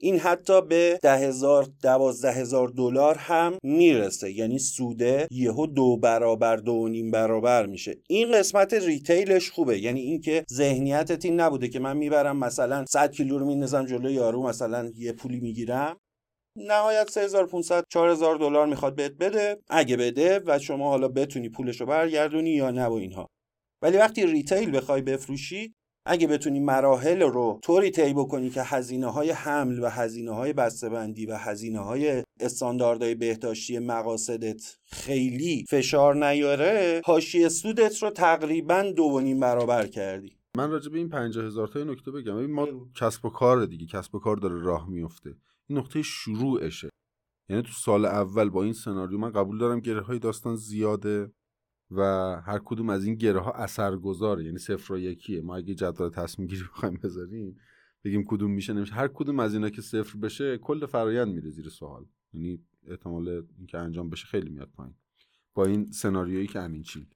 این 0.00 0.18
حتی 0.18 0.62
به 0.62 0.98
ده 1.02 1.16
هزار 1.16 1.68
دوازده 1.82 2.32
هزار 2.32 2.68
دلار 2.68 3.14
هم 3.18 3.58
می‌رسه. 3.62 4.32
یعنی 4.32 4.58
سوده 4.58 5.28
یهو 5.30 5.66
دو 5.66 5.96
برابر 5.96 6.56
دو 6.56 6.72
و 6.72 6.88
نیم 6.88 7.10
برابر 7.10 7.66
میشه. 7.66 7.98
این 8.08 8.32
قسمت 8.32 8.74
ریتیلش 8.74 9.50
خوبه. 9.50 9.78
یعنی 9.78 10.00
اینکه 10.00 10.44
ذهنیتت 10.52 11.24
این 11.24 11.40
نبوده 11.40 11.68
که 11.68 11.78
من 11.78 11.96
می‌برم 11.96 12.36
مثلا 12.38 12.84
100 12.88 13.12
کیلو 13.12 13.38
رو 13.38 13.46
میندازم 13.46 13.86
جلو 13.86 14.10
یارو 14.10 14.42
مثلا 14.42 14.92
یه 14.96 15.12
پولی 15.12 15.40
می‌گیرم. 15.40 15.96
نهایت 16.56 17.10
3500 17.10 17.84
4000 17.88 18.36
دلار 18.36 18.66
می‌خواد 18.66 18.96
بهت 18.96 19.12
بده 19.12 19.58
اگه 19.68 19.96
بده 19.96 20.42
و 20.46 20.58
شما 20.58 20.88
حالا 20.88 21.08
بتونی 21.08 21.48
پولش 21.48 21.80
رو 21.80 21.86
برگردونی 21.86 22.50
یا 22.50 22.70
نه 22.70 22.86
و 22.86 22.92
اینها. 22.92 23.26
ولی 23.82 23.96
وقتی 23.96 24.26
ریتیل 24.26 24.76
بخوای 24.76 25.02
بفروشی 25.02 25.74
اگه 26.08 26.26
بتونی 26.26 26.60
مراحل 26.60 27.22
رو 27.22 27.60
طوری 27.62 27.90
طی 27.90 28.12
بکنی 28.12 28.50
که 28.50 28.62
هزینه 28.62 29.06
های 29.06 29.30
حمل 29.30 29.82
و 29.82 29.88
هزینه 29.88 30.30
های 30.30 30.52
بسته‌بندی 30.52 31.26
و 31.26 31.36
هزینه 31.36 31.78
های 31.78 32.22
استانداردهای 32.40 33.14
بهداشتی 33.14 33.78
مقاصدت 33.78 34.76
خیلی 34.84 35.64
فشار 35.68 36.26
نیاره 36.26 37.00
حاشیه 37.04 37.48
سودت 37.48 38.02
رو 38.02 38.10
تقریبا 38.10 38.82
دو 38.96 39.02
و 39.02 39.20
نیم 39.20 39.40
برابر 39.40 39.86
کردی. 39.86 40.36
من 40.56 40.70
راجع 40.70 40.90
به 40.90 40.98
این 40.98 41.08
50 41.08 41.44
هزار 41.44 41.68
تا 41.68 41.84
نکته 41.84 42.10
بگم. 42.10 42.46
ما 42.46 42.68
کسب 43.00 43.24
و 43.24 43.30
کار 43.30 43.66
دیگه. 43.66 43.86
کسب 43.86 44.14
و 44.14 44.18
کار 44.18 44.36
داره 44.36 44.62
راه 44.62 44.90
میفته. 44.90 45.34
نقطه 45.70 46.02
شروعشه. 46.02 46.88
یعنی 47.48 47.62
تو 47.62 47.72
سال 47.72 48.04
اول 48.04 48.48
با 48.48 48.64
این 48.64 48.72
سناریو 48.72 49.18
من 49.18 49.30
قبول 49.30 49.58
دارم 49.58 49.80
گره 49.80 50.00
های 50.00 50.18
داستان 50.18 50.56
زیاده 50.56 51.32
و 51.90 52.02
هر 52.46 52.60
کدوم 52.64 52.90
از 52.90 53.04
این 53.04 53.14
گره 53.14 53.40
ها 53.40 53.52
اثرگذاره. 53.52 54.44
یعنی 54.44 54.58
صفر 54.58 54.94
و 54.94 54.98
یکیه. 54.98 55.42
ما 55.42 55.56
اگه 55.56 55.74
جدول 55.74 56.10
تصمیم 56.10 56.48
گیری 56.48 56.62
بخوایم 56.72 57.00
بذاریم 57.04 57.56
بگیم 58.04 58.24
کدوم 58.24 58.50
میشه 58.50 58.72
نمیشه. 58.72 58.94
هر 58.94 59.08
کدوم 59.08 59.40
از 59.40 59.54
اینا 59.54 59.70
که 59.70 59.82
صفر 59.82 60.18
بشه 60.18 60.58
کل 60.58 60.86
فرایند 60.86 61.28
میره 61.28 61.50
زیر 61.50 61.68
سوال. 61.68 62.06
یعنی 62.32 62.64
احتمال 62.86 63.28
اینکه 63.58 63.78
انجام 63.78 64.10
بشه 64.10 64.26
خیلی 64.26 64.50
میاد 64.50 64.70
پایین. 64.76 64.94
با 65.54 65.64
این 65.64 65.86
سناریویی 65.86 66.46
که 66.46 66.60
همین 66.60 66.82
چین 66.82 67.06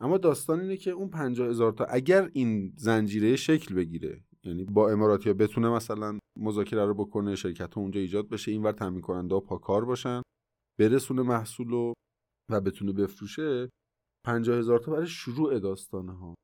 اما 0.00 0.18
داستان 0.18 0.60
اینه 0.60 0.76
که 0.76 0.90
اون 0.90 1.08
پنجاه 1.08 1.48
هزار 1.48 1.72
تا 1.72 1.84
اگر 1.84 2.30
این 2.32 2.72
زنجیره 2.76 3.36
شکل 3.36 3.74
بگیره 3.74 4.24
یعنی 4.48 4.64
با 4.64 4.90
اماراتیا 4.90 5.34
بتونه 5.34 5.68
مثلا 5.68 6.18
مذاکره 6.38 6.84
رو 6.84 6.94
بکنه 6.94 7.34
شرکت 7.34 7.74
ها 7.74 7.80
اونجا 7.80 8.00
ایجاد 8.00 8.28
بشه 8.28 8.52
اینور 8.52 8.72
تامین 8.72 9.00
کننده 9.00 9.34
ها 9.34 9.40
پاکار 9.40 9.84
باشن 9.84 10.22
برسونه 10.80 11.22
محصول 11.22 11.68
رو 11.68 11.92
و 12.50 12.60
بتونه 12.60 12.92
بفروشه 12.92 13.68
پنجاه 14.26 14.58
هزار 14.58 14.78
تا 14.78 14.92
برای 14.92 15.06
شروع 15.06 15.58
داستانه 15.58 16.12
ها 16.12 16.34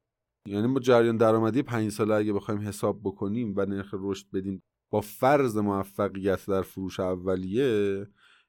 یعنی 0.49 0.67
ما 0.67 0.81
جریان 0.81 1.17
درآمدی 1.17 1.63
پنج 1.63 1.91
ساله 1.91 2.15
اگه 2.15 2.33
بخوایم 2.33 2.61
حساب 2.61 3.01
بکنیم 3.05 3.55
و 3.57 3.67
نرخ 3.67 3.95
رشد 3.99 4.27
بدیم 4.33 4.63
با 4.93 5.01
فرض 5.01 5.57
موفقیت 5.57 6.47
در 6.47 6.63
فروش 6.63 7.01
اولیه 7.01 8.07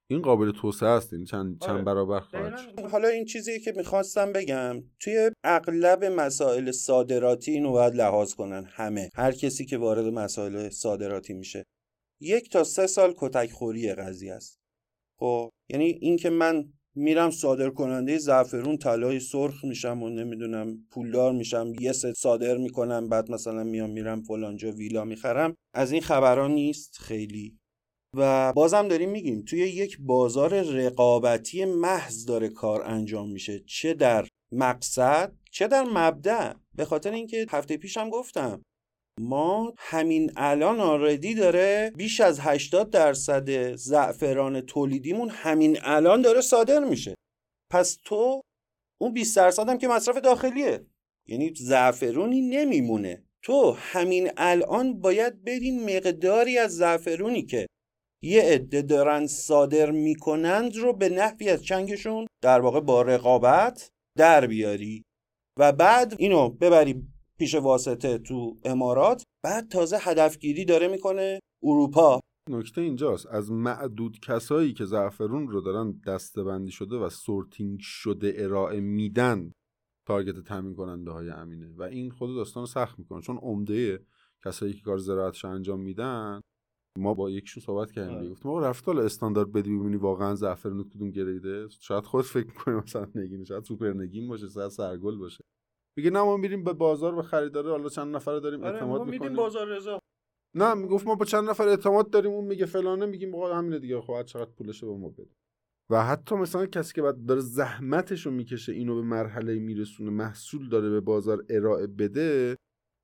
این 0.10 0.22
قابل 0.22 0.52
توسعه 0.52 0.90
است 0.90 1.14
یعنی 1.14 1.26
چند 1.26 1.60
چند 1.62 1.76
آره. 1.76 1.84
برابر 1.84 2.20
خواهد 2.20 2.58
شد. 2.58 2.80
حالا 2.80 3.08
این 3.08 3.26
چیزی 3.26 3.60
که 3.60 3.74
می‌خواستم 3.76 4.34
بگم 4.34 4.84
توی 5.00 5.32
اغلب 5.44 6.06
مسائل 6.06 6.72
صادراتی 6.72 7.52
اینو 7.52 7.72
باید 7.72 7.96
لحاظ 7.96 8.34
کنن 8.34 8.66
همه 8.70 9.10
هر 9.16 9.32
کسی 9.32 9.66
که 9.66 9.78
وارد 9.78 10.06
مسائل 10.06 10.70
صادراتی 10.70 11.34
میشه. 11.34 11.66
یک 12.22 12.50
تا 12.50 12.64
سه 12.64 12.88
سال 12.88 13.14
کتک 13.18 13.52
خوری 13.52 13.94
قضیه 13.94 14.34
است. 14.34 14.60
خب 15.20 15.50
یعنی 15.70 15.86
اینکه 15.86 16.30
من 16.30 16.74
میرم 16.96 17.32
صادر 17.32 17.70
کننده 17.70 18.18
زعفرون 18.18 18.78
طلای 18.78 19.20
سرخ 19.20 19.66
میشم 19.66 20.04
و 20.04 20.10
نمی‌دونم 20.10 20.78
پولدار 20.92 21.34
میشم 21.34 21.72
یه 21.80 21.92
ست 21.92 22.14
صادر 22.14 22.58
می‌کنم 22.58 23.10
بعد 23.10 23.32
مثلا 23.32 23.64
میام 23.64 23.90
میرم 23.90 24.22
فلانجا 24.22 24.72
ویلا 24.72 25.06
می‌خرم. 25.06 25.56
از 25.74 25.92
این 25.92 26.02
خبران 26.02 26.52
نیست 26.52 26.98
خیلی. 26.98 27.58
و 28.16 28.54
بازم 28.54 28.88
داریم 28.88 29.10
میگیم 29.10 29.42
توی 29.42 29.60
یک 29.60 29.98
بازار 30.00 30.62
رقابتی 30.62 31.66
محض 31.66 32.26
داره 32.26 32.50
کار 32.50 32.84
انجام 32.84 33.30
میشه 33.30 33.60
چه 33.60 33.94
در 33.94 34.28
مقصد 34.52 35.32
چه 35.52 35.68
در 35.68 35.84
مبدع 35.84 36.54
به 36.76 36.86
خاطر 36.86 37.12
اینکه 37.12 37.46
هفته 37.50 37.78
پیشم 37.78 38.10
گفتم 38.10 38.62
ما 39.20 39.74
همین 39.78 40.32
الان 40.36 40.80
آردی 40.80 41.36
داره 41.36 41.92
بیش 41.98 42.22
از 42.22 42.40
80 42.40 42.90
درصد 42.90 43.76
زعفران 43.76 44.62
تولیدیمون 44.62 45.30
همین 45.30 45.78
الان 45.82 46.22
داره 46.22 46.42
صادر 46.42 46.80
میشه. 46.80 47.16
پس 47.72 47.98
تو 48.06 48.42
اون 49.02 49.14
20 49.14 49.36
درصد 49.36 49.70
هم 49.70 49.78
که 49.78 49.88
مصرف 49.88 50.18
داخلیه. 50.18 50.86
یعنی 51.28 51.54
زعفرونی 51.56 52.42
نمیمونه. 52.42 53.24
تو 53.44 53.72
همین 53.72 54.32
الان 54.38 55.02
باید 55.02 55.44
بری 55.44 55.72
مقداری 55.72 56.58
از 56.58 56.76
زعفرونی 56.76 57.46
که 57.46 57.66
یه 58.26 58.42
عده 58.42 58.82
دارن 58.82 59.28
صادر 59.28 59.92
می‌کنند 59.92 60.76
رو 60.76 60.94
به 60.94 61.10
نحوی 61.10 61.50
از 61.50 61.64
چنگشون 61.64 62.28
در 62.44 62.62
واقع 62.62 62.80
با 62.80 63.02
رقابت 63.02 63.90
در 64.18 64.48
بیاری. 64.48 65.04
و 65.60 65.72
بعد 65.72 66.16
اینو 66.20 66.50
ببری 66.50 67.04
پیش 67.40 67.56
واسطه 67.56 68.18
تو 68.18 68.58
امارات 68.64 69.24
بعد 69.44 69.68
تازه 69.68 69.98
هدفگیری 70.02 70.66
داره 70.66 70.88
می‌کنه 70.88 71.40
اروپا. 71.64 72.20
نکته 72.50 72.82
اینجاست 72.82 73.26
از 73.26 73.52
معدود 73.52 74.20
کسایی 74.20 74.74
که 74.74 74.86
زعفرون 74.86 75.48
رو 75.48 75.62
دارن 75.62 76.02
دستبندی 76.08 76.72
شده 76.72 76.96
و 76.96 77.10
sorting 77.10 77.80
شده 77.80 78.34
ارائه 78.38 78.80
میدن 78.80 79.52
target 80.08 80.40
تامین 80.40 80.76
کننده 80.76 81.12
های 81.12 81.30
امینه. 81.30 81.74
و 81.78 81.82
این 81.82 82.12
خود 82.12 82.36
داستان 82.36 82.64
رو 82.64 82.68
سخت 82.68 83.00
می‌کنه 83.00 83.22
چون 83.22 83.38
عمده 83.38 84.00
کسایی 84.46 84.74
که 84.74 84.82
کار 84.82 84.98
زراعتش 84.98 85.46
انجام 85.46 85.80
میدن 85.80 86.42
ما 86.98 87.14
با 87.14 87.30
یکشون 87.30 87.64
صحبت 87.64 87.92
کردیم 87.92 88.18
آره. 88.18 88.30
گفتم 88.30 88.50
ما 88.50 88.60
رفت 88.60 88.88
حالا 88.88 89.04
استاندارد 89.04 89.52
بدی 89.52 89.78
ببینی 89.78 89.96
واقعا 89.96 90.36
زعفرون 90.36 90.84
کدوم 90.84 91.12
grade 91.12 91.52
ه؟ 91.52 91.68
شاید 91.70 92.04
خود 92.04 92.26
فکر 92.26 92.54
کنی 92.54 92.76
مثلا 92.76 93.08
نگین 93.16 93.44
شاید 93.44 93.64
سوپر 93.64 93.94
نگین 93.94 94.28
باشه 94.28 94.50
شاید 94.50 94.70
سرگل 94.70 95.18
باشه. 95.18 95.44
میگه 95.98 96.10
نه 96.10 96.22
ما 96.24 96.38
میریم 96.38 96.64
به 96.64 96.74
بازار 96.74 97.16
به 97.16 97.22
خریدار 97.22 97.70
حالا 97.70 97.90
چند 97.90 98.16
نفر 98.16 98.40
داریم 98.40 98.64
آره 98.64 98.74
اعتماد 98.74 99.08
می‌کنیم. 99.08 99.36
بازار 99.36 99.68
رضا. 99.68 100.00
نه 100.56 100.74
می‌گفت 100.74 101.08
ما 101.08 101.16
با 101.16 101.26
چند 101.26 101.50
نفر 101.50 101.68
اعتماد 101.68 102.10
داریم 102.10 102.32
اون 102.32 102.46
میگه 102.46 102.66
فلانه 102.66 103.06
میگیم 103.06 103.36
آقا 103.36 103.56
همینه 103.56 103.80
دیگه 103.80 104.02
خب 104.02 104.24
چقدر 104.24 104.52
پولشه 104.52 104.88
به 104.88 104.94
ما 104.98 105.10
بده. 105.10 105.30
و 105.90 106.06
حتی 106.06 106.36
مثلا 106.36 106.66
کسی 106.66 106.94
که 106.94 107.02
بعد 107.02 107.26
داره 107.26 107.42
زحمتش 107.42 108.26
رو 108.26 108.32
می‌کشه 108.32 108.72
اینو 108.72 108.96
به 108.96 109.02
مرحله 109.02 109.60
میرسونه 109.60 110.10
محصول 110.10 110.70
داره 110.70 110.90
به 110.90 111.02
بازار 111.02 111.46
ارائه 111.50 111.88
بده 111.88 112.56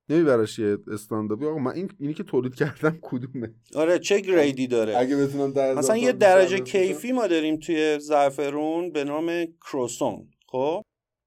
نمیبرش 0.08 0.58
یه 0.58 0.78
استانداردی؟ 0.92 1.46
آقا 1.46 1.58
من 1.58 1.72
این 1.72 1.90
اینی 2.00 2.14
که 2.14 2.22
تولید 2.22 2.54
کردم 2.54 2.98
کدومه؟ 3.02 3.54
آره 3.74 3.98
چه 3.98 4.20
گریدی 4.20 4.66
داره؟ 4.66 4.98
اگه 4.98 5.16
بتونم 5.16 5.78
مثلا 5.78 5.96
یه 5.96 6.12
درجه 6.12 6.58
کیفی 6.58 7.12
ما 7.12 7.26
داریم 7.26 7.56
توی 7.56 7.98
زعفرون 7.98 8.92
به 8.92 9.04
نام 9.04 9.44
کروسون 9.60 10.30
خب؟ 10.48 10.82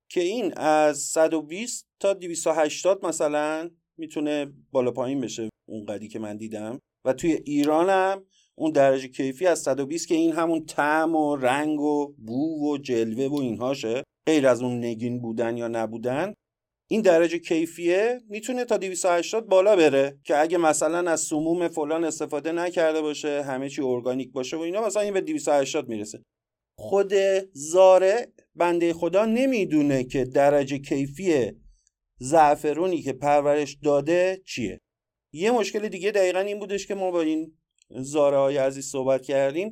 که 0.10 0.22
این 0.22 0.54
از 0.58 0.98
120 0.98 1.86
تا 2.00 2.14
280 2.14 3.06
مثلا 3.06 3.70
می‌تونه 3.98 4.54
بالا 4.72 4.92
پایین 4.92 5.22
بشه 5.22 5.50
اون 5.68 5.86
قدی 5.86 6.08
که 6.08 6.20
من 6.20 6.38
دیدم. 6.38 6.80
و 7.06 7.14
توی 7.14 7.32
ایرانم 7.46 8.24
اون 8.56 8.72
درجه 8.72 9.08
کیفی 9.08 9.48
از 9.48 9.60
120 9.60 10.08
که 10.08 10.16
این 10.16 10.34
همون 10.34 10.66
طعم 10.66 11.16
و 11.16 11.36
رنگ 11.36 11.80
و 11.80 12.14
بو 12.18 12.72
و 12.72 12.78
جلوه 12.78 13.26
و 13.26 13.36
اینهاشه 13.42 14.04
غیر 14.28 14.48
از 14.48 14.62
اون 14.62 14.78
نگین 14.78 15.22
بودن 15.22 15.58
یا 15.58 15.68
نبودن 15.68 16.34
این 16.88 17.02
درجه 17.02 17.40
کیفیه 17.40 18.22
می‌تونه 18.30 18.66
تا 18.66 18.78
280 18.78 19.48
بالا 19.48 19.76
بره 19.76 20.20
که 20.24 20.38
اگه 20.38 20.58
مثلا 20.58 21.12
از 21.12 21.22
سموم 21.22 21.68
فلان 21.68 22.04
استفاده 22.04 22.52
نکرده 22.52 23.02
باشه 23.02 23.44
همه 23.44 23.70
چی 23.70 23.82
ارگانیک 23.82 24.32
باشه 24.32 24.58
و 24.58 24.60
اینا 24.60 24.86
مثلا 24.86 25.02
این 25.02 25.14
به 25.14 25.22
280 25.22 25.90
می‌رسه. 25.90 26.24
خود 26.78 27.14
زاره 27.54 28.34
بنده 28.56 28.94
خدا 28.94 29.26
نمی‌دونه 29.26 30.04
که 30.04 30.26
درجه 30.26 30.78
کیفی 30.78 31.52
زعفرونی 32.20 33.02
که 33.02 33.14
پرورش 33.14 33.78
داده 33.84 34.42
چیه. 34.46 34.80
یه 35.34 35.52
مشکل 35.52 35.88
دیگه 35.88 36.12
دقیقا 36.12 36.40
این 36.40 36.60
بودش 36.60 36.88
که 36.88 36.96
ما 36.96 37.12
با 37.12 37.22
این 37.22 37.58
زاره 37.90 38.38
های 38.38 38.58
عزیز 38.58 38.86
صحبت 38.86 39.22
کردیم. 39.22 39.72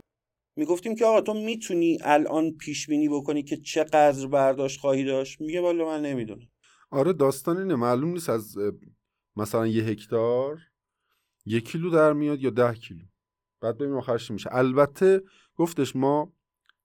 می‌گفتیم 0.57 0.95
که 0.95 1.05
آقا 1.05 1.21
تو 1.21 1.33
می‌تونی 1.33 1.97
الان 2.01 2.51
پیش 2.51 2.87
بینی 2.87 3.09
بکنی 3.09 3.43
که 3.43 3.57
چقدر 3.57 4.27
برداشت 4.27 4.79
خواهی 4.79 5.03
داشت؟ 5.03 5.41
میگه 5.41 5.61
والا 5.61 5.85
من 5.85 6.01
نمی‌دونم. 6.01 6.52
آره 6.93 7.13
داستان 7.13 7.57
اینه. 7.57 7.75
معلوم 7.75 8.09
نیست 8.09 8.29
از 8.29 8.57
مثلا 9.35 9.67
یه 9.67 9.83
هکتار 9.83 10.61
یک 11.45 11.65
کیلو 11.65 11.89
در 11.89 12.13
میاد 12.13 12.41
یا 12.41 12.49
ده 12.49 12.73
کیلو. 12.73 13.05
بعد 13.61 13.77
ببینیم 13.77 13.97
آخرش 13.97 14.31
میشه. 14.31 14.49
البته 14.55 15.21
گفتش 15.55 15.95
ما 15.95 16.33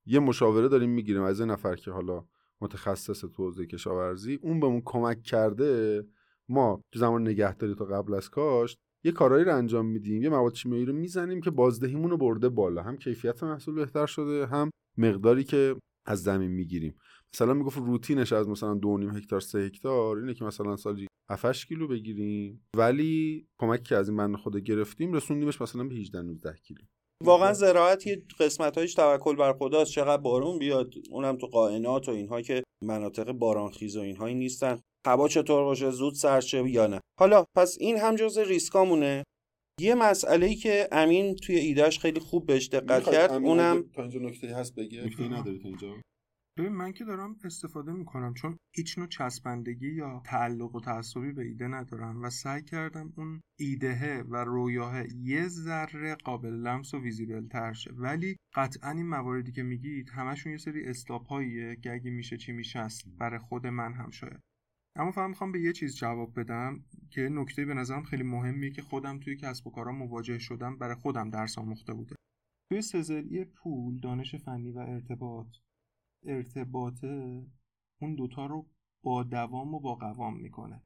یه 0.07 0.19
مشاوره 0.21 0.69
داریم 0.69 0.91
می‌گیریم 0.91 1.23
از 1.23 1.41
این 1.41 1.51
نفر 1.51 1.77
که 1.77 1.91
حالا 1.91 2.25
متخصص 2.61 3.21
تو 3.21 3.45
حوزه 3.45 3.67
کشاورزی. 3.67 4.39
اون 4.43 4.61
بهمون 4.61 4.83
کمک 4.85 5.23
کرده 5.23 6.03
ما 6.49 6.83
تو 6.93 6.99
زمان 6.99 7.23
نگهداری 7.23 7.75
تا 7.75 7.85
قبل 7.85 8.15
از 8.15 8.31
کاشت 8.31 8.77
یه 9.05 9.13
کارایی 9.13 9.45
رو 9.45 9.57
انجام 9.57 9.87
میدیم. 9.87 10.23
یه 10.23 10.29
مواد 10.29 10.55
شیمیایی 10.55 10.85
رو 10.85 10.93
می‌زنیم 10.93 11.41
که 11.41 11.51
بازدهیمون 11.51 12.11
رو 12.11 12.17
برده 12.17 12.49
بالا. 12.49 12.83
هم 12.83 12.97
کیفیت 12.97 13.43
محصول 13.43 13.75
بهتر 13.75 14.07
شده 14.07 14.47
هم 14.47 14.71
مقداری 14.97 15.45
که 15.45 15.77
از 16.07 16.23
زمین 16.23 16.51
می‌گیریم. 16.51 16.95
مثلا 17.35 17.55
می‌گفت 17.55 17.79
روتینش 17.79 18.33
از 18.33 18.49
مثلا 18.49 18.75
دو 18.75 18.99
نیم 18.99 19.11
هکتار 19.11 19.41
سه 19.41 19.59
هکتار 19.59 20.19
اینه 20.19 20.35
که 20.35 20.45
مثلا 20.45 20.77
سالی 20.77 21.07
7 21.31 21.67
کیلو 21.67 21.89
بگیریم. 21.89 22.67
ولی 22.77 23.47
کمکی 23.61 23.83
که 23.83 23.97
از 23.97 24.09
این 24.09 24.19
بند 24.19 24.37
خود 24.37 24.57
گرفتیم 24.57 25.13
رسوندیمش 25.13 25.61
مثلا 25.61 25.85
به 25.85 25.95
18 25.95 26.23
19 26.23 26.55
کیلو. 26.63 26.81
واقعا 27.25 27.53
زراعت 27.53 28.07
یه 28.07 28.23
قسمت 28.41 28.79
هایش 28.79 28.95
توکل 28.95 29.37
بر 29.37 29.53
خداست. 29.53 29.93
چقدر 29.93 30.23
بارون 30.23 30.59
بیاد 30.59 30.95
اونم 31.11 31.37
تو 31.37 31.47
قائنات 31.47 32.09
و 32.09 32.13
اینها 32.13 32.41
که 32.41 32.63
مناطق 32.85 33.33
بارانخیز 33.33 33.97
و 33.97 34.01
اینهایی 34.01 34.35
نیستن. 34.35 34.81
هوا 35.07 35.29
چطور 35.29 35.65
باشه 35.65 35.91
زود 35.91 36.15
سرشه 36.15 36.71
یا 36.71 36.87
نه. 36.87 37.01
حالا 37.21 37.45
پس 37.57 37.77
این 37.81 37.97
هم 37.97 38.17
جز 38.17 38.39
ریسکامونه. 38.39 39.25
یه 39.81 39.95
مسئله 39.95 40.47
ای 40.47 40.55
که 40.55 40.89
امین 40.93 41.35
توی 41.35 41.57
ایدهش 41.57 41.99
خیلی 41.99 42.21
خوب 42.21 42.47
بهش 42.47 42.69
دقت 42.69 43.11
کرد 43.13 43.33
اونم 43.33 43.85
تا 43.95 44.03
اینجا 44.03 44.21
نکته 44.21 44.55
هست 44.55 44.75
بگه؟ 44.75 45.05
نکته 45.05 45.29
نداری 45.29 45.59
تا 45.59 45.69
اینجا. 45.69 45.95
ببین 46.59 46.73
من 46.73 46.93
که 46.93 47.05
دارم 47.05 47.37
استفاده 47.45 47.93
می‌کنم 47.93 48.35
چون 48.35 48.57
هیچ 48.75 48.99
نوع 48.99 49.07
چسبندگی 49.07 49.89
یا 49.89 50.23
تعلق 50.25 50.75
و 50.75 50.81
تعصبی 50.81 51.33
به 51.33 51.43
ایده 51.43 51.69
ندارم 51.69 52.23
و 52.23 52.31
سعی 52.31 52.63
کردم 52.63 53.13
اون 53.17 53.41
ایدهه 53.59 54.25
و 54.29 54.37
رویاه 54.37 55.13
یه 55.15 55.49
ذره 55.49 56.15
قابل 56.15 56.53
لمس 56.53 56.95
و 56.95 57.01
ویزیبل 57.03 57.49
تر 57.49 57.73
شه. 57.73 57.93
ولی 57.95 58.37
قطعا 58.55 58.91
این 58.91 59.09
مواردی 59.09 59.53
که 59.53 59.63
میگید 59.63 60.11
همشون 60.11 60.53
یه 60.53 60.59
سری 60.59 60.85
استاپ 60.85 61.27
هاییه 61.27 61.77
که 61.77 62.01
میشه 62.05 62.37
چی 62.37 62.53
میشه 62.53 62.79
است 62.79 63.05
برای 63.19 63.39
خود 63.39 63.67
من 63.67 63.93
هم 63.93 64.11
شاید. 64.11 64.41
اما 64.97 65.11
فقط 65.11 65.29
می‌خوام 65.29 65.53
به 65.53 65.61
یه 65.61 65.73
چیز 65.73 65.97
جواب 65.97 66.41
بدم 66.41 66.85
که 67.11 67.21
نکته 67.21 67.65
به 67.65 67.75
نظرم 67.75 68.03
خیلی 68.03 68.23
مهمیه 68.23 68.71
که 68.71 68.83
خودم 68.83 69.19
توی 69.19 69.37
کسب 69.37 69.67
و 69.67 69.71
کارا 69.71 69.93
مواجه 69.93 70.39
شدم 70.39 70.79
برای 70.79 70.95
خودم 70.95 71.31
درس 71.31 71.59
آموخته 71.59 71.95
بوده. 71.95 72.17
توی 72.71 72.83
سزلی 72.83 73.45
پول 73.45 74.01
دانش 74.01 74.35
فنی 74.35 74.71
و 74.71 74.79
ارتباط 74.79 75.47
ارتباطه 76.25 77.47
اون 78.01 78.15
دوتا 78.15 78.47
رو 78.47 78.67
با 79.03 79.23
دوام 79.23 79.75
و 79.75 79.81
با 79.81 79.95
قوام 79.95 80.41
می‌کنه. 80.41 80.83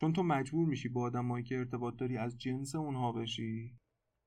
چون 0.00 0.12
تو 0.12 0.22
مجبور 0.22 0.68
میشی 0.68 0.88
با 0.88 1.02
آدمایی 1.02 1.44
که 1.44 1.58
ارتباط 1.58 1.96
داری 1.96 2.16
از 2.16 2.38
جنس 2.38 2.74
اونها 2.74 3.12
بشی 3.12 3.76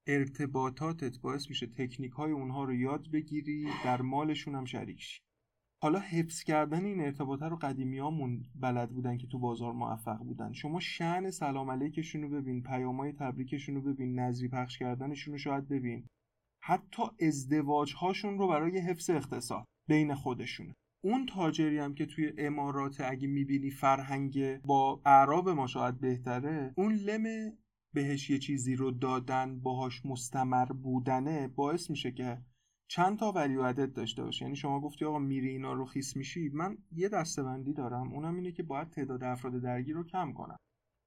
ارتباطاتت 0.07 1.19
باعث 1.21 1.49
میشه 1.49 1.67
تکنیک 1.67 2.11
های 2.11 2.31
اونها 2.31 2.63
رو 2.63 2.73
یاد 2.73 3.11
بگیری 3.11 3.67
در 3.85 4.01
مالشون 4.01 4.55
هم 4.55 4.65
شریک 4.65 5.01
شی. 5.01 5.21
حالا 5.81 5.99
حفظ 5.99 6.43
کردن 6.43 6.85
این 6.85 7.01
ارتباطه 7.01 7.45
رو 7.45 7.55
قدیمیامون 7.55 8.45
بلد 8.55 8.91
بودن 8.91 9.17
که 9.17 9.27
تو 9.27 9.39
بازار 9.39 9.73
موفق 9.73 10.17
بودن. 10.17 10.53
شما 10.53 10.79
شعن 10.79 11.31
سلام 11.31 11.71
علیکشون 11.71 12.21
رو 12.21 12.29
ببین 12.29 12.63
پیامای 12.63 13.13
تبریکشون 13.13 13.75
رو 13.75 13.81
ببین 13.81 14.19
نظری 14.19 14.47
پخش 14.47 14.77
کردنشون 14.77 15.31
رو 15.31 15.37
شاید 15.37 15.67
ببین. 15.67 16.07
حتی 16.63 17.03
ازدواج 17.21 17.93
هاشون 17.93 18.37
رو 18.37 18.47
برای 18.47 18.79
حفظ 18.79 19.09
اقتصاد. 19.09 19.65
بین 19.87 20.15
خودشونه. 20.15 20.73
اون 21.03 21.25
تاجری 21.25 21.77
هم 21.77 21.93
که 21.93 22.05
توی 22.05 22.33
امارات 22.37 23.01
اگه 23.01 23.27
می‌بینی 23.27 23.71
فرهنگ 23.71 24.61
با 24.61 25.01
اعراب 25.05 25.49
ما 25.49 25.67
شاید 25.67 25.99
بهتره 25.99 26.73
اون 26.77 26.93
لم 26.93 27.53
بهش 27.93 28.29
یه 28.29 28.37
چیزی 28.37 28.75
رو 28.75 28.91
دادن 28.91 29.59
باهاش 29.59 30.05
مستمر 30.05 30.65
بودنه 30.65 31.47
باعث 31.47 31.89
میشه 31.89 32.11
که 32.11 32.41
چند 32.87 33.19
تا 33.19 33.31
value 33.31 33.73
داشته 33.73 34.23
باشه. 34.23 34.45
یعنی 34.45 34.55
شما 34.55 34.79
گفتی 34.79 35.05
آقا 35.05 35.19
میری 35.19 35.49
اینا 35.49 35.73
رو 35.73 35.85
خیس 35.85 36.15
میشی 36.15 36.49
من 36.49 36.77
یه 36.91 37.09
دستبندی 37.09 37.73
دارم 37.73 38.13
اونم 38.13 38.35
اینه 38.35 38.51
که 38.51 38.63
باید 38.63 38.89
تعداد 38.89 39.23
افراد 39.23 39.61
درگیر 39.61 39.95
رو 39.95 40.03
کم 40.03 40.33
کنم. 40.33 40.57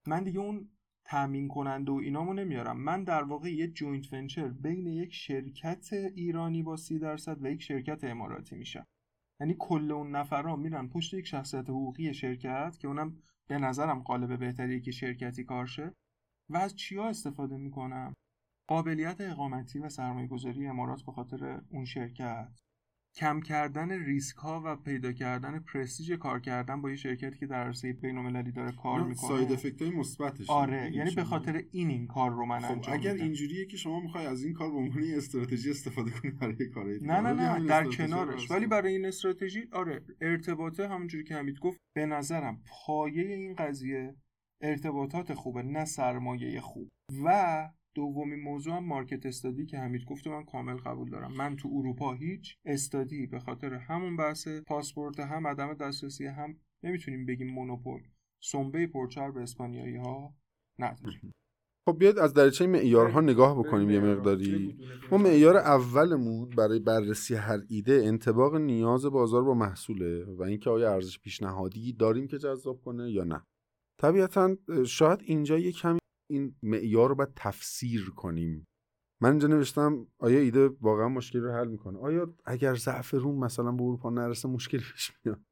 من 0.06 0.24
دیگه 0.24 0.38
اون 0.38 0.68
تامین 1.08 1.48
کننده 1.48 1.92
و 1.92 1.94
اینامو 1.94 2.32
نمیارم. 2.32 2.80
من 2.80 3.04
در 3.04 3.22
واقع 3.22 3.52
یه 3.52 3.66
joint 3.68 4.12
venture 4.12 4.48
بین 4.48 4.86
یک 4.86 5.14
شرکت 5.14 5.92
ایرانی 5.92 6.62
با 6.62 6.76
سی 6.76 6.98
درصد 6.98 7.42
و 7.42 7.50
یک 7.50 7.62
شرکت 7.62 8.04
اماراتی 8.04 8.56
میشم. 8.56 8.86
یعنی 9.40 9.56
کل 9.58 9.92
اون 9.92 10.10
نفرا 10.10 10.56
میرن 10.56 10.88
پشت 10.88 11.14
یک 11.14 11.26
شخصیت 11.26 11.70
حقوقی 11.70 12.14
شرکت 12.14 12.76
که 12.78 12.88
اونم 12.88 13.22
به 13.48 13.58
نظرم 13.58 14.02
قالب 14.02 14.38
بهتری 14.38 14.80
که 14.80 14.90
شرکتی 14.90 15.44
کارشه 15.44 15.92
و 16.48 16.56
از 16.56 16.76
چیا 16.76 17.08
استفاده 17.08 17.56
می‌کنم؟ 17.56 18.14
قابلیت 18.68 19.20
اقامتی 19.20 19.78
و 19.78 19.88
سرمایه 19.88 20.26
گذاری 20.26 20.66
امارات 20.66 21.02
به 21.02 21.12
خاطر 21.12 21.60
اون 21.70 21.84
شرکت. 21.84 22.65
کم 23.16 23.40
کردن 23.40 24.04
ریسک 24.04 24.36
ها 24.36 24.62
و 24.64 24.76
پیدا 24.76 25.12
کردن 25.12 25.58
پرستیژ 25.58 26.12
کار 26.12 26.40
کردن 26.40 26.80
با 26.80 26.90
یه 26.90 26.96
شرکتی 26.96 27.38
که 27.38 27.46
در 27.46 27.64
عرصه 27.64 27.92
بین‌المللی 27.92 28.52
داره 28.52 28.72
کار 28.72 29.04
می‌کنه 29.04 29.28
ساید 29.28 29.52
افکت 29.52 29.82
های 29.82 29.90
مثبتش 29.90 30.50
آره 30.50 30.90
یعنی 30.92 31.14
به 31.14 31.24
خاطر 31.24 31.62
این 31.72 31.90
این 31.90 32.06
کار 32.06 32.30
رو 32.30 32.46
من 32.46 32.60
خب 32.60 32.72
انجام 32.72 32.94
اگر. 32.94 33.14
اینجوریه 33.14 33.66
که 33.66 33.76
شما 33.76 34.00
می‌خوای 34.00 34.26
از 34.26 34.44
این 34.44 34.52
کار 34.52 34.70
به 34.70 34.76
عنوان 34.76 35.02
یه 35.02 35.16
استراتژی 35.16 35.70
استفاده 35.70 36.10
کنی 36.10 36.30
برای 36.30 36.68
کارهای 36.74 36.98
نه 37.02 37.20
نه 37.20 37.32
دیگه، 37.32 37.42
نه 37.42 37.48
همین 37.48 37.66
در 37.66 37.84
کنارش 37.84 38.50
ولی. 38.50 38.66
برای 38.66 38.92
این 38.92 39.06
استراتژی 39.06 39.68
آره 39.72 40.02
ارتباطه 40.20 40.88
همونجوری 40.88 41.24
که 41.24 41.34
حمید 41.34 41.58
گفت 41.58 41.78
به 41.96 42.06
نظرم 42.06 42.62
پایه 42.86 43.34
این 43.34 43.54
قضیه 43.54 44.16
ارتباطات 44.62 45.34
خوبه 45.34 45.62
نه 45.62 45.84
سرمایه 45.84 46.60
خوب 46.60 46.88
و 47.24 47.68
دومین 47.96 48.40
موضوع 48.42 48.74
هم 48.76 48.84
مارکت 48.84 49.26
استادی 49.26 49.66
که 49.66 49.78
حمید 49.78 50.04
گفت 50.04 50.26
من 50.26 50.44
کامل 50.44 50.76
قبول 50.76 51.10
دارم. 51.10 51.32
من 51.32 51.56
تو 51.56 51.68
اروپا 51.72 52.12
هیچ 52.12 52.56
استادی 52.64 53.26
به 53.26 53.38
خاطر 53.38 53.74
همون 53.74 54.16
بحث 54.16 54.48
پاسپورت 54.48 55.20
هم 55.20 55.46
عدم 55.46 55.74
دسترسی 55.74 56.26
هم 56.26 56.56
نمی‌تونیم 56.82 57.26
بگیم 57.26 57.50
مونوپول. 57.54 58.00
سنبه 58.42 58.86
پرچر 58.86 59.30
به 59.30 59.40
اسپانیایی 59.40 59.96
ها 59.96 60.34
نداریم 60.78 61.32
خب 61.88 61.98
بیاید 61.98 62.18
از 62.18 62.34
دریچه 62.34 62.66
معیارها 62.66 63.20
نگاه 63.20 63.58
بکنیم 63.58 63.90
یه 63.90 64.00
مقداری. 64.00 64.78
ما 65.10 65.18
معیار 65.18 65.56
اولمون 65.56 66.48
برای 66.48 66.78
بررسی 66.78 67.34
هر 67.34 67.58
ایده 67.68 68.02
انتباق 68.04 68.56
نیاز 68.56 69.06
بازار 69.06 69.44
با 69.44 69.54
محصوله 69.54 70.24
و 70.24 70.42
اینکه 70.42 70.70
آیا 70.70 70.92
ارزش 70.92 71.20
پیشنهادی 71.20 71.92
داریم 71.92 72.26
که 72.26 72.38
جذاب 72.38 72.80
کنه 72.80 73.10
یا 73.10 73.24
نه. 73.24 73.42
طبیعتا 74.00 74.56
شاید 74.86 75.18
اینجا 75.24 75.58
یه 75.58 75.72
کمی 75.72 75.98
این 76.30 76.54
معیار 76.62 77.08
رو 77.08 77.14
باید 77.14 77.32
تفسیر 77.36 78.10
کنیم. 78.10 78.66
من 79.22 79.30
اینجا 79.30 79.48
نوشتم 79.48 80.06
آیا 80.18 80.38
ایده 80.38 80.68
واقعا 80.68 81.08
مشکلی 81.08 81.42
رو 81.42 81.52
حل 81.52 81.68
می‌کنه؟ 81.68 81.98
آیا 81.98 82.34
اگر 82.44 82.74
زعفرون 82.74 83.34
مثلا 83.34 83.72
به 83.72 83.82
اروپا 83.82 84.10
نرسه 84.10 84.48
مشکلی 84.48 84.80
پیش 84.92 85.12
میاد؟ 85.24 85.42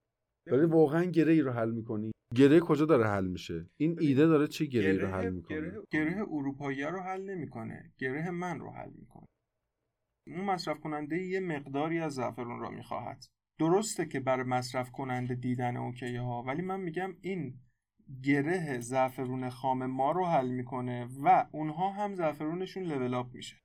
داری 0.46 0.66
واقعا 0.66 1.04
گره 1.04 1.32
ای 1.32 1.40
رو 1.40 1.52
حل 1.52 1.70
می‌کنی. 1.70 2.12
گره 2.34 2.60
کجا 2.60 2.86
داره 2.86 3.06
حل 3.06 3.26
میشه؟ 3.26 3.70
این 3.76 3.96
ایده 4.00 4.26
داره 4.26 4.46
چه 4.46 4.64
گره 4.64 4.90
ای 4.90 4.98
رو 4.98 5.08
حل 5.08 5.30
می‌کنه؟ 5.30 5.60
گره, 5.60 5.82
گره 5.90 6.22
اروپایی 6.30 6.82
رو 6.82 7.00
حل 7.00 7.30
نمی‌کنه. 7.30 7.92
گره 7.98 8.30
من 8.30 8.60
رو 8.60 8.70
حل 8.70 8.90
می‌کنه. 8.90 9.26
اون 10.26 10.44
مصرف 10.44 10.80
کننده 10.80 11.16
یه 11.16 11.40
مقداری 11.40 11.98
از 11.98 12.14
زعفرون 12.14 12.60
را 12.60 12.70
می‌خواهد. 12.70 13.24
درسته 13.58 14.06
که 14.06 14.20
برای 14.20 14.46
مصرف 14.46 14.90
کننده 14.90 15.34
دیدن 15.34 15.76
اوکیه 15.76 16.20
ها 16.20 16.42
ولی 16.42 16.62
من 16.62 16.80
میگم 16.80 17.16
این 17.20 17.60
گره 18.22 18.80
زعفرون 18.80 19.50
خام 19.50 19.86
ما 19.86 20.12
رو 20.12 20.24
حل 20.24 20.48
می‌کنه 20.48 21.08
و 21.24 21.46
اونها 21.52 21.90
هم 21.90 22.14
زعفرونشون 22.14 22.82
لول 22.82 23.14
اپ 23.14 23.34
میشه. 23.34 23.56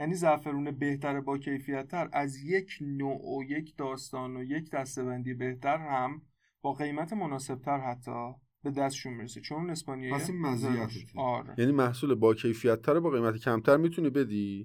یعنی 0.00 0.14
زعفرون 0.14 0.70
بهتر 0.70 1.20
با 1.20 1.38
کیفیت 1.38 1.88
تر 1.88 2.08
از 2.12 2.44
یک 2.44 2.78
نوع 2.80 3.38
و 3.38 3.42
یک 3.42 3.76
داستان 3.76 4.36
و 4.36 4.42
یک 4.42 4.70
دستبندی 4.70 5.34
بهتر 5.34 5.76
هم 5.76 6.22
با 6.62 6.72
قیمت 6.72 7.12
مناسب 7.12 7.58
تر 7.58 7.78
حتی 7.78 8.34
به 8.62 8.70
دستشون 8.70 9.14
می‌رسه. 9.14 9.40
چون 9.40 9.70
اسپانیایی 9.70 10.14
پس 10.14 10.30
این. 10.30 10.46
آره. 11.16 11.54
یعنی 11.58 11.72
محصول 11.72 12.14
با 12.14 12.34
کیفیت 12.34 12.82
تر 12.82 13.00
با 13.00 13.10
قیمت 13.10 13.36
کمتر 13.36 13.76
می‌تونی 13.76 14.10
بدی؟ 14.10 14.64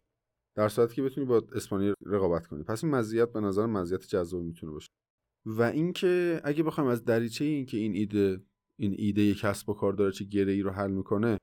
در 0.55 0.69
صورتی 0.69 0.95
که 0.95 1.01
بتونی 1.01 1.27
با 1.27 1.43
اسپانیا 1.55 1.93
رقابت 2.05 2.47
کنی. 2.47 2.63
پس 2.63 2.83
این 2.83 2.95
مزیت 2.95 3.31
به 3.31 3.41
نظر 3.41 3.65
مزیت 3.65 4.07
جذابی 4.07 4.45
می‌تونه 4.45 4.71
باشه. 4.71 4.89
و 5.45 5.61
اینکه 5.61 6.41
اگه 6.43 6.63
بخوایم 6.63 6.89
از 6.89 7.05
دریچه 7.05 7.45
این 7.45 7.65
که 7.65 7.77
این 7.77 7.93
ایده 7.93 8.41
این 8.79 8.95
ایده 8.97 9.33
کسب 9.33 9.69
و 9.69 9.73
کار 9.73 9.93
داره 9.93 10.11
چه 10.11 10.25
گره 10.25 10.51
ای 10.51 10.61
رو 10.61 10.71
حل 10.71 10.91
می‌کنه 10.91 11.37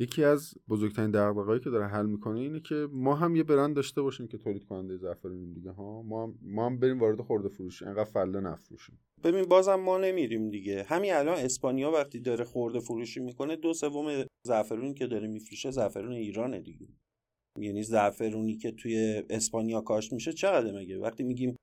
یکی 0.00 0.24
از 0.24 0.54
بزرگترین 0.68 1.10
دغدغه‌هایی 1.10 1.60
که 1.60 1.70
داره 1.70 1.86
حل 1.86 2.06
می‌کنه 2.06 2.40
اینه 2.40 2.60
که 2.60 2.88
ما 2.92 3.14
هم 3.14 3.36
یه 3.36 3.42
برند 3.42 3.76
داشته 3.76 4.02
باشیم 4.02 4.26
که 4.28 4.38
تولید 4.38 4.64
کننده 4.64 4.96
زعفرونیم 4.96 5.52
دیگه 5.52 5.70
ها. 5.70 6.02
ما 6.02 6.24
هم, 6.24 6.38
ما 6.42 6.66
هم 6.66 6.78
بریم 6.78 7.00
وارد 7.00 7.20
خورده 7.20 7.48
فروشی 7.48 7.84
انقدر 7.84 8.04
فله 8.04 8.40
نفروشیم. 8.40 8.98
ببین 9.24 9.44
بازم 9.44 9.74
ما 9.74 9.98
نمیریم 9.98 10.50
دیگه. 10.50 10.82
همین 10.88 11.12
الان 11.12 11.38
اسپانیا 11.38 11.90
وقتی 11.90 12.20
داره 12.20 12.44
خورده 12.44 12.80
فروشی 12.80 13.20
می‌کنه 13.20 13.56
دو 13.56 13.74
سوم 13.74 14.24
زعفرونی 14.46 14.94
که 14.94 15.06
داره 15.06 15.28
میفروشه 15.28 15.70
زعفرون 15.70 16.12
ایرانه 16.12 16.60
دیگه. 16.60 16.88
یعنی 17.60 17.82
زعفرونی 17.82 18.56
که 18.56 18.70
توی 18.70 19.22
اسپانیا 19.30 19.80
کاشت 19.80 20.12
میشه 20.12 20.32
چقدر 20.32 20.78
مگه؟ 20.78 20.98
وقتی 20.98 21.22
میگیم 21.24 21.56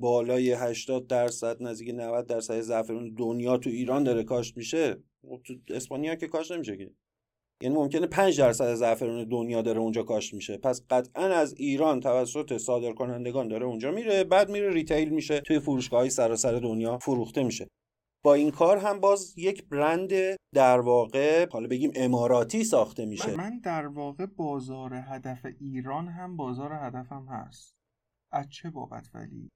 بالای 0.00 0.52
80 0.52 1.06
درصد 1.06 1.62
نزدیک 1.62 1.94
90 1.94 2.26
درصد 2.26 2.60
زعفرون 2.60 3.14
دنیا 3.14 3.56
تو 3.56 3.70
ایران 3.70 4.04
داره 4.04 4.24
کاشت 4.24 4.56
میشه. 4.56 5.02
تو 5.44 5.54
اسپانیا 5.68 6.14
که 6.14 6.28
کاشت 6.28 6.52
نمیشه 6.52 6.76
که. 6.76 6.90
یعنی 7.62 7.74
ممکنه 7.74 8.06
5 8.06 8.38
درصد 8.38 8.74
زعفرون 8.74 9.24
دنیا 9.24 9.62
داره 9.62 9.80
اونجا 9.80 10.02
کاشت 10.02 10.34
میشه. 10.34 10.58
پس 10.58 10.82
قطعا 10.90 11.24
از 11.24 11.54
ایران 11.56 12.00
توسط 12.00 12.56
صادرکنندگان 12.56 13.48
داره 13.48 13.66
اونجا 13.66 13.90
میره 13.90 14.24
بعد 14.24 14.50
میره 14.50 14.70
ریتیل 14.70 15.08
میشه. 15.08 15.40
توی 15.40 15.58
فروشگاه 15.58 16.00
های 16.00 16.10
سراسر 16.10 16.52
دنیا 16.52 16.98
فروخته 16.98 17.42
میشه. 17.42 17.68
با 18.24 18.34
این 18.34 18.50
کار 18.50 18.76
هم 18.76 19.00
باز 19.00 19.38
یک 19.38 19.68
برند 19.68 20.10
در 20.54 20.80
واقع 20.80 21.48
حالا 21.52 21.68
بگیم 21.68 21.90
اماراتی 21.94 22.64
ساخته 22.64 23.04
میشه. 23.06 23.36
من 23.36 23.58
در 23.58 23.86
واقع 23.86 24.26
بازار 24.26 24.94
هدف 24.94 25.46
ایران 25.60 26.08
هم 26.08 26.36
بازار 26.36 26.72
هدفم 26.72 27.26
هست. 27.30 27.76
از 28.32 28.48
چه 28.48 28.70
بابت 28.70 29.10
ولی؟ 29.14 29.48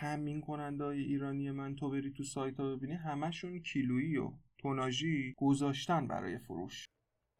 تامین 0.00 0.40
کننده 0.40 0.84
های 0.84 1.00
ایرانی 1.00 1.50
من 1.50 1.76
تو 1.76 1.90
بری 1.90 2.12
تو 2.12 2.24
سایت 2.24 2.60
ها 2.60 2.76
ببینی 2.76 2.92
همشون 2.92 3.60
کیلویی 3.60 4.16
و 4.16 4.32
توناژی 4.58 5.34
گذاشتن 5.36 6.08
برای 6.08 6.38
فروش. 6.38 6.86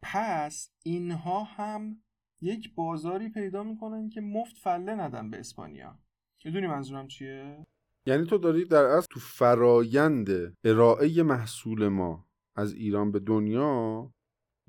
پس 0.03 0.69
اینها 0.85 1.43
هم 1.43 2.03
یک 2.41 2.75
بازاری 2.75 3.29
پیدا 3.29 3.63
می‌کنن 3.63 4.09
که 4.09 4.21
مفت 4.21 4.57
فله 4.57 4.95
ندن 4.95 5.31
به 5.31 5.39
اسپانیا. 5.39 5.99
می‌دونی 6.45 6.67
منظورم 6.67 7.07
چیه؟ 7.07 7.65
یعنی 8.07 8.25
تو 8.25 8.37
داری 8.37 8.65
در 8.65 8.83
اصل 8.83 9.07
تو 9.11 9.19
فرایند 9.19 10.29
ارائه 10.63 11.23
محصول 11.23 11.87
ما 11.87 12.25
از 12.55 12.73
ایران 12.73 13.11
به 13.11 13.19
دنیا 13.19 14.11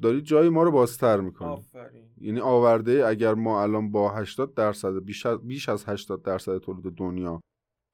داری 0.03 0.23
جای 0.23 0.49
ما 0.49 0.63
رو 0.63 0.71
بازتر 0.71 1.21
می‌کنی. 1.21 1.49
آفرین. 1.49 2.11
یعنی 2.17 2.41
آورده 2.41 3.07
اگر 3.07 3.35
ما 3.35 3.63
الان 3.63 3.91
با 3.91 4.15
80 4.15 4.55
درصد 4.55 5.05
بیش 5.05 5.27
از, 5.27 5.47
بیش 5.47 5.69
از 5.69 5.85
80 5.89 6.23
درصد 6.23 6.59
تولید 6.59 6.95
دنیا 6.95 7.41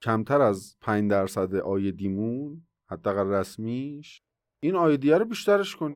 کمتر 0.02 0.40
از 0.40 0.76
5 0.80 1.10
درصد 1.10 1.54
آیدیمون 1.54 2.66
حداقل 2.90 3.26
رسمیش. 3.26 4.22
این 4.62 4.74
آیدیه 4.74 5.18
رو 5.18 5.24
بیشترش 5.24 5.76
کن. 5.76 5.94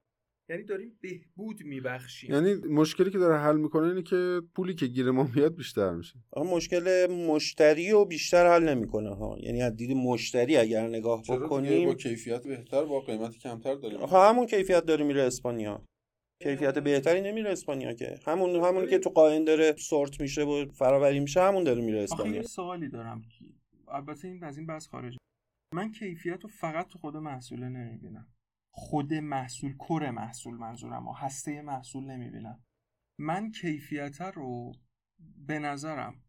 یعنی 0.51 0.65
داریم 0.65 0.99
بهبود 1.01 1.63
میبخشیم. 1.63 2.31
یعنی 2.31 2.55
مشکلی 2.55 3.11
که 3.11 3.19
داره 3.19 3.39
حل 3.39 3.57
می‌کنه 3.57 3.89
اینه 3.89 4.03
که 4.03 4.43
پولی 4.55 4.75
که 4.75 4.87
گیر 4.87 5.11
ما 5.11 5.29
میاد 5.35 5.55
بیشتر 5.55 5.91
میشه. 5.91 6.15
آقا 6.33 6.57
مشکل 6.57 7.07
مشتری 7.11 7.91
رو 7.91 8.05
بیشتر 8.05 8.47
حل 8.47 8.69
نمی‌کنه 8.69 9.15
ها. 9.15 9.37
یعنی 9.41 9.63
از 9.63 9.77
دید 9.77 9.97
مشتری 9.97 10.57
اگر 10.57 10.89
نگاه 10.89 11.23
بکنیم 11.23 11.87
با 11.87 11.95
کیفیت 11.95 12.47
بهتر 12.47 12.85
با 12.85 13.01
قیمت 13.01 13.39
کمتر 13.39 13.75
داریم؟ 13.75 13.99
آخه 13.99 14.17
همون 14.17 14.47
کیفیت 14.47 14.85
داره 14.85 15.05
میره 15.05 15.23
اسپانیا. 15.23 15.85
کیفیت 16.43 16.79
بهتری 16.79 17.21
نمیره 17.21 17.51
اسپانیا 17.51 17.93
که. 17.93 18.19
همون 18.27 18.65
همون 18.65 18.87
که 18.87 18.99
تو 18.99 19.11
قاین 19.11 19.45
داره 19.45 19.75
سورت 19.79 20.21
میشه 20.21 20.43
و 20.43 20.67
فراوری 20.73 21.21
میشه 21.21 21.41
همون 21.41 21.65
داره 21.65 21.83
میره 21.83 22.03
آخه 22.03 22.13
اسپانیا. 22.13 22.37
یه 22.37 22.43
سوالی 22.43 22.89
دارم. 22.89 23.23
البته 23.89 24.29
این 24.29 24.45
از 24.45 24.59
این 24.59 24.67
بحث 24.67 24.89
خارجه 24.89 25.19
من 25.75 25.93
کیفیت 25.93 26.43
رو 26.43 26.49
فقط 26.49 26.89
تو 26.89 26.99
خود 26.99 27.17
محصول 27.17 27.69
نمی‌بینم. 27.69 28.29
خود 28.75 29.15
محصول 29.15 29.77
کر 29.79 30.11
محصول 30.11 30.55
منظورم 30.55 31.09
و 31.09 31.13
هسته 31.13 31.63
محصول 31.63 32.05
نمی‌بینم. 32.05 32.65
من 33.21 33.51
کیفیت 33.51 34.21
رو 34.21 34.73
به 35.47 35.59
نظرم 35.59 36.23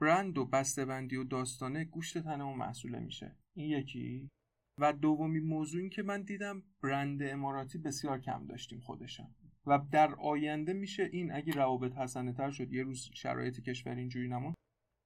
برند 0.00 0.38
و 0.38 0.46
بسته‌بندی 0.46 1.16
و 1.16 1.24
داستانه 1.24 1.84
گوشت 1.84 2.18
تن 2.18 2.40
اون 2.40 2.58
محصوله 2.58 2.98
میشه. 2.98 3.36
این 3.56 3.70
یکی. 3.70 4.28
و 4.80 4.92
دومی 4.92 5.40
موضوع 5.40 5.80
این 5.80 5.90
که 5.90 6.02
من 6.02 6.22
دیدم 6.22 6.62
برند 6.82 7.22
اماراتی 7.22 7.78
بسیار 7.78 8.20
کم 8.20 8.46
داشتیم 8.46 8.80
خودشم. 8.80 9.34
و 9.66 9.78
در 9.90 10.14
آینده 10.14 10.72
میشه 10.72 11.08
این 11.12 11.32
اگه 11.32 11.52
روابط 11.52 11.92
حسنه 11.92 12.32
تر 12.32 12.50
شد 12.50 12.72
یه 12.72 12.82
روز 12.82 13.10
شرایط 13.14 13.60
کشور 13.60 13.94
اینجوری 13.94 14.28
نمون. 14.28 14.54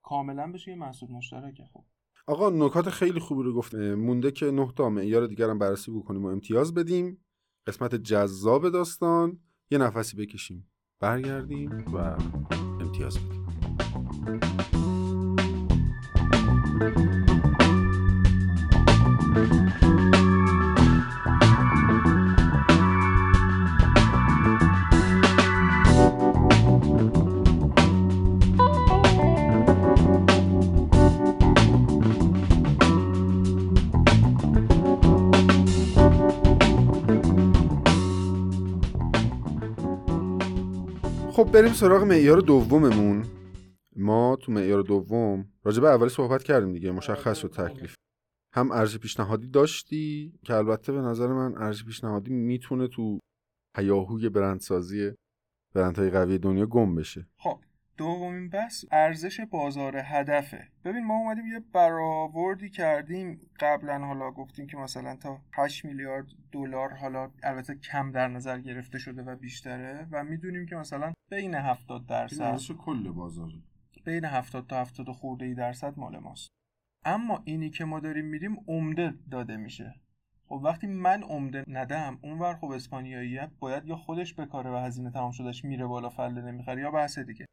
کاملا 0.02 0.52
بشه 0.52 0.70
یه 0.70 0.76
محصول 0.76 1.10
مشترکه 1.10 1.64
خب. 1.72 1.84
آقا 2.26 2.50
نکات 2.50 2.90
خیلی 2.90 3.20
خوبی 3.20 3.42
رو 3.42 3.54
گفت 3.54 3.74
مونده 3.74 4.30
که 4.30 4.46
نه 4.46 4.72
تا 4.76 4.90
معیار 4.90 5.26
دیگر 5.26 5.50
هم 5.50 5.58
بررسی 5.58 5.90
بکنیم 5.90 6.24
و 6.24 6.28
امتیاز 6.28 6.74
بدیم. 6.74 7.24
قسمت 7.66 7.94
جذاب 7.94 8.68
داستان. 8.68 9.38
یه 9.70 9.78
نفسی 9.78 10.16
بکشیم. 10.16 10.70
برگردیم 11.00 11.84
و 11.94 11.96
امتیاز 12.80 13.18
بدیم. 13.18 13.40
خب 41.40 41.52
بریم 41.52 41.72
سراغ 41.72 42.02
معیار 42.02 42.40
دوممون. 42.40 43.24
ما 43.96 44.36
تو 44.36 44.52
معیار 44.52 44.82
دوم 44.82 45.52
راجع 45.64 45.80
به 45.80 45.88
اولی 45.88 46.08
صحبت 46.08 46.42
کردیم 46.42 46.72
دیگه 46.72 46.90
مشخص 46.90 47.44
و 47.44 47.48
تکلیف. 47.48 47.94
هم 48.54 48.72
ارزش 48.72 48.98
پیشنهادی 48.98 49.46
داشتی 49.46 50.32
که 50.44 50.54
البته 50.54 50.92
به 50.92 51.00
نظر 51.00 51.26
من 51.26 51.54
ارزش 51.56 51.84
پیشنهادی 51.84 52.30
می‌تونه 52.30 52.88
تو 52.88 53.18
هیاهوی 53.76 54.28
برندسازی 54.28 55.12
برندهای 55.74 56.10
قوی 56.10 56.38
دنیا 56.38 56.66
گم 56.66 56.94
بشه. 56.94 57.26
خب. 57.36 57.60
دومین 58.00 58.48
بحث 58.48 58.84
ارزش 58.90 59.40
بازار 59.40 59.96
هدفه. 59.96 60.68
ببین 60.84 61.06
ما 61.06 61.16
اومدیم 61.16 61.46
یه 61.46 61.60
برآوردی 61.72 62.70
کردیم. 62.70 63.40
قبلا 63.60 63.98
حالا 63.98 64.30
گفتیم 64.30 64.66
که 64.66 64.76
مثلا 64.76 65.16
تا 65.16 65.38
8 65.52 65.84
میلیارد 65.84 66.26
دلار 66.52 66.94
حالا 66.94 67.30
البته 67.42 67.74
کم 67.74 68.12
در 68.12 68.28
نظر 68.28 68.60
گرفته 68.60 68.98
شده 68.98 69.22
و 69.22 69.36
بیشتره 69.36 70.08
و 70.10 70.24
می‌دونیم 70.24 70.66
که 70.66 70.76
مثلا 70.76 71.12
بین 71.30 71.54
70 71.54 72.06
درصد 72.06 72.58
کل 72.74 73.10
بازار 73.12 73.50
بین 74.04 74.24
70 74.24 74.66
تا 74.66 74.80
70 74.80 75.08
خورده 75.08 75.44
ای 75.44 75.54
درصد 75.54 75.98
مال 75.98 76.18
ماست. 76.18 76.48
اما 77.04 77.42
اینی 77.44 77.70
که 77.70 77.84
ما 77.84 78.00
داریم 78.00 78.26
میدیم 78.26 78.56
عمده 78.68 79.14
داده 79.30 79.56
میشه. 79.56 79.94
خب 80.46 80.60
وقتی 80.64 80.86
من 80.86 81.22
عمده 81.22 81.64
ندم 81.68 82.18
اونور 82.22 82.54
خب 82.54 82.70
اسپانیاییه 82.70 83.48
باید 83.58 83.86
یا 83.86 83.96
خودش 83.96 84.34
بکاره 84.34 84.70
و 84.70 84.76
هزینه 84.76 85.10
تمام 85.10 85.30
شدهش 85.30 85.64
میره 85.64 85.86
بالا 85.86 86.08
فله 86.08 86.42
نمی‌خره 86.42 86.82
یا 86.82 86.90
بحث 86.90 87.18
دیگه. 87.18 87.46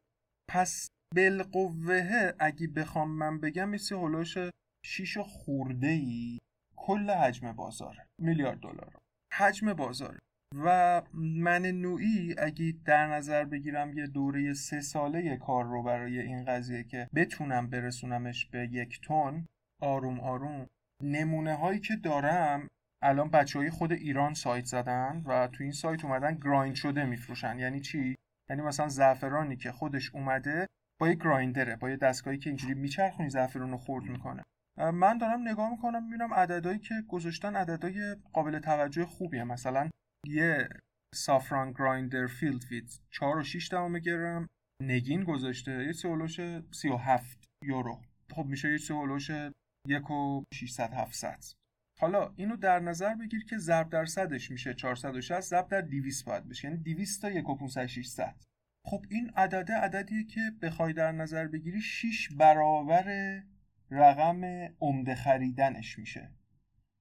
پس 0.48 0.88
بالقوه 1.14 2.32
اگه 2.38 2.68
بخوام 2.68 3.10
من 3.10 3.40
بگم 3.40 3.68
مثل 3.68 3.96
هلوش 3.96 4.38
6 4.84 5.18
خورده 5.18 5.86
ای 5.86 6.38
کل 6.76 7.10
حجم 7.10 7.52
بازاره 7.52 8.06
میلیارد 8.22 8.60
دلار. 8.60 8.98
حجم 9.32 9.72
بازاره 9.72 10.18
و 10.64 11.02
من 11.14 11.62
نوعی 11.66 12.34
اگه 12.38 12.74
در 12.84 13.06
نظر 13.06 13.44
بگیرم 13.44 13.98
یه 13.98 14.06
دوره 14.06 14.52
سه 14.52 14.80
ساله 14.80 15.36
کار 15.36 15.64
رو 15.64 15.82
برای 15.82 16.18
این 16.20 16.44
قضیه 16.44 16.84
که 16.84 17.08
بتونم 17.14 17.70
برسونمش 17.70 18.46
به 18.46 18.68
یک 18.72 19.00
تن 19.08 19.46
آروم 19.82 20.20
آروم. 20.20 20.66
نمونه 21.02 21.54
هایی 21.54 21.80
که 21.80 21.96
دارم 21.96 22.68
الان 23.02 23.30
بچه 23.30 23.58
های 23.58 23.70
خود 23.70 23.92
ایران 23.92 24.34
سایت 24.34 24.64
زدن 24.64 25.22
و 25.26 25.46
تو 25.46 25.62
این 25.62 25.72
سایت 25.72 26.04
اومدن 26.04 26.34
گرایند 26.34 26.74
شده 26.74 27.04
میفروشن. 27.04 27.58
یعنی 27.58 27.80
چی؟ 27.80 28.16
یعنی 28.50 28.62
مثلا 28.62 28.88
زعفرانی 28.88 29.56
که 29.56 29.72
خودش 29.72 30.14
اومده 30.14 30.66
با 31.00 31.08
یه 31.08 31.14
grinder 31.14 31.68
ه 31.68 31.76
با 31.76 31.90
یه 31.90 31.96
دستگاهی 31.96 32.38
که 32.38 32.50
اینجوری 32.50 32.74
میچرخونی 32.74 33.30
زعفران 33.30 33.70
رو 33.70 33.76
خورد 33.76 34.04
می‌کنه. 34.04 34.42
من 34.92 35.18
دارم 35.18 35.48
نگاه 35.48 35.70
می‌کنم 35.70 36.04
می‌بینم 36.04 36.34
عددهایی 36.34 36.78
که 36.78 36.94
گذاشتن 37.08 37.56
عددهای 37.56 38.16
قابل 38.32 38.58
توجه 38.58 39.06
خوبیه. 39.06 39.44
مثلا 39.44 39.90
یه 40.26 40.68
saffron 41.14 41.72
grinder 41.72 42.26
filled 42.26 42.62
with 42.62 43.00
4 43.10 43.38
و 43.38 43.42
6 43.42 43.68
دهم 43.70 43.98
گرم 43.98 44.46
نگین 44.82 45.24
گذاشته 45.24 45.84
یه 45.84 45.92
سولوش 45.92 46.40
37 46.72 47.44
یورو. 47.64 48.00
خب 48.30 48.44
میشه 48.44 48.70
یه 48.70 48.78
سولوش 48.78 49.30
یک 49.88 50.10
و 50.10 50.44
600 50.54 50.94
700 50.94 51.44
حالا 52.00 52.32
اینو 52.36 52.56
در 52.56 52.80
نظر 52.80 53.14
بگیر 53.14 53.44
که 53.44 53.58
ضرب 53.58 53.90
در 53.90 54.04
صدش 54.04 54.50
میشه 54.50 54.74
460 54.74 55.40
ضرب 55.40 55.68
در 55.68 55.80
200 55.80 56.24
باید 56.24 56.48
بشه. 56.48 56.68
یعنی 56.68 56.80
200 56.80 57.22
تا 57.22 57.30
1 57.30 57.48
و 57.48 57.54
500 57.54 57.86
600 57.86 58.34
خب 58.84 59.04
این 59.08 59.30
عدده 59.36 59.74
عددیه 59.74 60.24
که 60.24 60.40
بخوای 60.62 60.92
در 60.92 61.12
نظر 61.12 61.46
بگیری 61.46 61.80
6 61.80 62.28
برابر 62.36 63.42
رقم 63.90 64.44
عمده 64.80 65.14
خریدنش 65.14 65.98
میشه. 65.98 66.30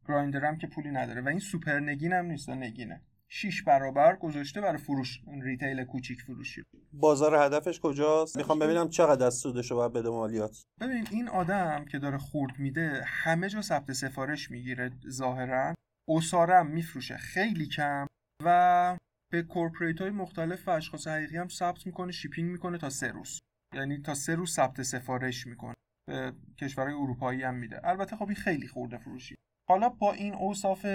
گرایندرم 0.07 0.57
که 0.57 0.67
پولی 0.67 0.91
نداره. 0.91 1.21
و 1.21 1.27
این 1.27 1.39
سوپر 1.39 1.79
نگین 1.79 2.13
هم 2.13 2.25
نیست 2.25 2.49
نگینه. 2.49 3.01
6 3.29 3.63
برابر 3.63 4.15
گذاشته 4.15 4.61
برای 4.61 4.77
فروش 4.77 5.19
ریتیل 5.43 5.83
کوچیک 5.83 6.21
فروشی 6.21 6.63
بازار 6.93 7.35
هدفش 7.35 7.79
کجاست؟ 7.79 8.37
می‌خوام 8.37 8.59
ببینم 8.59 8.89
چقدر 8.89 9.25
از 9.25 9.35
سودش 9.35 9.71
رو 9.71 9.77
باید 9.77 9.93
بده 9.93 10.09
مالیات. 10.09 10.63
ببین 10.81 11.07
این 11.11 11.29
آدم 11.29 11.85
که 11.85 11.99
داره 11.99 12.17
خورد 12.17 12.59
میده 12.59 13.01
همه 13.05 13.49
جا 13.49 13.61
ثبت 13.61 13.93
سفارش 13.93 14.51
می‌گیره 14.51 14.91
ظاهرا. 15.09 15.73
اسارم 16.09 16.67
میفروشه 16.67 17.17
خیلی 17.17 17.67
کم 17.67 18.07
و 18.45 18.97
به 19.31 19.43
کورپریت 19.43 20.01
های 20.01 20.09
مختلف 20.09 20.67
و 20.67 20.71
اشخاص 20.71 21.07
حقیقی 21.07 21.37
هم 21.37 21.47
ثبت 21.47 21.85
می‌کنه 21.85 22.11
شیپینگ 22.11 22.51
می‌کنه 22.51 22.77
تا 22.77 22.89
سه 22.89 23.07
روز. 23.07 23.39
یعنی 23.75 24.01
تا 24.01 24.13
سه 24.13 24.35
روز 24.35 24.53
ثبت 24.53 24.81
سفارش 24.81 25.47
می‌کنه. 25.47 25.73
به 26.07 26.33
کشورهای 26.61 26.93
اروپایی 26.93 27.43
هم 27.43 27.55
میده. 27.55 27.87
البته 27.87 28.15
خب 28.15 28.25
این 28.25 28.35
خیلی 28.35 28.67
خورده 28.67 28.97
فروشی. 28.97 29.35
حالا 29.69 29.89
با 29.89 30.13
این 30.13 30.33
اوصاف 30.33 30.85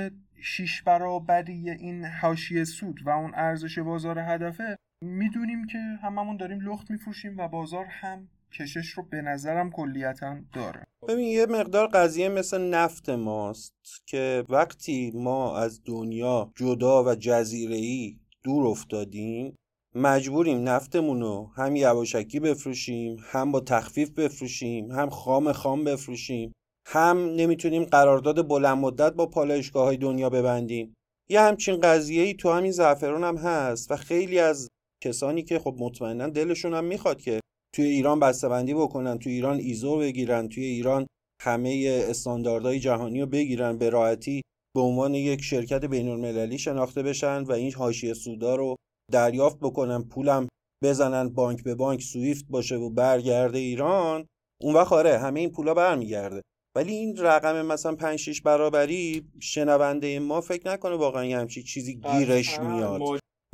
شیش 0.43 0.83
برابری 0.83 1.71
این 1.71 2.05
حاشیه 2.05 2.65
سود 2.65 3.07
و 3.07 3.11
اون 3.11 3.33
ارزش 3.35 3.79
بازار 3.79 4.19
هدفه 4.19 4.77
می‌دونیم 5.05 5.67
که 5.67 5.79
هممون 6.03 6.37
داریم 6.37 6.61
لخت 6.61 6.91
میفروشیم 6.91 7.39
و 7.39 7.49
بازار 7.49 7.85
هم 7.85 8.29
کشش 8.53 8.89
رو 8.89 9.03
به 9.03 9.23
نظرم 9.23 9.71
کلیتا 9.71 10.37
داره. 10.53 10.85
ببین 11.09 11.27
یه 11.27 11.47
مقدار 11.47 11.87
قضیه 11.87 12.29
مثل 12.29 12.71
نفت 12.71 13.09
ماست 13.09 13.75
که 14.07 14.45
وقتی 14.49 15.13
ما 15.15 15.59
از 15.59 15.81
دنیا 15.85 16.53
جدا 16.57 17.05
و 17.05 17.15
جزیره 17.15 17.77
ای 17.77 18.17
دور 18.43 18.67
افتادیم 18.67 19.57
مجبوریم 19.95 20.69
نفتمون 20.69 21.21
رو 21.21 21.51
هم 21.57 21.77
یواشکی 21.77 22.41
بفروشیم 22.41 23.17
هم 23.33 23.53
با 23.53 23.61
تخفیف 23.61 24.11
بفروشیم 24.11 24.91
هم 24.91 25.11
خام 25.11 25.53
خام 25.53 25.85
بفروشیم. 25.85 26.53
هم 26.87 27.19
نمی‌تونیم 27.19 27.85
قرارداد 27.85 28.49
بلند 28.49 28.79
مدت 28.79 29.13
با 29.13 29.27
پالایشگاه 29.27 29.85
های 29.85 29.97
دنیا 29.97 30.31
ببندیم 30.31 30.95
یه 31.31 31.41
همچین 31.41 31.81
قضیه 31.81 32.23
ای 32.23 32.35
تو 32.35 32.53
همین 32.53 32.71
زعفرون 32.71 33.25
هم 33.25 33.37
هست 33.37 33.91
و 33.91 33.97
خیلی 33.97 34.39
از 34.39 34.69
کسانی 35.05 35.43
که 35.43 35.59
خب 35.59 35.77
مطمئنا 35.79 36.29
دلشون 36.29 36.75
هم 36.75 36.85
می‌خواد 36.85 37.21
که 37.21 37.41
توی 37.75 37.85
ایران 37.85 38.21
بسته‌بندی 38.21 38.75
بکنن 38.75 39.19
توی 39.19 39.33
ایران 39.33 39.59
ایزو 39.59 39.99
بگیرن 39.99 40.49
توی 40.49 40.65
ایران 40.65 41.07
همه 41.43 42.05
استانداردهای 42.09 42.81
جهانی 42.81 43.21
رو 43.21 43.27
بگیرن 43.27 43.79
به 43.79 43.91
راحتی 43.91 44.43
به 44.75 44.81
عنوان 44.81 45.15
یک 45.15 45.43
شرکت 45.43 45.85
بین 45.85 46.09
المللی 46.09 46.59
شناخته 46.59 47.03
بشن 47.03 47.43
و 47.43 47.53
این 47.53 47.73
حاشیه 47.73 48.15
سودا 48.15 48.57
رو 48.57 48.77
دریافت 49.13 49.59
بکنن 49.59 50.03
پولم 50.03 50.49
بزنن 50.85 51.29
بانک 51.29 51.65
به 51.65 51.75
بانک 51.75 52.03
سویفت 52.03 52.45
باشه 52.49 52.77
و 52.77 52.91
برگرده 52.91 53.59
ایران 53.59 54.27
اون 54.61 54.75
وقت 54.75 54.93
آره 54.93 55.19
همه 55.19 55.41
این 55.41 55.51
پولا 55.51 55.75
برمیگرده. 55.75 56.43
ولی 56.77 56.93
این 56.93 57.17
رقم 57.17 57.67
مثلا 57.67 57.95
5 57.95 58.19
6 58.19 58.41
برابری 58.41 59.29
شنونده 59.41 60.19
ما 60.19 60.41
فکر 60.41 60.69
نکنه 60.69 60.97
واقعا 60.97 61.25
یه 61.25 61.39
همچی 61.39 61.63
چیزی 61.63 61.95
گیرش 61.95 62.61
میاد. 62.61 63.01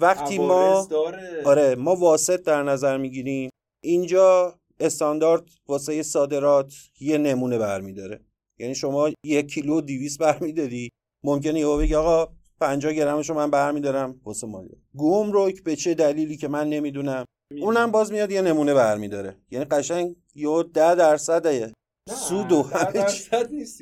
وقتی 0.01 0.39
ما 0.39 0.89
آره 1.45 1.75
ما 1.75 1.95
واسط 1.95 2.43
در 2.43 2.63
نظر 2.63 2.97
می‌گیریم. 2.97 3.51
اینجا 3.85 4.59
استاندارد 4.81 5.45
واسه 5.69 6.03
صادرات 6.03 6.75
یه 7.01 7.19
نمونه 7.19 7.59
برمیداره. 7.59 8.21
یعنی 8.59 8.75
شما 8.75 9.11
یک 9.25 9.49
کیلو 9.49 9.81
200 9.81 10.19
برمیداری. 10.19 10.91
ممکنه 11.25 11.61
یهو 11.61 11.79
بگی 11.79 11.95
آقا 11.95 12.33
50 12.61 12.93
گرمشو 12.93 13.35
من 13.35 13.51
برمیدارم. 13.51 14.21
واسه 14.25 14.47
مالی 14.47 14.83
گمرک 14.97 15.63
به 15.63 15.77
چه 15.77 15.95
دلیلی 15.95 16.37
که 16.37 16.49
من 16.49 16.69
نمی‌دونم. 16.69 17.25
اونم 17.61 17.91
باز 17.91 18.13
میاد 18.13 18.31
یه 18.31 18.43
نمونه 18.43 18.75
برمیداره. 18.75 19.37
یعنی 19.51 19.65
قشنگ 19.65 20.17
یه 20.35 20.63
10 20.75 20.95
درصد 20.95 21.73
سود 22.09 22.53
و 22.53 22.71
درصد 22.95 23.51
نیست 23.51 23.81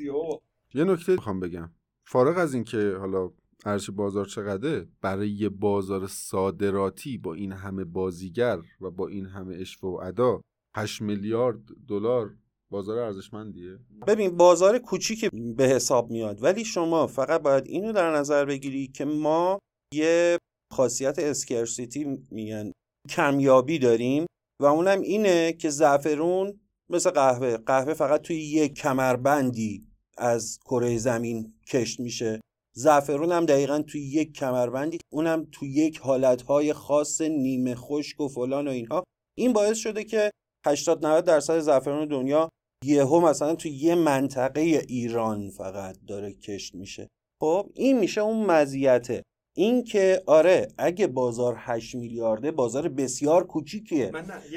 یه 0.73 0.83
نکته 0.83 1.11
می‌خوام 1.11 1.39
بگم. 1.39 1.71
فارغ 2.05 2.37
از 2.37 2.53
اینکه 2.53 2.95
حالا 2.99 3.31
ارزش 3.65 3.89
بازار 3.89 4.25
چقدره 4.25 4.87
برای 5.01 5.29
یه 5.29 5.49
بازار 5.49 6.07
صادراتی 6.07 7.17
با 7.17 7.33
این 7.33 7.51
همه 7.51 7.83
بازیگر 7.83 8.59
و 8.81 8.91
با 8.91 9.07
این 9.07 9.25
همه 9.25 9.55
اشوه 9.55 9.89
و 9.89 9.95
ادا 10.03 10.41
8 10.77 11.01
میلیارد 11.01 11.59
دلار 11.87 12.35
بازار 12.69 12.99
ارزشمندیه؟ 12.99 13.79
ببین 14.07 14.37
بازار 14.37 14.79
کوچیک 14.79 15.29
به 15.57 15.63
حساب 15.63 16.11
میاد 16.11 16.43
ولی 16.43 16.65
شما 16.65 17.07
فقط 17.07 17.41
باید 17.41 17.67
اینو 17.67 17.93
در 17.93 18.15
نظر 18.15 18.45
بگیری 18.45 18.87
که 18.87 19.05
ما 19.05 19.59
یه 19.93 20.37
خاصیت 20.73 21.19
اسکرسیتی 21.19 22.17
میگن 22.31 22.71
کمیابی 23.09 23.79
داریم 23.79 24.25
و 24.61 24.65
اونم 24.65 25.01
اینه 25.01 25.53
که 25.53 25.69
زعفرون 25.69 26.59
مثل 26.89 27.09
قهوه. 27.09 27.57
قهوه 27.57 27.93
فقط 27.93 28.21
توی 28.21 28.37
یک 28.37 28.73
کمربندی 28.73 29.87
از 30.17 30.59
کره 30.65 30.97
زمین 30.97 31.53
کشت 31.67 31.99
میشه. 31.99 32.41
زعفرون 32.75 33.31
هم 33.31 33.45
دقیقا 33.45 33.81
توی 33.81 34.01
یک 34.01 34.33
کمربندی. 34.33 34.97
اونم 35.13 35.47
توی 35.51 35.69
یک 35.69 35.97
حالتهای 35.97 36.73
خاص 36.73 37.21
نیمه 37.21 37.75
خشک 37.75 38.21
و 38.21 38.27
فلان 38.27 38.67
و 38.67 38.71
اینها. 38.71 39.03
این 39.37 39.53
باعث 39.53 39.77
شده 39.77 40.03
که 40.03 40.31
80 40.65 41.05
90 41.05 41.25
درصد 41.25 41.59
زعفران 41.59 42.07
دنیا 42.07 42.49
یهو 42.85 43.19
مثلا 43.19 43.55
توی 43.55 43.71
یه 43.71 43.95
منطقه 43.95 44.61
ایران 44.87 45.49
فقط 45.49 45.97
داره 46.07 46.33
کشت 46.33 46.75
میشه. 46.75 47.07
خب 47.41 47.71
این 47.75 47.99
میشه 47.99 48.21
اون 48.21 48.45
مزیته 48.45 49.23
این 49.57 49.83
که 49.83 50.23
آره 50.25 50.67
اگه 50.77 51.07
بازار 51.07 51.55
8 51.57 51.95
میلیارده 51.95 52.51
بازار 52.51 52.89
بسیار 52.89 53.47
کوچیکیه. 53.47 54.11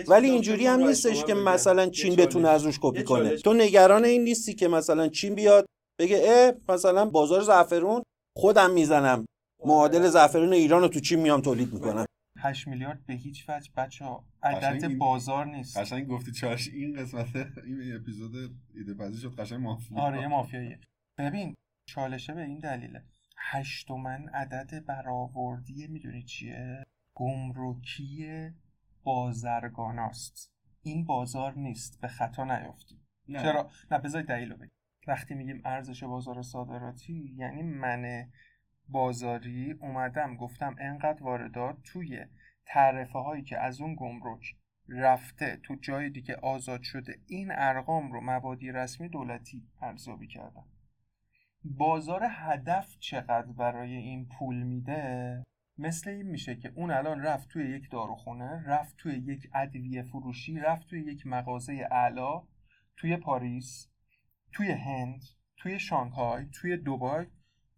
ولی 0.09 0.31
اینجوری 0.31 0.67
هم 0.67 0.87
نیستش 0.87 1.25
که 1.25 1.35
مثلا 1.35 1.87
چین 1.87 2.17
بتونه 2.17 2.49
از 2.49 2.65
روش 2.65 2.79
کپی 2.83 3.03
کنه. 3.03 3.37
تو 3.37 3.53
نگران 3.53 4.05
این 4.05 4.25
نیستی 4.25 4.55
که 4.55 4.69
مثلا 4.69 5.09
چین 5.09 5.35
بیاد 5.35 5.67
بگه 6.01 6.23
اه 6.25 6.75
مثلا 6.75 7.05
بازار 7.05 7.43
زعفرون 7.43 8.03
خودم 8.37 8.71
می‌زنم. 8.71 9.27
معادل 9.67 10.09
زعفرون 10.09 10.53
ایران 10.53 10.83
رو 10.83 10.89
تو 10.89 11.01
چین 11.01 11.21
میام 11.21 11.41
تولید 11.41 11.73
می‌کنم. 11.73 12.07
8 12.39 12.69
میلیارد 12.69 13.07
به 13.07 13.15
هیچ 13.15 13.45
وجه 13.49 13.71
بچه 13.77 14.05
ها 14.05 14.25
عدد 14.43 14.89
بازار 14.99 15.47
نیست. 15.47 15.79
قشنگ 15.79 16.09
گفتی 16.09 16.33
چاش 16.33 16.69
این 16.69 17.03
قسمت 17.03 17.37
این 17.37 17.97
اپیزود 17.97 18.33
ایده 18.75 18.95
پذیر 18.95 19.21
شد. 19.21 19.41
قشنگ 19.41 19.61
مافیا. 19.61 19.99
آره 19.99 20.29
مافیاییه. 20.29 20.81
ببین 21.19 21.55
چالشه 21.89 22.33
به 22.35 22.43
این 22.43 22.59
دلیله. 22.59 23.03
هشتمن 23.41 24.29
عدد 24.29 24.85
برآوردی 24.87 25.87
می‌دونی 25.87 26.23
چیه؟ 26.23 26.85
گمرکی 27.15 28.51
بازرگاناست. 29.05 30.53
این 30.83 31.05
بازار 31.05 31.55
نیست 31.59 32.01
به 32.01 32.09
خطا 32.09 32.45
نیفتیم 32.45 33.01
چرا؟ 33.33 33.71
نه 33.91 33.99
بذار 33.99 34.23
دلیل 34.23 34.55
بگم. 34.55 34.71
وقتی 35.07 35.35
میگیم 35.35 35.63
ارزش 35.65 36.05
بازار 36.05 36.43
صادراتی 36.43 37.35
یعنی 37.37 37.63
من 37.63 38.31
بازاری 38.89 39.73
اومدم 39.73 40.37
گفتم 40.37 40.77
انقدر 40.79 41.23
واردات 41.23 41.77
توی 41.85 42.25
تعرفه 42.67 43.19
هایی 43.19 43.43
که 43.43 43.59
از 43.59 43.81
اون 43.81 43.95
گمرک 43.99 44.57
رفته 44.89 45.57
تو 45.63 45.75
جای 45.75 46.11
دیگه 46.11 46.37
آزاد 46.37 46.83
شده 46.83 47.19
این 47.27 47.49
ارقام 47.53 48.13
رو 48.13 48.21
مبادی 48.23 48.73
رسمی 48.73 49.09
دولتی 49.09 49.69
ارزیابی 49.81 50.27
کردم 50.27 50.65
بازار 51.65 52.27
هدف 52.31 52.97
چقدر 52.99 53.53
برای 53.53 53.97
این 53.97 54.29
پول 54.29 54.63
میده؟ 54.63 55.45
مثل 55.79 56.11
این 56.11 56.27
میشه 56.27 56.57
که 56.57 56.73
اون 56.75 56.91
الان 56.91 57.21
رفت 57.21 57.49
توی 57.49 57.71
یک 57.71 57.91
داروخونه 57.91 58.65
رفت 58.67 58.97
توی 58.97 59.15
یک 59.15 59.51
ادویه 59.55 60.03
فروشی 60.03 60.59
رفت 60.59 60.87
توی 60.87 61.01
یک 61.01 61.27
مغازه 61.27 61.89
اعلا 61.91 62.43
توی 62.97 63.17
پاریس 63.17 63.89
توی 64.53 64.71
هند 64.71 65.23
توی 65.57 65.79
شانگهای 65.79 66.47
توی 66.53 66.77
دوبای 66.77 67.27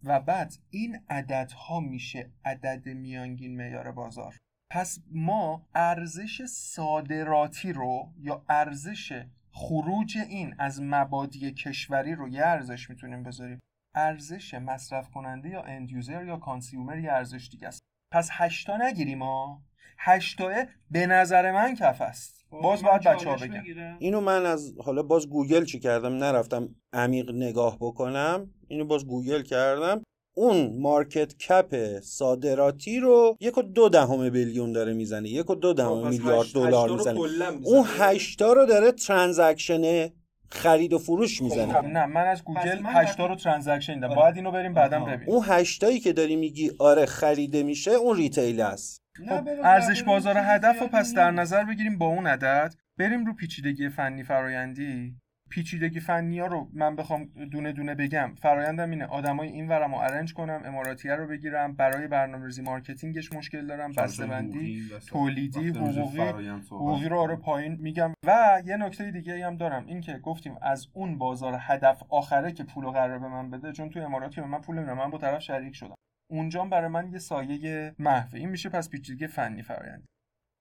و 0.04 0.20
بعد 0.20 0.52
این 0.70 0.98
عددها 1.10 1.80
میشه 1.80 2.30
عدد 2.44 2.88
میانگین 2.88 3.56
معیار 3.56 3.92
بازار. 3.92 4.36
پس 4.70 4.98
ما 5.10 5.66
ارزش 5.74 6.44
صادراتی 6.44 7.72
رو 7.72 8.12
یا 8.18 8.44
ارزش 8.48 9.26
خروج 9.50 10.18
این 10.28 10.54
از 10.58 10.82
مبادی 10.82 11.52
کشوری 11.52 12.14
رو 12.14 12.28
یه 12.28 12.42
ارزش 12.44 12.90
می‌تونیم 12.90 13.22
بذاریم. 13.22 13.58
ارزش 13.94 14.54
مصرف 14.54 15.10
کننده 15.10 15.48
یا 15.48 15.62
end 15.62 15.90
user 15.90 16.24
یا 16.24 16.36
consumer 16.36 16.98
یه 16.98 17.12
ارزش 17.12 17.48
دیگه 17.50 17.68
است. 17.68 17.80
پس 18.12 18.28
هشتا 18.32 18.76
نگیریم 18.76 19.22
ها. 19.22 19.62
هشتاه 19.98 20.52
به 20.90 21.06
نظر 21.06 21.52
من 21.52 21.74
کف 21.74 22.00
است. 22.00 22.44
باز 22.50 22.82
باید 22.82 23.02
بچه 23.02 23.30
ها 23.30 23.36
بگم 23.36 23.62
اینو 23.98 24.20
من 24.20 24.46
از 24.46 24.74
حالا 24.84 25.02
باز 25.02 25.28
گوگل 25.28 25.64
چی 25.64 25.80
کردم؟ 25.80 26.12
نرفتم 26.12 26.74
عمیق 26.92 27.30
نگاه 27.30 27.76
بکنم. 27.80 28.50
اینو 28.68 28.84
باز 28.84 29.06
گوگل 29.06 29.42
کردم. 29.42 30.02
اون 30.36 30.78
market 30.80 31.36
cap 31.38 32.00
صادراتی 32.00 33.00
رو 33.00 33.36
یک 33.40 33.58
و 33.58 33.62
دو 33.62 33.88
دهم 33.88 34.30
billion 34.30 34.72
داره 34.72 34.92
می‌زنه. 34.92 35.28
یک 35.28 35.50
و 35.50 35.54
دو 35.54 35.72
دهم 35.72 36.08
میلیارد 36.08 36.48
دلار 36.54 36.90
می‌زنه. 36.90 37.20
اون 37.64 37.84
هشتا 37.86 38.52
رو 38.52 38.66
داره 38.66 38.92
transaction 38.92 40.08
خرید 40.52 40.92
و 40.92 40.98
فروش 40.98 41.42
می‌زنه. 41.42 41.80
نه 41.80 42.06
من 42.06 42.26
از 42.26 42.44
گوگل 42.44 42.82
هشتا 42.84 43.26
رو 43.26 43.36
transaction 43.36 43.94
دیدم 43.94 44.14
باید 44.14 44.36
اینو 44.36 44.50
بریم 44.50 44.74
بعدا 44.74 45.00
ببینیم. 45.00 45.28
اون 45.28 45.44
هشتایی 45.48 46.00
که 46.00 46.12
داری 46.12 46.36
میگی 46.36 46.70
آره 46.78 47.06
خریده 47.06 47.62
میشه 47.62 47.90
اون 47.90 48.16
retail 48.16 48.60
است. 48.60 49.02
خب 49.28 49.48
ارزش 49.62 50.02
بازار 50.02 50.38
هدف 50.38 50.80
رو 50.80 50.88
پس 50.88 51.14
در 51.14 51.30
نظر 51.30 51.64
بگیریم 51.64 51.98
با 51.98 52.06
اون 52.06 52.26
عدد 52.26 52.74
بریم 52.98 53.24
رو 53.24 53.34
پیچیدگی 53.34 53.88
فنی 53.88 54.22
فرایندی. 54.22 55.14
پیچیدگی 55.52 56.00
فنی 56.00 56.38
ها 56.40 56.46
رو 56.46 56.68
من 56.72 56.96
بخوام 56.96 57.24
دونه 57.24 57.72
دونه 57.72 57.94
بگم. 57.94 58.34
فرایندم 58.34 58.90
اینه 58.90 59.06
آدمای 59.06 59.48
این 59.48 59.68
ورم 59.68 59.94
رو 59.94 60.00
arrange 60.00 60.34
کنم 60.34 60.62
اماراتیه 60.64 61.14
رو 61.14 61.26
بگیرم 61.26 61.72
برای 61.72 62.06
برنامه‌ریزی 62.06 62.62
marketing 62.62 63.20
ش 63.20 63.32
مشکل 63.32 63.66
دارم 63.66 63.92
بسته‌بندی 63.92 64.82
تولیدی 65.08 65.68
حقوقی 65.68 66.48
حقوقی 66.70 67.08
رو 67.08 67.18
آره 67.18 67.36
پایین 67.36 67.78
میگم. 67.80 68.14
و 68.26 68.62
یه 68.64 68.76
نکته 68.76 69.10
دیگه 69.10 69.46
هم 69.46 69.56
دارم 69.56 69.86
این 69.86 70.00
که 70.00 70.18
گفتیم 70.18 70.56
از 70.62 70.88
اون 70.92 71.18
بازار 71.18 71.56
هدف 71.60 72.02
آخره 72.08 72.52
که 72.52 72.64
پولو 72.64 72.90
قرار 72.90 73.18
به 73.18 73.28
من 73.28 73.50
بده 73.50 73.72
چون 73.72 73.90
تو 73.90 74.00
امارات 74.00 74.34
که 74.34 74.40
به 74.40 74.46
من 74.46 74.60
پول 74.60 74.76
نمیدن 74.76 74.92
من 74.92 75.10
با 75.10 75.18
طرف 75.18 75.42
شریک 75.42 75.74
شدم. 75.76 75.94
اونجا 76.30 76.64
برای 76.64 76.88
من 76.88 77.12
یه 77.12 77.18
سایه 77.18 77.94
محو. 77.98 78.36
این 78.36 78.48
میشه 78.48 78.68
پس 78.68 78.90
پیچیدگی 78.90 79.26
فنی 79.26 79.62
فرآیند 79.62 80.04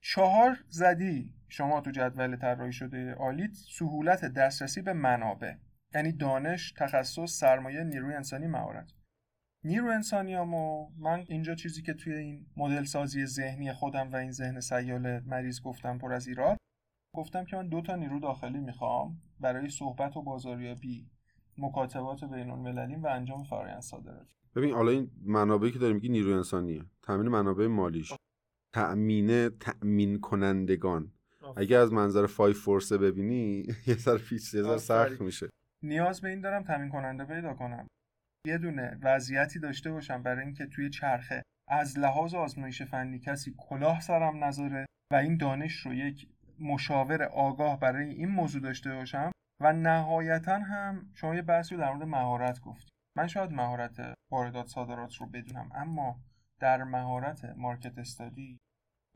چهار 0.01 0.57
زدی 0.69 1.33
شما 1.47 1.81
تو 1.81 1.91
جدول 1.91 2.35
طراحی 2.35 2.71
شده 2.71 3.15
آلیت 3.15 3.53
سهولت 3.53 4.25
دسترسی 4.25 4.81
به 4.81 4.93
منابع 4.93 5.53
یعنی 5.95 6.11
دانش 6.11 6.71
تخصص 6.71 7.39
سرمایه 7.39 7.83
نیروی 7.83 8.13
انسانی 8.13 8.47
مهارت. 8.47 8.91
نیرو 9.63 9.87
انسانیامو 9.87 10.89
من 10.97 11.25
اینجا 11.27 11.55
چیزی 11.55 11.81
که 11.81 11.93
توی 11.93 12.13
این 12.13 12.45
مدل 12.57 12.83
سازی 12.83 13.25
ذهنی 13.25 13.73
خودم 13.73 14.11
و 14.11 14.15
این 14.15 14.31
ذهن 14.31 14.59
سیال 14.59 15.19
مریض 15.19 15.61
گفتم 15.61 15.97
پر 15.97 16.13
از 16.13 16.27
ایراد 16.27 16.57
گفتم 17.15 17.45
که 17.45 17.55
من 17.55 17.67
دو 17.67 17.81
تا 17.81 17.95
نیرو 17.95 18.19
داخلی 18.19 18.59
می‌خوام 18.59 19.21
برای 19.39 19.69
صحبت 19.69 20.17
و 20.17 20.21
بازاریابی 20.21 21.09
مکاتبات 21.57 22.23
بین 22.23 22.49
المللی 22.49 22.95
و 22.95 23.07
انجام 23.07 23.43
فرآیند 23.43 23.81
صادراتی. 23.81 24.33
ببین 24.55 24.73
حالا 24.73 24.91
این 24.91 25.11
منابعی 25.25 25.71
که 25.71 25.79
داری 25.79 25.93
میگی 25.93 26.09
نیروی 26.09 26.33
انسانیه. 26.33 26.85
تامین 27.01 27.27
منابع 27.27 27.67
مالیش. 27.67 28.13
تأمینه 28.73 29.49
تأمین 29.49 30.19
کنندگان 30.19 31.11
اگه 31.57 31.77
از 31.77 31.93
منظر 31.93 32.25
فای 32.25 32.53
فورسه 32.53 32.97
ببینی 32.97 33.65
یه 33.87 33.95
سر 33.95 34.17
پیچ 34.17 34.53
یه 34.53 34.77
سخت 34.77 35.21
میشه. 35.21 35.49
نیاز 35.83 36.21
به 36.21 36.29
این 36.29 36.41
دارم 36.41 36.63
تامین 36.63 36.89
کننده 36.89 37.25
پیدا 37.25 37.53
کنم. 37.53 37.87
یه 38.47 38.57
دونه 38.57 38.99
وضعیتی 39.01 39.59
داشته 39.59 39.91
باشم 39.91 40.23
برای 40.23 40.45
اینکه 40.45 40.65
توی 40.65 40.89
چرخه 40.89 41.43
از 41.67 41.99
لحاظ 41.99 42.33
آزمایش 42.33 42.81
فنی 42.81 43.19
کسی 43.19 43.55
کلاه 43.57 43.99
سرم 43.99 44.43
نذاره 44.43 44.85
و 45.11 45.15
این 45.15 45.37
دانش 45.37 45.73
رو 45.73 45.93
یک 45.93 46.27
مشاور 46.59 47.23
آگاه 47.23 47.79
برای 47.79 48.09
این 48.09 48.29
موضوع 48.29 48.61
داشته 48.61 48.93
باشم 48.93 49.31
و 49.61 49.73
نهایتا 49.73 50.59
هم 50.59 51.11
شما 51.13 51.35
یه 51.35 51.41
بحثی 51.41 51.75
رو 51.75 51.81
در 51.81 51.93
مورد 51.93 52.03
مهارت 52.03 52.59
گفتی. 52.59 52.89
من 53.17 53.27
شاید 53.27 53.51
مهارت 53.51 54.13
واردات 54.31 54.67
صادرات 54.67 55.15
رو 55.15 55.25
بدونم 55.25 55.69
اما 55.75 56.19
در 56.61 56.83
مهارت 56.83 57.45
مارکت 57.45 57.97
استادی 57.97 58.59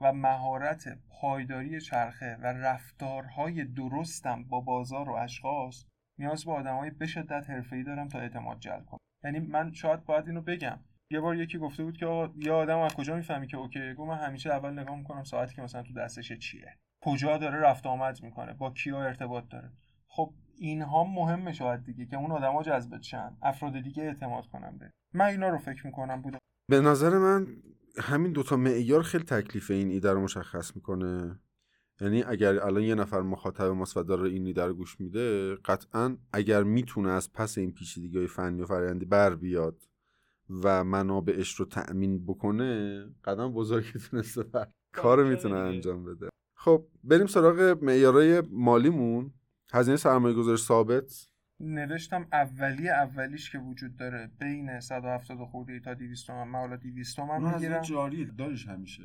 و 0.01 0.13
مهارت 0.13 0.97
پایداری 1.09 1.81
چرخه 1.81 2.35
و 2.35 2.45
رفتارهای 2.45 3.63
درستم 3.65 4.43
با 4.43 4.59
بازار 4.59 5.09
و 5.09 5.13
اشخاص 5.13 5.85
نیاز 6.19 6.45
به 6.45 6.51
آدمای 6.51 6.91
به 6.91 7.05
شدت 7.05 7.49
حرفه‌ای 7.49 7.83
دارم 7.83 8.07
تا 8.07 8.19
اعتماد 8.19 8.59
جلب 8.59 8.85
کنم. 8.85 8.99
یعنی 9.23 9.39
من 9.39 9.73
شاید 9.73 10.05
باید 10.05 10.27
اینو 10.27 10.41
بگم. 10.41 10.79
یه 11.11 11.19
بار 11.19 11.35
یکی 11.35 11.57
گفته 11.57 11.83
بود 11.83 11.97
که 11.97 12.29
یه 12.35 12.51
آدم 12.51 12.79
از 12.79 12.93
کجا 12.93 13.15
می‌فهمی 13.15 13.47
که 13.47 13.57
اوکی؟ 13.57 13.93
گو 13.93 14.05
من 14.05 14.17
همیشه 14.17 14.49
اول 14.53 14.79
نگاه 14.79 14.95
می‌کنم 14.95 15.23
ساعتی 15.23 15.55
که 15.55 15.61
مثلا 15.61 15.83
تو 15.83 15.93
دستش 15.93 16.33
چیه. 16.33 16.77
کجا 17.03 17.37
داره 17.37 17.59
رفت 17.59 17.85
آمد 17.85 18.23
می‌کنه؟ 18.23 18.53
با 18.53 18.71
کیا 18.71 19.03
ارتباط 19.03 19.49
داره؟ 19.49 19.71
خب 20.07 20.33
اینها 20.57 21.03
مهمه 21.03 21.51
شاید 21.51 21.83
دیگه 21.83 22.05
که 22.05 22.17
اون 22.17 22.31
آدما 22.31 22.63
جذب 22.63 23.01
شن 23.01 23.37
افراد 23.41 23.79
دیگه 23.79 24.03
اعتماد 24.03 24.47
کنن 24.47 24.77
به 24.77 24.91
من 25.13 25.25
اینا 25.25 25.49
رو 25.49 25.57
فکر 25.57 25.85
می‌کنم 25.85 26.21
بودم 26.21 26.39
به 26.67 26.81
نظر 26.81 27.17
من 27.17 27.47
همین 27.97 28.31
دوتا 28.31 28.57
معیار 28.57 29.01
خیلی 29.01 29.23
تکلیف 29.23 29.71
این 29.71 29.89
ایده 29.89 30.13
رو 30.13 30.21
مشخص 30.21 30.75
می‌کنه. 30.75 31.39
یعنی 32.01 32.23
اگر 32.23 32.59
الان 32.59 32.83
یه 32.83 32.95
نفر 32.95 33.21
مخاطب 33.21 33.63
ماست 33.63 33.97
و 33.97 34.03
داره 34.03 34.29
این 34.29 34.47
ایده 34.47 34.65
رو 34.65 34.73
گوش 34.73 34.99
میده 34.99 35.55
قطعا 35.55 36.17
اگر 36.33 36.63
می‌تونه 36.63 37.09
از 37.09 37.33
پس 37.33 37.57
این 37.57 37.71
پیچیدگی 37.71 38.17
های 38.17 38.27
فنی 38.27 38.61
و 38.61 38.65
فرآیندی 38.65 39.05
بر 39.05 39.35
بیاد 39.35 39.81
و 40.49 40.83
منابعش 40.83 41.55
رو 41.55 41.65
تأمین 41.65 42.25
بکنه 42.25 43.03
قدم 43.23 43.53
بزرگی 43.53 43.99
تونسته 43.99 44.43
بر 44.43 44.67
کار 44.93 45.23
می‌تونه 45.23 45.55
انجام 45.55 46.05
بده. 46.05 46.29
خب 46.55 46.87
بریم 47.03 47.27
سراغ 47.27 47.77
معیارهای 47.81 48.43
مالیمون. 48.51 49.31
هزینه 49.73 49.97
سرمایه 49.97 50.35
گذاری 50.35 50.57
ثابت. 50.57 51.27
نوشتم 51.59 52.27
اولی 52.31 52.89
اولیش 52.89 53.51
که 53.51 53.57
وجود 53.57 53.95
داره 53.95 54.29
بین 54.39 54.79
170 54.79 55.47
خورده 55.47 55.79
تا 55.79 55.93
200 55.93 56.27
تومن 56.27 56.43
من 56.43 56.59
حالا 56.59 56.75
200 56.75 57.15
تومن 57.15 57.53
می‌گیرم. 57.53 57.81
جاری 57.81 58.25
داریش 58.25 58.67
همیشه. 58.67 59.03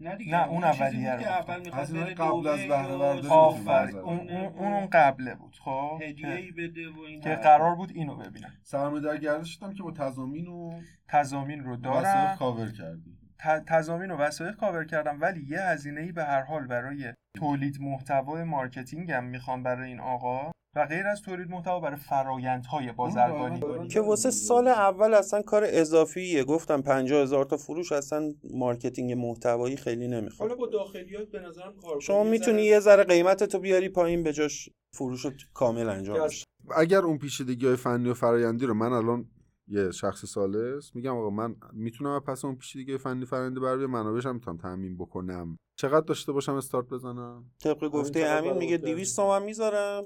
نه 0.00 0.16
دیگه 0.16 0.36
نه 0.36 0.48
اون 0.48 0.64
اولیه 0.64 1.14
رو 1.14 1.74
هزینه 1.74 2.04
قبل 2.04 2.46
از 2.46 2.68
بهره 2.68 2.96
برداری 2.96 3.28
آفرین. 3.28 3.96
اون 3.96 4.30
اون 4.30 4.72
اون 4.72 4.86
قبله 4.86 5.34
بود. 5.34 5.56
خب 5.60 5.98
هدیه‌ای 6.02 6.50
بده 6.50 6.88
و 6.88 7.00
این 7.00 7.20
که 7.20 7.34
قرار 7.34 7.74
بود 7.74 7.92
اینو 7.94 8.16
ببینم. 8.16 8.52
سرمایه‌دار 8.62 9.16
گردش 9.16 9.58
که 9.58 9.82
با 9.82 9.90
تضامین 9.90 10.46
و 10.46 10.80
تضامین 11.08 11.64
رو 11.64 11.76
دارم. 11.76 12.36
کاور 12.36 12.72
کردی. 12.72 13.18
تضامین 13.66 14.10
و 14.10 14.16
وسایق 14.16 14.56
کاور 14.56 14.84
کردم 14.84 15.20
ولی 15.20 15.46
یه 15.48 15.60
هزینه 15.60 16.00
ای 16.00 16.12
به 16.12 16.24
هر 16.24 16.42
حال 16.42 16.66
برای 16.66 17.14
تولید 17.36 17.80
محتوای 17.80 18.44
marketing 18.44 19.16
م 19.16 19.24
می‌خوام 19.24 19.62
برای 19.62 19.88
این 19.88 20.00
آقا. 20.00 20.50
و 20.76 20.86
غیر 20.86 21.06
از 21.06 21.22
تولید 21.22 21.50
محتوا 21.50 21.80
برای 21.80 21.96
فرایندهای 21.96 22.92
بازرگانی 22.92 23.88
که 23.88 24.00
واسه 24.00 24.30
سال 24.30 24.68
اول 24.68 25.14
اصلا 25.14 25.42
کار 25.42 25.62
اضافیه. 25.66 26.44
گفتم 26.44 26.82
50 26.82 27.22
هزار 27.22 27.44
تا 27.44 27.56
فروش 27.56 27.92
اصلا 27.92 28.32
marketing 28.54 29.12
محتوایی 29.12 29.76
خیلی 29.76 30.08
نمی‌خواد. 30.08 30.50
حالا 30.50 30.60
با 30.60 30.66
داخلیات 30.66 31.28
به 31.28 31.40
نظرم 31.40 31.72
کار 31.82 32.00
شما 32.00 32.24
می‌تونی 32.24 32.62
یه 32.62 32.80
ذره 32.80 33.04
قیمت 33.04 33.44
تو 33.44 33.58
بیاری 33.58 33.88
پایین 33.88 34.22
به 34.22 34.32
جاش 34.32 34.68
فروش 34.96 35.26
کامل 35.54 35.88
انجام 35.88 36.26
بشه. 36.26 36.44
اگر 36.76 36.98
اون 36.98 37.18
پیچیدگی 37.18 37.66
های 37.66 37.76
فنی 37.76 38.08
و 38.08 38.14
فرایندی 38.14 38.66
رو 38.66 38.74
من 38.74 38.92
الان 38.92 39.28
یه 39.68 39.90
شخص 39.90 40.24
سالس 40.24 40.94
میگم 40.94 41.16
آقا 41.16 41.30
من 41.30 41.56
می‌تونم 41.72 42.20
پس 42.20 42.44
اون 42.44 42.56
پیچیدگی 42.56 42.98
فنی 42.98 43.24
فرآیندی 43.24 43.60
بر 43.60 43.76
منابعش 43.76 44.26
هم 44.26 44.34
می‌تونم 44.34 44.56
تامین 44.56 44.96
بکنم. 44.96 45.56
چقدر 45.78 46.06
داشته 46.06 46.32
باشم 46.32 46.54
استارت 46.54 46.86
بزنم؟ 46.86 47.50
طبق 47.62 47.88
گفته 47.88 48.28
همین 48.28 48.52
میگه 48.52 48.76
200 48.76 49.16
تومن 49.16 49.42
می‌ذارم. 49.42 50.04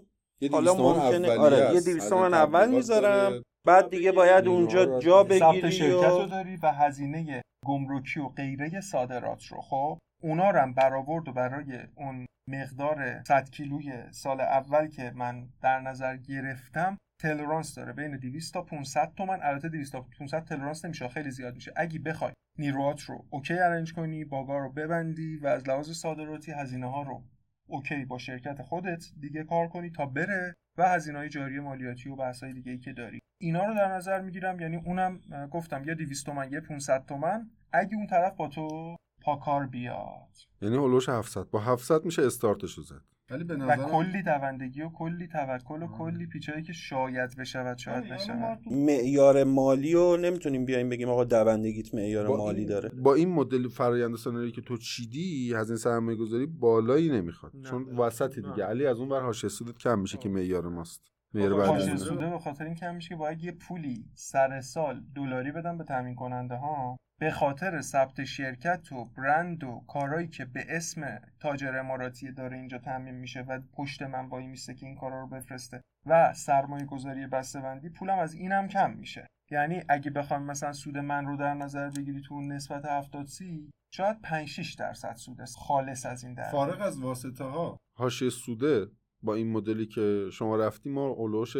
حالا 0.53 0.75
ممکنه 0.75 1.39
آره 1.39 1.75
یه 1.75 1.81
200 1.81 2.09
تومن 2.09 2.35
اول 2.35 2.71
می‌ذارم. 2.71 3.43
بعد 3.67 3.91
دیگه 3.91 4.13
باید 4.13 4.49
اونجا 4.49 5.01
جا 5.01 5.25
بگیری 5.25 5.73
شرکت 5.73 6.05
رو 6.05 6.27
داری 6.27 6.57
و 6.57 6.73
هزینه 6.73 7.43
گمرکی 7.67 8.21
و 8.21 8.29
غیره 8.29 8.81
صادرات 8.81 9.47
رو. 9.47 9.61
خب 9.61 9.99
اونا 10.23 10.51
رو 10.51 10.61
هم 10.61 10.75
برآورد 10.75 11.29
و 11.29 11.33
برای 11.33 11.79
اون 11.95 12.27
مقدار 12.51 13.23
100 13.29 13.51
کیلوی 13.51 13.93
سال 14.11 14.41
اول 14.41 14.89
که 14.89 15.13
من 15.15 15.49
در 15.63 15.81
نظر 15.81 16.17
گرفتم 16.17 16.99
تلرانس 17.23 17.75
داره. 17.75 17.93
بین 17.93 18.17
200 18.17 18.55
تا 18.55 18.63
500 18.63 19.13
تومن 19.17 19.39
البته 19.43 19.69
200 19.69 19.93
تا 19.93 20.07
500 20.19 20.45
تلرانس 20.45 20.85
نمیشه 20.85 21.09
خیلی 21.09 21.31
زیاد 21.31 21.55
میشه. 21.55 21.73
اگه 21.77 21.99
بخوای 21.99 22.33
نیروات 22.59 23.01
رو 23.01 23.25
OK 23.31 23.55
arrange 23.55 23.95
کنی 23.95 24.25
bug 24.25 24.50
ا 24.50 24.59
رو 24.59 24.73
ببندی 24.73 25.37
و 25.37 25.47
از 25.47 25.69
لحاظ 25.69 25.91
صادراتی 25.91 26.53
هزینه 26.53 26.91
ها 26.91 27.03
رو 27.03 27.23
OK 27.67 28.05
با 28.05 28.19
شرکت 28.19 28.63
خودت 28.63 29.05
دیگه 29.21 29.45
کار 29.45 29.69
کنی 29.69 29.91
تا 29.91 30.07
بره 30.07 30.55
و 30.79 30.89
هزینه 30.89 31.19
های 31.19 31.29
جاری 31.29 31.61
مالیاتی 31.61 32.09
و 32.09 32.17
بحث 32.17 32.45
دیگه 32.45 32.73
ای 32.73 32.79
که 32.79 32.93
داری. 32.93 33.21
اینا 33.41 33.65
رو 33.65 33.75
در 33.75 33.95
نظر 33.95 34.21
می‌گیرم 34.21 34.61
یعنی 34.61 34.77
اونم 34.77 35.21
گفتم 35.51 35.85
یا 35.85 35.95
200 35.95 36.27
تومن 36.27 36.53
یا 36.53 36.61
500 36.61 37.05
تومن. 37.07 37.51
اگه 37.73 37.97
اون 37.97 38.07
طرف 38.07 38.37
با 38.37 38.49
تو 38.49 38.97
پاکار 39.23 39.67
بیاد. 39.67 40.29
یعنی 40.63 40.77
هولوش 40.77 41.09
700 41.09 41.51
با 41.51 41.61
700 41.61 42.05
میشه 42.05 42.23
استارتشو 42.23 42.83
زد. 42.83 43.14
ولی 43.31 43.45
به 43.45 43.57
نظر 43.57 43.81
و 43.81 43.85
کلی 43.85 44.23
دوندگی 44.23 44.83
و 44.83 44.89
کلی 44.89 45.29
توکل 45.29 45.83
و 45.83 45.87
کلی 45.87 46.27
پیچایی 46.27 46.63
که 46.63 46.73
شاید 46.73 47.37
بشود 47.37 47.79
شاید 47.79 48.13
نشود. 48.13 48.59
معیار 48.71 49.45
مالی 49.45 49.93
رو 49.93 50.17
نمی‌تونیم 50.17 50.65
بیایم 50.65 50.89
بگیم 50.89 51.09
آقا 51.09 51.25
دوندگیت 51.25 51.95
معیار 51.95 52.29
مالی 52.29 52.65
داره. 52.65 52.89
با 52.89 53.15
این 53.15 53.29
مدل 53.29 53.69
فرآیند 53.69 54.17
سناریویی 54.17 54.53
که 54.53 54.61
تو 54.61 54.77
چیدی 54.77 55.55
هزینه 55.55 55.79
سرمایه 55.79 56.19
گذاری 56.19 56.47
بالایی 56.47 57.09
نمی‌خواد. 57.09 57.53
چون 57.71 57.97
وسطی 57.97 58.43
دیگه. 58.43 58.65
علی 58.65 58.87
از 58.87 58.99
اون 58.99 59.09
بر 59.09 59.21
حاشیه 59.21 59.51
سودت 59.51 59.79
کم 59.79 59.99
میشه 59.99 60.19
که 60.19 60.29
معیار 60.29 60.69
ماست. 60.69 61.03
معیار 61.35 61.97
سوده 61.97 62.31
به 62.31 62.39
خاطر 62.39 62.65
این 62.65 62.75
کم 62.75 62.95
میشه 62.95 63.09
که 63.09 63.17
باید 63.17 63.45
یه 63.45 63.53
پولی 63.53 64.05
سر 64.15 64.61
سال 64.61 65.03
دلاری 65.15 65.53
بدم 65.53 65.79
به 65.79 65.85
تامین 65.85 66.15
کننده 66.15 66.55
ها. 66.57 66.97
به 67.25 67.31
خاطر 67.31 67.81
ثبت 67.81 68.25
شرکت 68.25 68.93
و 68.93 69.05
برند 69.05 69.65
و 69.65 69.85
کارهایی 69.89 70.29
که 70.29 70.45
به 70.45 70.65
اسم 70.69 71.21
تاجر 71.41 71.77
اماراتی 71.77 72.33
داره 72.33 72.57
اینجا 72.57 72.79
تعمین 72.79 73.15
میشه 73.15 73.41
و 73.41 73.61
پشت 73.73 74.03
من 74.03 74.27
وای 74.27 74.47
میسته 74.47 74.75
که 74.75 74.87
این 74.87 74.97
کارا 74.97 75.21
رو 75.21 75.27
بفرسته 75.27 75.81
و 76.07 76.33
سرمایه 76.35 76.85
گذاری 76.85 77.27
بسته‌بندی 77.27 77.89
پولم 77.89 78.19
از 78.19 78.35
اینم 78.35 78.69
کم 78.69 78.91
میشه. 78.91 79.27
یعنی 79.51 79.83
اگه 79.89 80.11
بخوام 80.11 80.43
مثلا 80.43 80.73
سود 80.73 80.99
من 80.99 81.27
رو 81.27 81.37
در 81.37 81.55
نظر 81.55 81.91
بگیری 81.91 82.23
تو 82.23 82.41
نسبت 82.41 82.85
70 82.85 83.27
سی 83.27 83.71
شاید 83.95 84.21
5 84.23 84.49
6 84.49 84.75
درصد 84.75 85.15
سود 85.15 85.41
است. 85.41 85.57
خالص 85.57 86.07
از 86.07 86.25
این 86.25 86.35
در 86.35 86.51
فارغ 86.51 86.81
از 86.81 87.01
واسطه 87.01 87.45
ها 87.45 87.77
حاشیه 87.99 88.31
سوده 88.31 88.87
با 89.23 89.35
این 89.35 89.53
مدلی 89.53 89.87
که 89.87 90.29
شما 90.33 90.57
رفتیم 90.57 90.93
ما 90.93 91.07
اولوش 91.07 91.57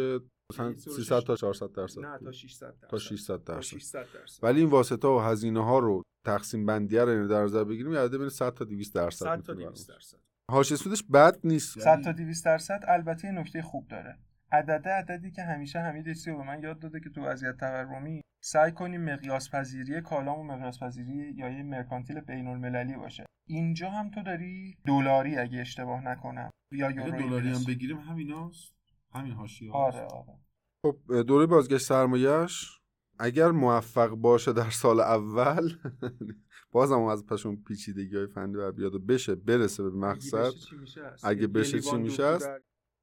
مثلا 0.53 0.73
300 0.73 1.19
تا 1.19 1.35
400 1.35 1.71
درصد. 1.71 2.01
نه 2.01 2.17
تا 2.17 2.31
600 2.31 2.65
درصد. 2.65 2.87
تا 2.87 2.97
600 2.97 3.43
درصد. 3.43 3.77
درصد. 4.13 4.43
ولی 4.43 4.59
این 4.59 4.69
واسطه 4.69 5.07
و 5.07 5.19
هزینه 5.19 5.63
ها 5.63 5.79
رو 5.79 6.03
تقسیم 6.25 6.65
بندی 6.65 6.97
رو 6.97 7.27
در 7.27 7.43
نظر 7.43 7.63
بگیریم 7.63 7.93
یاد 7.93 8.17
بین 8.17 8.29
100 8.29 8.53
تا 8.53 8.65
200 8.65 8.95
درصد 8.95 9.25
100 9.25 9.41
تا 9.41 9.53
200 9.53 9.89
درصد. 9.89 10.17
حاشیه 10.51 10.77
سودش 10.77 11.03
بد 11.03 11.39
نیست. 11.43 11.79
100 11.79 12.01
تا 12.01 12.11
200 12.11 12.45
درصد 12.45 12.83
البته 12.87 13.31
نکته 13.31 13.61
خوب 13.61 13.87
داره. 13.87 14.17
عدده 14.51 14.89
عددی 14.89 15.31
که 15.31 15.41
همیشه 15.41 15.79
حمید 15.79 16.13
سیو 16.13 16.37
به 16.37 16.43
من 16.43 16.61
یاد 16.61 16.79
داده 16.79 16.99
که 16.99 17.09
تو 17.09 17.21
وضعیت 17.21 17.57
تورمی 17.57 18.21
سعی 18.43 18.71
کنیم 18.71 19.01
مقیاس 19.01 19.49
پذیری 19.49 20.01
کالام 20.01 20.39
و 20.39 20.43
مقیاس 20.43 20.79
پذیری 20.79 21.33
یا 21.35 21.49
یه 21.49 21.63
مرکانتیل 21.63 22.19
بین 22.19 22.47
المللی 22.47 22.95
باشه. 22.95 23.25
اینجا 23.47 23.89
هم 23.89 24.09
تو 24.09 24.23
داری 24.23 24.77
دلاری 24.85 25.37
اگه 25.37 25.59
اشتباه 25.59 26.03
نکنم 26.03 26.49
یا 26.71 26.91
یورو 26.91 27.11
دلاری 27.11 27.49
هم 27.49 27.63
بگیریم 27.67 27.97
همیناست. 27.97 28.74
همین 29.15 29.33
حاشیه 29.33 29.71
آره 29.71 30.01
آره. 30.01 30.39
خب 30.85 31.21
دوره 31.21 31.45
بازگشت 31.45 31.85
سرمایه‌اش 31.85 32.81
اگر 33.19 33.51
موفق 33.51 34.09
باشه 34.09 34.53
در 34.53 34.69
سال 34.69 34.99
اول 34.99 35.69
بازم 36.71 37.01
از 37.01 37.25
پشون 37.25 37.63
پیچیدگی 37.63 38.15
های 38.15 38.27
فنی 38.27 38.57
بر 38.57 38.71
بیاد 38.71 38.95
و 38.95 38.99
بشه 38.99 39.35
برسه 39.35 39.83
به 39.83 39.89
مقصد 39.89 40.51
اگه 41.23 41.47
بشه 41.47 41.79
چی 41.79 41.97
میشه 41.97 42.23
است؟ 42.23 42.49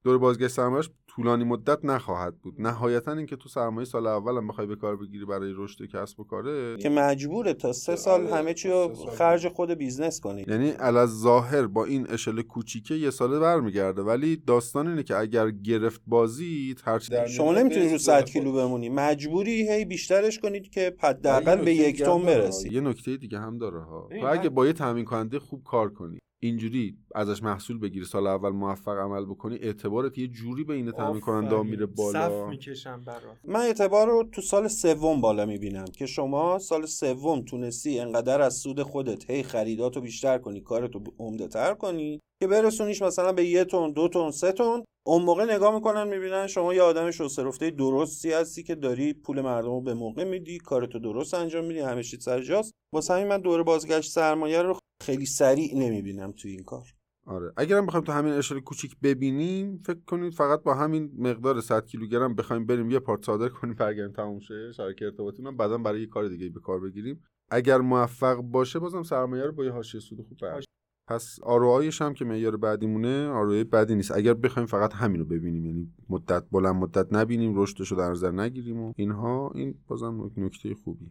دور 0.05 0.19
بازگشت 0.19 0.53
سرمایه‌اش 0.53 0.91
طولانی 1.07 1.45
مدت 1.45 1.85
نخواهد 1.85 2.39
بود. 2.39 2.55
نهایتا 2.59 3.13
اینکه 3.13 3.37
تو 3.37 3.49
سرمایه 3.49 3.85
سال 3.85 4.07
اول 4.07 4.37
هم 4.37 4.49
بخوای 4.49 4.67
به 4.67 4.77
کار 4.77 4.97
بگیری 4.97 5.25
برای 5.25 5.53
رشد 5.57 5.87
کسب 5.87 6.21
و 6.21 6.25
کاره 6.25 6.77
که 6.77 6.89
مجبوره 6.89 7.55
تا 7.55 7.73
سه 7.73 7.97
سال 7.97 8.21
آره، 8.27 8.35
همه 8.35 8.55
چی 8.55 8.69
رو 8.69 8.95
سال. 8.95 9.11
خرج 9.15 9.49
خود 9.49 9.71
business 9.71 10.21
کنی. 10.21 10.45
یعنی 10.49 10.71
علی‌الظاهر 10.71 11.67
با 11.67 11.85
این 11.85 12.07
اشل 12.11 12.43
کوچیکه 12.43 12.95
یه 12.95 13.11
ساله 13.11 13.39
برمیگرده. 13.39 14.03
ولی 14.03 14.37
داستان 14.37 14.89
اینه 14.89 15.03
که 15.03 15.17
اگر 15.17 15.51
گرفت 15.51 16.03
بازی 16.07 16.75
هرچی 16.85 17.13
در 17.13 17.27
شما 17.27 17.53
نمی‌تونی 17.53 17.85
رو 17.85 17.91
بهش 17.91 18.01
100 18.01 18.21
خود. 18.21 18.25
کیلو 18.25 18.53
بمونی. 18.53 18.89
مجبوری 18.89 19.71
هی 19.71 19.85
بیشترش 19.85 20.39
کنید 20.39 20.71
که 20.71 20.97
حداقل 21.01 21.53
نکته 21.53 21.65
به 21.65 21.75
یک 21.75 22.03
تن. 22.03 22.23
برسی. 22.23 22.69
یه 22.75 22.81
نکته 22.81 23.17
دیگه 23.17 23.39
هم 23.39 23.59
داره 23.59 23.81
ها. 23.81 24.09
تو 24.21 24.27
اگه 24.27 24.49
با 24.49 24.67
یه 24.67 24.73
تامین 24.73 25.05
کننده 25.05 25.39
خوب 25.39 25.63
کار 25.65 25.93
کنی 25.93 26.19
اینجوری 26.45 26.97
ازش 27.15 27.43
محصول 27.43 27.79
بگیری 27.79 28.05
سال 28.05 28.27
اول 28.27 28.51
موفق 28.51 28.99
عمل 28.99 29.25
بکنی 29.25 29.57
اعتبارت 29.57 30.19
یه 30.19 30.29
جوری 30.29 30.65
بین 30.65 30.91
تامین 30.91 31.21
کننده 31.21 31.63
میره 31.63 31.87
صف 31.87 31.93
بالا 31.97 32.47
می‌کشم 32.47 33.05
برات. 33.05 33.37
من 33.45 33.61
اعتبار 33.61 34.07
رو 34.07 34.25
تو 34.33 34.41
سال 34.43 34.69
سوم 34.69 35.21
بالا 35.21 35.47
می‌بینم 35.47 35.85
که 35.85 36.07
شما 36.07 36.59
سال 36.59 36.87
سوم 36.87 37.43
تونستی 37.43 38.01
انقدر 38.01 38.41
از 38.41 38.55
سود 38.55 38.83
خودت 38.83 39.31
هی 39.31 39.43
خریداتو 39.43 40.01
بیشتر 40.01 40.39
کنی 40.39 40.61
کارتو 40.61 41.03
عمده 41.19 41.49
تر 41.49 41.75
کنی 41.75 42.21
که 42.43 42.47
برسونیش 42.49 43.03
مثلا 43.03 43.33
به 43.33 43.45
یه 43.45 43.65
تن 43.65 43.93
دو 43.93 44.09
تن 44.09 44.31
سه 44.31 44.53
تن. 44.53 44.83
اون 45.07 45.23
موقع 45.23 45.55
نگاه 45.55 45.75
می‌کنن 45.75 46.09
می‌بینن 46.09 46.47
شما 46.47 46.75
یه 46.75 46.83
آدم 46.83 47.11
شسرفته 47.11 47.71
درستی 47.71 48.33
هستی 48.33 48.63
که 48.63 48.75
داری 48.75 49.13
پول 49.13 49.41
مردم 49.41 49.69
رو 49.69 49.81
به 49.81 49.95
موقع 49.95 50.25
میدی 50.25 50.59
کارتو 50.59 50.99
درست 50.99 51.35
انجام 51.35 51.65
میدی 51.65 51.81
همه 51.81 52.03
چیز 52.03 52.25
سر 52.25 52.41
جاست. 52.41 52.73
واسه 52.95 53.15
همین 53.15 53.29
من 53.29 53.41
دوره 53.41 53.63
بازگشت 53.63 54.11
سرمایه 54.11 54.63
رو 54.63 54.79
خیلی 55.03 55.27
سریع 55.27 55.79
نمی‌بینم 55.79 56.33
تو 56.33 56.49
این 56.49 56.65
کار. 56.65 56.87
آره. 57.27 57.53
اگرم 57.57 57.87
بخوایم 57.87 58.05
تو 58.05 58.13
همین 58.13 58.33
اشاره 58.33 58.61
کوچیک 58.61 58.97
ببینیم 59.03 59.83
فکر 59.87 59.99
کنید 60.07 60.35
فقط 60.35 60.63
با 60.63 60.75
همین 60.75 61.13
مقدار 61.19 61.61
100 61.61 61.87
کیلوگرم 61.87 62.35
بخوایم 62.35 62.67
بریم 62.67 62.91
یه 62.91 62.99
پارت 62.99 63.25
صادر 63.25 63.49
کنیم 63.49 63.75
برگردیم 63.75 64.13
تموم 64.13 64.41
شه 64.41 64.73
شبکه 64.73 65.05
ارتباطی 65.05 65.43
رو 65.43 65.53
بعدا 65.53 65.79
برای 65.79 66.01
یه 66.01 66.07
کار 66.07 66.29
دیگه 66.29 66.49
به 66.49 66.61
کار 66.61 66.81
بگیریم. 66.81 67.23
اگر 67.51 67.79
موفق 67.79 68.37
باشه 68.37 68.79
بازم 68.79 69.03
سرمایه 69.03 69.45
رو 69.45 69.53
با 69.53 69.65
یه 69.65 69.71
حاشیه 69.71 70.01
سود 70.01 70.21
خوب 70.29 70.39
بر 70.39 70.63
پس 71.09 71.39
آروایش 71.43 72.03
هم 72.03 72.15
که 72.15 72.25
معیار 72.25 72.57
بعدیمونه 72.57 73.29
آروای 73.29 73.65
بعدی 73.65 73.95
نیست. 73.95 74.11
اگر 74.11 74.35
بخوایم 74.35 74.67
فقط 74.67 74.93
همین 74.93 75.21
رو 75.21 75.27
ببینیم 75.27 75.67
یعنی 75.67 75.93
مدت 76.09 76.45
بلند 76.53 76.75
مدت 76.75 77.07
نبینیم 77.13 77.53
رشدش 77.57 77.89
رو 77.89 77.97
در 77.97 78.11
نظر 78.11 78.31
نگیریم 78.31 78.81
و 78.81 78.93
اینها 78.97 79.53
این 79.55 79.75
بازم 79.89 80.31
نکته 80.37 80.75
خوبیه. 80.85 81.11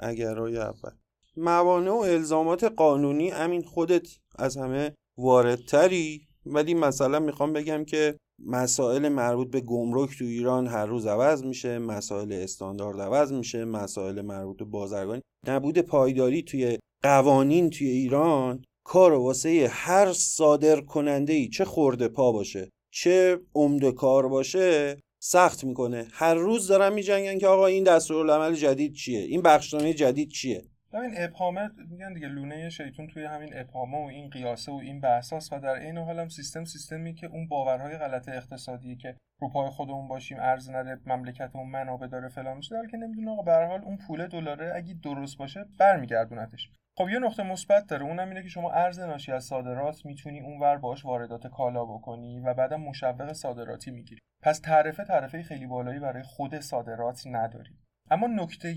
اگرای 0.00 0.56
اول. 0.56 0.90
موانع 1.36 1.90
و 1.90 1.94
الزامات 1.94 2.64
قانونی 2.64 3.32
امین 3.32 3.62
خودت 3.62 4.08
از 4.38 4.56
همه 4.56 4.94
واردتری. 5.18 6.26
ولی 6.46 6.74
مثلا 6.74 7.20
می‌خوام 7.20 7.52
بگم 7.52 7.84
که 7.84 8.16
مسائل 8.46 9.08
مربوط 9.08 9.50
به 9.50 9.60
گمرک 9.60 10.18
تو 10.18 10.24
ایران 10.24 10.66
هر 10.66 10.86
روز 10.86 11.06
عوض 11.06 11.44
میشه 11.44 11.78
مسائل 11.78 12.32
استاندارد 12.32 13.00
عوض 13.00 13.32
میشه 13.32 13.64
مسائل 13.64 14.20
مربوط 14.20 14.58
به 14.58 14.64
بازرگانی. 14.64 15.22
نبود 15.46 15.78
پایداری 15.78 16.42
توی 16.42 16.78
قوانین 17.02 17.70
توی 17.70 17.86
ایران 17.86 18.64
کار 18.84 19.12
واسه 19.12 19.68
هر 19.72 20.12
صادر 20.12 20.80
کننده 20.80 21.32
ای 21.32 21.48
چه 21.48 21.64
خورده 21.64 22.08
پا 22.08 22.32
باشه 22.32 22.68
چه 22.90 23.40
عمده 23.54 23.92
کار 23.92 24.28
باشه 24.28 24.96
سخت 25.22 25.64
می‌کنه. 25.64 26.06
هر 26.12 26.34
روز 26.34 26.66
دارن 26.68 26.92
میجنگن 26.92 27.38
که 27.38 27.46
آقا 27.46 27.66
این 27.66 27.84
دستورالعمل 27.84 28.54
جدید 28.54 28.94
چیه؟ 28.94 29.20
این 29.20 29.42
بخشنامه 29.42 29.94
جدید 29.94 30.28
چیه؟ 30.28 30.62
ببین 30.92 31.10
ابهامه 31.16 31.70
میگن 31.90 32.12
دیگه 32.12 32.28
لونه 32.28 32.70
شیطون 32.70 33.06
توی 33.06 33.24
همین 33.24 33.50
ابهامه 33.52 33.98
و 33.98 34.08
این 34.08 34.30
قیاسه 34.30 34.72
و 34.72 34.74
این 34.74 35.00
بحثاست 35.00 35.52
و 35.52 35.58
در 35.58 35.76
عین 35.76 35.98
حال 35.98 36.18
هم 36.18 36.28
سیستم 36.28 36.64
سیستمی 36.64 37.14
که 37.14 37.26
اون 37.26 37.48
باورهای 37.48 37.98
غلط 37.98 38.28
اقتصادی 38.28 38.96
که 38.96 39.16
رو 39.40 39.48
پای 39.48 39.70
خودمون 39.70 40.08
باشیم 40.08 40.38
ارز 40.40 40.70
نره 40.70 41.00
مملکتمون 41.06 41.70
منابع 41.70 42.06
داره 42.06 42.28
فلان 42.28 42.56
میشه 42.56 42.74
در 42.74 42.86
که 42.90 42.96
نمی‌دونه. 42.96 43.30
آقا 43.30 43.42
به 43.42 43.66
حال 43.66 43.84
اون 43.84 43.98
پول 44.06 44.26
دلاره 44.26 44.72
اگه 44.74 44.94
درست 45.02 45.38
باشه 45.38 45.64
برمیگردونتش. 45.78 46.70
خب 46.96 47.08
یه 47.08 47.18
نقطه 47.18 47.42
مثبت 47.42 47.86
داره 47.86 48.02
اونم 48.02 48.28
اینه 48.28 48.42
که 48.42 48.48
شما 48.48 48.72
ارز 48.72 48.98
ناشی 48.98 49.32
از 49.32 49.44
صادرات 49.44 50.04
می‌تونی 50.04 50.40
اونور 50.40 50.76
باش 50.76 51.04
واردات 51.04 51.46
کالا 51.46 51.84
بکنی 51.84 52.40
و 52.40 52.54
بعدم 52.54 52.80
مشوق 52.80 53.32
صادراتی 53.32 53.90
می‌گیری. 53.90 54.20
پس 54.42 54.58
تعرفه 54.58 55.04
تعرفه 55.04 55.42
خیلی 55.42 55.66
بالایی 55.66 55.98
برای 56.00 56.22
خود 56.22 56.60
صادرات 56.60 57.22
نداری. 57.26 57.78
اما 58.10 58.26
نکته 58.26 58.74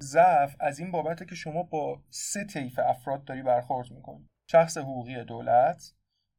ضعف 0.00 0.56
از 0.60 0.78
این 0.78 0.90
بابته 0.90 1.24
که 1.24 1.34
شما 1.34 1.62
با 1.62 2.02
سه 2.10 2.44
طیف 2.44 2.78
افراد 2.78 3.24
داری 3.24 3.42
برخورد 3.42 3.90
می‌کنی. 3.90 4.26
شخص 4.50 4.78
حقوقی 4.78 5.24
دولت 5.24 5.92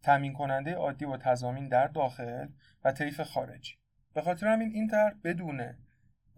تامین 0.04 0.34
کننده 0.34 0.76
عادی 0.76 1.06
با 1.06 1.18
تضامین 1.18 1.68
در 1.68 1.88
داخل 1.88 2.48
و 2.84 2.92
طیف 2.92 3.22
خارجی. 3.22 3.76
به 4.14 4.22
خاطر 4.22 4.48
همین 4.48 4.72
این 4.74 4.88
طرح 4.88 5.14
بدون 5.24 5.78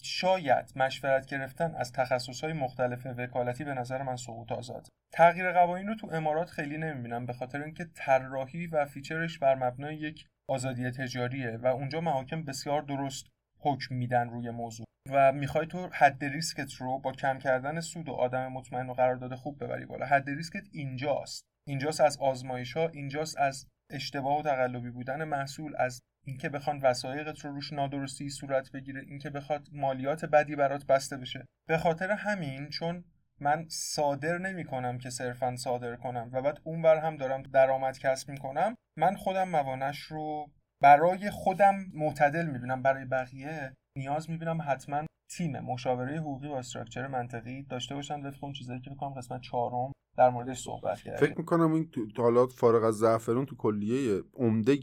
شاید 0.03 0.71
مشورت 0.75 1.25
گرفتن 1.25 1.75
از 1.75 1.93
تخصصهای 1.93 2.53
مختلف 2.53 3.05
وکالتی 3.05 3.63
به 3.63 3.73
نظر 3.73 4.01
من 4.01 4.15
سقوط 4.15 4.51
آزاد. 4.51 4.87
تغییر 5.13 5.51
قوانین 5.51 5.87
رو 5.87 5.95
تو 5.95 6.09
امارات 6.11 6.49
خیلی 6.49 6.77
نمی‌بینم 6.77 7.25
به 7.25 7.33
خاطر 7.33 7.63
اینکه 7.63 7.85
طراحی 7.95 8.67
و 8.67 8.85
فیچرش 8.85 9.39
بر 9.39 9.55
مبنای 9.55 9.95
یک 9.95 10.25
آزادی 10.49 10.91
تجاریه 10.91 11.57
و 11.57 11.67
اونجا 11.67 12.01
محاکم 12.01 12.43
بسیار 12.43 12.81
درست 12.81 13.27
حکم 13.61 13.95
میدن 13.95 14.29
روی 14.29 14.49
موضوع. 14.49 14.85
و 15.11 15.31
می‌خوای 15.31 15.67
تو 15.67 15.89
حد 15.93 16.25
ریسکت 16.25 16.73
رو 16.73 16.99
با 16.99 17.11
کم 17.11 17.39
کردن 17.39 17.79
سود 17.79 18.09
و 18.09 18.13
آدم 18.13 18.47
مطمئن 18.47 18.89
و 18.89 18.93
قرارداد 18.93 19.35
خوب 19.35 19.63
ببری 19.63 19.85
بالا. 19.85 20.05
حد 20.05 20.29
ریسکت 20.29 20.67
اینجاست. 20.71 21.43
اینجاست 21.67 22.01
از 22.01 22.17
آزمایش 22.17 22.77
ها 22.77 22.87
اینجاست 22.87 23.37
از 23.37 23.67
اشتباه 23.91 24.39
و 24.39 24.41
تقلبی 24.41 24.89
بودن 24.89 25.23
محصول 25.23 25.75
از 25.77 26.01
اینکه 26.29 26.49
بخوان 26.49 26.79
وثایقت 26.79 27.39
رو 27.45 27.51
روش 27.51 27.73
نادرستی 27.73 28.29
صورت 28.29 28.71
بگیره 28.71 29.01
اینکه 29.07 29.29
بخواد 29.29 29.67
مالیات 29.71 30.25
بدی 30.25 30.55
برات 30.55 30.85
بسته 30.85 31.17
بشه. 31.17 31.45
به 31.67 31.77
خاطر 31.77 32.11
همین 32.11 32.69
چون 32.69 33.03
من 33.41 33.65
صادر 33.69 34.37
نمی 34.37 34.63
کنم 34.63 34.97
که 34.97 35.09
صرفا 35.09 35.55
صادر 35.55 35.95
کنم 35.95 36.29
و 36.33 36.41
بعد 36.41 36.59
اونور 36.63 36.97
هم 36.97 37.17
دارم 37.17 37.41
درآمد 37.41 37.99
کسب 37.99 38.29
می 38.29 38.37
کنم 38.37 38.75
من 38.97 39.15
خودم 39.15 39.49
موانعش 39.49 39.99
رو 39.99 40.47
برای 40.81 41.29
خودم 41.29 41.75
معتدل 41.93 42.45
می‌بینم. 42.45 42.81
برای 42.81 43.05
بقیه 43.05 43.73
نیاز 43.97 44.29
می‌بینم 44.29 44.61
حتما 44.61 45.05
تیم 45.31 45.59
مشاوره 45.59 46.19
حقوقی 46.19 46.47
و 46.47 46.51
استراکچر 46.51 47.07
منطقی 47.07 47.63
داشته 47.63 47.95
باشم 47.95 48.21
طبق 48.21 48.43
اون 48.43 48.53
چیزایی 48.53 48.81
که 48.81 48.89
بکنم 48.89 49.13
قسمت 49.13 49.41
چهارم 49.41 49.91
در 50.17 50.29
موردش 50.29 50.59
صحبت 50.59 51.01
کردیم. 51.01 51.27
فکر 51.27 51.37
می‌کنم 51.37 51.73
این 51.73 51.89
تو 51.89 52.11
تا 52.11 52.23
حالا 52.23 52.47
فارغ 52.47 52.83
از 52.83 52.95
زعفرون 52.95 53.45
تو 53.45 53.55
کلیه 53.55 54.21
عمده 54.33 54.77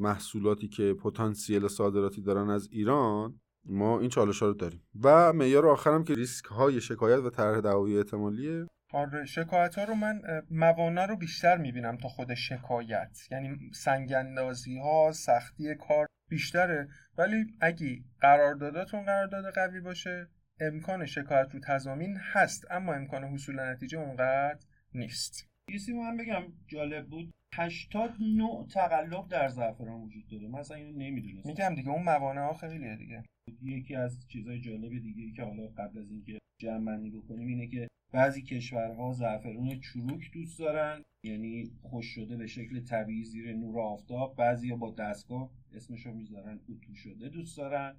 محصولاتی 0.00 0.68
که 0.68 0.94
پتانسیل 0.94 1.68
صادراتی 1.68 2.22
دارن 2.22 2.50
از 2.50 2.68
ایران 2.72 3.40
ما 3.64 4.00
این 4.00 4.08
چالش 4.08 4.40
ها 4.40 4.48
رو 4.48 4.54
داریم. 4.54 4.82
و 5.02 5.32
معیار 5.32 5.66
آخرم 5.66 6.04
که 6.04 6.14
ریسک 6.14 6.44
های 6.44 6.80
شکایت 6.80 7.18
و 7.18 7.30
طرح 7.30 7.60
دعوی 7.60 7.98
احتمالیه. 7.98 8.66
آره 8.92 9.24
شکایت 9.24 9.74
ها 9.74 9.84
رو 9.84 9.94
من 9.94 10.22
موانع 10.50 11.06
رو 11.06 11.16
بیشتر 11.16 11.56
می‌بینم 11.56 11.96
تا 11.96 12.08
خود 12.08 12.34
شکایت. 12.34 13.18
یعنی 13.30 13.56
سنگندازی 13.74 14.78
ها 14.78 15.12
سختی 15.12 15.74
کار 15.88 16.06
بیشتره. 16.28 16.88
ولی 17.18 17.44
اگه 17.60 18.04
قرارداداتون 18.20 19.04
قرارداد 19.04 19.54
قوی 19.54 19.80
باشه 19.80 20.28
امکان 20.60 21.06
شکایت 21.06 21.54
رو 21.54 21.60
تضامین 21.64 22.16
هست 22.32 22.64
اما 22.70 22.94
امکان 22.94 23.24
حصول 23.24 23.60
نتیجه 23.60 23.98
اونقدر 23.98 24.58
نیست. 24.94 25.48
چیزی 25.70 25.92
من 25.92 26.16
بگم 26.16 26.42
جالب 26.66 27.06
بود. 27.06 27.32
80 27.54 28.14
نوع 28.20 28.66
تقلب 28.66 29.28
در 29.28 29.48
زعفران 29.48 30.00
وجود 30.00 30.26
داره. 30.28 30.48
مثلا 30.48 30.76
اینو 30.76 30.98
نمی‌دونستم. 30.98 31.48
میگم 31.48 31.74
دیگه 31.74 31.90
اون 31.90 32.02
موانع 32.02 32.40
ها 32.40 32.54
خیلیه 32.54 32.96
دیگه. 32.96 33.24
یکی 33.62 33.94
از 33.94 34.28
چیزهای 34.28 34.60
جالب 34.60 34.98
دیگه 34.98 35.32
که 35.32 35.42
حالا 35.42 35.66
قبل 35.66 35.98
از 35.98 36.10
اینکه 36.10 36.38
جمع 36.58 36.84
بندی 36.84 37.10
بکنیم 37.10 37.48
اینه 37.48 37.66
که 37.66 37.88
بعضی 38.12 38.42
کشورها 38.42 39.12
زعفرون 39.12 39.80
چروک 39.80 40.30
دوست 40.32 40.58
دارن 40.58 41.02
یعنی 41.24 41.70
خوش 41.82 42.06
شده 42.06 42.36
به 42.36 42.46
شکل 42.46 42.80
طبیعی 42.80 43.24
زیر 43.24 43.56
نور 43.56 43.80
آفتاب. 43.80 44.36
بعضی 44.36 44.72
با 44.72 44.90
دستگاه 44.90 45.50
اسمشو 45.74 46.12
می‌ذارن 46.12 46.60
اتو 46.68 46.94
شده 46.94 47.28
دوست 47.28 47.56
دارن. 47.56 47.96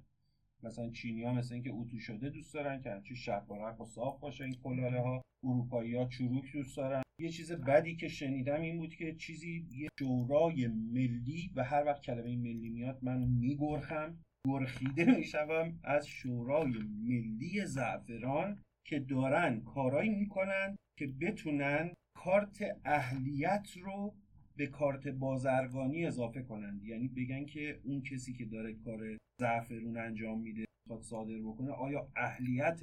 مثلا 0.62 0.90
چینی 0.90 1.24
ها 1.24 1.32
مثل 1.32 1.54
اینکه 1.54 1.70
اتو 1.72 1.98
شده 1.98 2.30
دوست 2.30 2.54
دارن 2.54 2.82
که 2.82 2.90
همچین 2.90 3.16
شفارق 3.16 3.80
و 3.80 3.84
صاف 3.84 4.20
باشه 4.20 4.44
این 4.44 4.54
کلاله 4.62 5.00
ها 5.00 5.22
اروپایی 5.44 5.96
ها 5.96 6.04
چروک 6.04 6.52
دوست 6.52 6.76
دارن. 6.76 7.02
یه 7.22 7.28
چیز 7.28 7.52
بدی 7.52 7.96
که 7.96 8.08
شنیدم 8.08 8.60
این 8.60 8.78
بود 8.78 8.94
که 8.94 9.14
چیزی 9.14 9.66
یه 9.70 9.88
شورای 9.98 10.68
ملی 10.68 11.52
و 11.56 11.64
هر 11.64 11.84
وقت 11.84 12.02
کلمه 12.02 12.36
ملی 12.36 12.68
میاد 12.68 12.98
من 13.02 13.18
میگرخم 13.18 14.18
گرخیده 14.46 15.04
می‌شوم 15.04 15.80
از 15.84 16.06
شورای 16.06 16.72
ملی 17.04 17.66
زعفران 17.66 18.62
که 18.86 18.98
دارن 18.98 19.60
کارایی 19.60 20.10
می‌کنن 20.10 20.76
که 20.98 21.06
بتونن 21.20 21.94
کارت 22.16 22.62
اهلیت 22.84 23.68
رو 23.82 24.14
به 24.56 24.66
کارت 24.66 25.08
بازرگانی 25.08 26.06
اضافه 26.06 26.42
کنند. 26.42 26.84
یعنی 26.84 27.08
بگن 27.08 27.44
که 27.44 27.80
اون 27.84 28.02
کسی 28.02 28.32
که 28.32 28.44
داره 28.44 28.74
کار 28.74 29.16
زعفرون 29.40 29.96
انجام 29.96 30.40
میده 30.40 30.64
می‌خواد 30.86 31.02
صادر 31.02 31.38
بکنه 31.38 31.70
آیا 31.70 32.08
اهلیت 32.16 32.80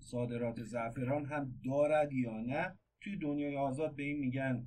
صادرات 0.00 0.62
زعفران 0.62 1.24
هم 1.24 1.54
دارد 1.64 2.12
یا 2.12 2.40
نه؟ 2.40 2.76
توی 3.02 3.16
دنیای 3.16 3.56
آزاد 3.56 3.96
به 3.96 4.02
این 4.02 4.18
میگن 4.18 4.66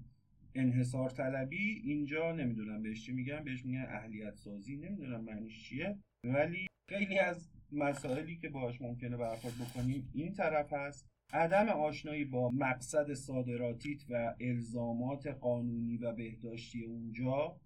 انحصار 0.55 1.09
طلبی 1.09 1.81
اینجا 1.83 2.31
نمی‌دونم 2.31 2.81
بهش 2.83 3.05
چی 3.05 3.11
میگن 3.11 3.43
بهش 3.43 3.65
میگن 3.65 3.85
اهلیت 3.89 4.35
سازی 4.35 4.77
نمی‌دونم 4.77 5.23
معنیش 5.23 5.69
چیه. 5.69 5.97
ولی 6.23 6.67
خیلی 6.89 7.19
از 7.19 7.49
مسائلی 7.71 8.37
که 8.37 8.49
باهاش 8.49 8.81
ممکنه 8.81 9.17
برخورد 9.17 9.53
بکنیم 9.55 10.11
این 10.13 10.33
طرف 10.33 10.73
هست. 10.73 11.07
عدم 11.33 11.69
آشنایی 11.69 12.25
با 12.25 12.49
مقصد 12.49 13.13
صادراتیت 13.13 14.05
و 14.09 14.35
الزامات 14.39 15.27
قانونی 15.27 15.97
و 15.97 16.13
بهداشتی 16.13 16.83
اونجا 16.83 17.59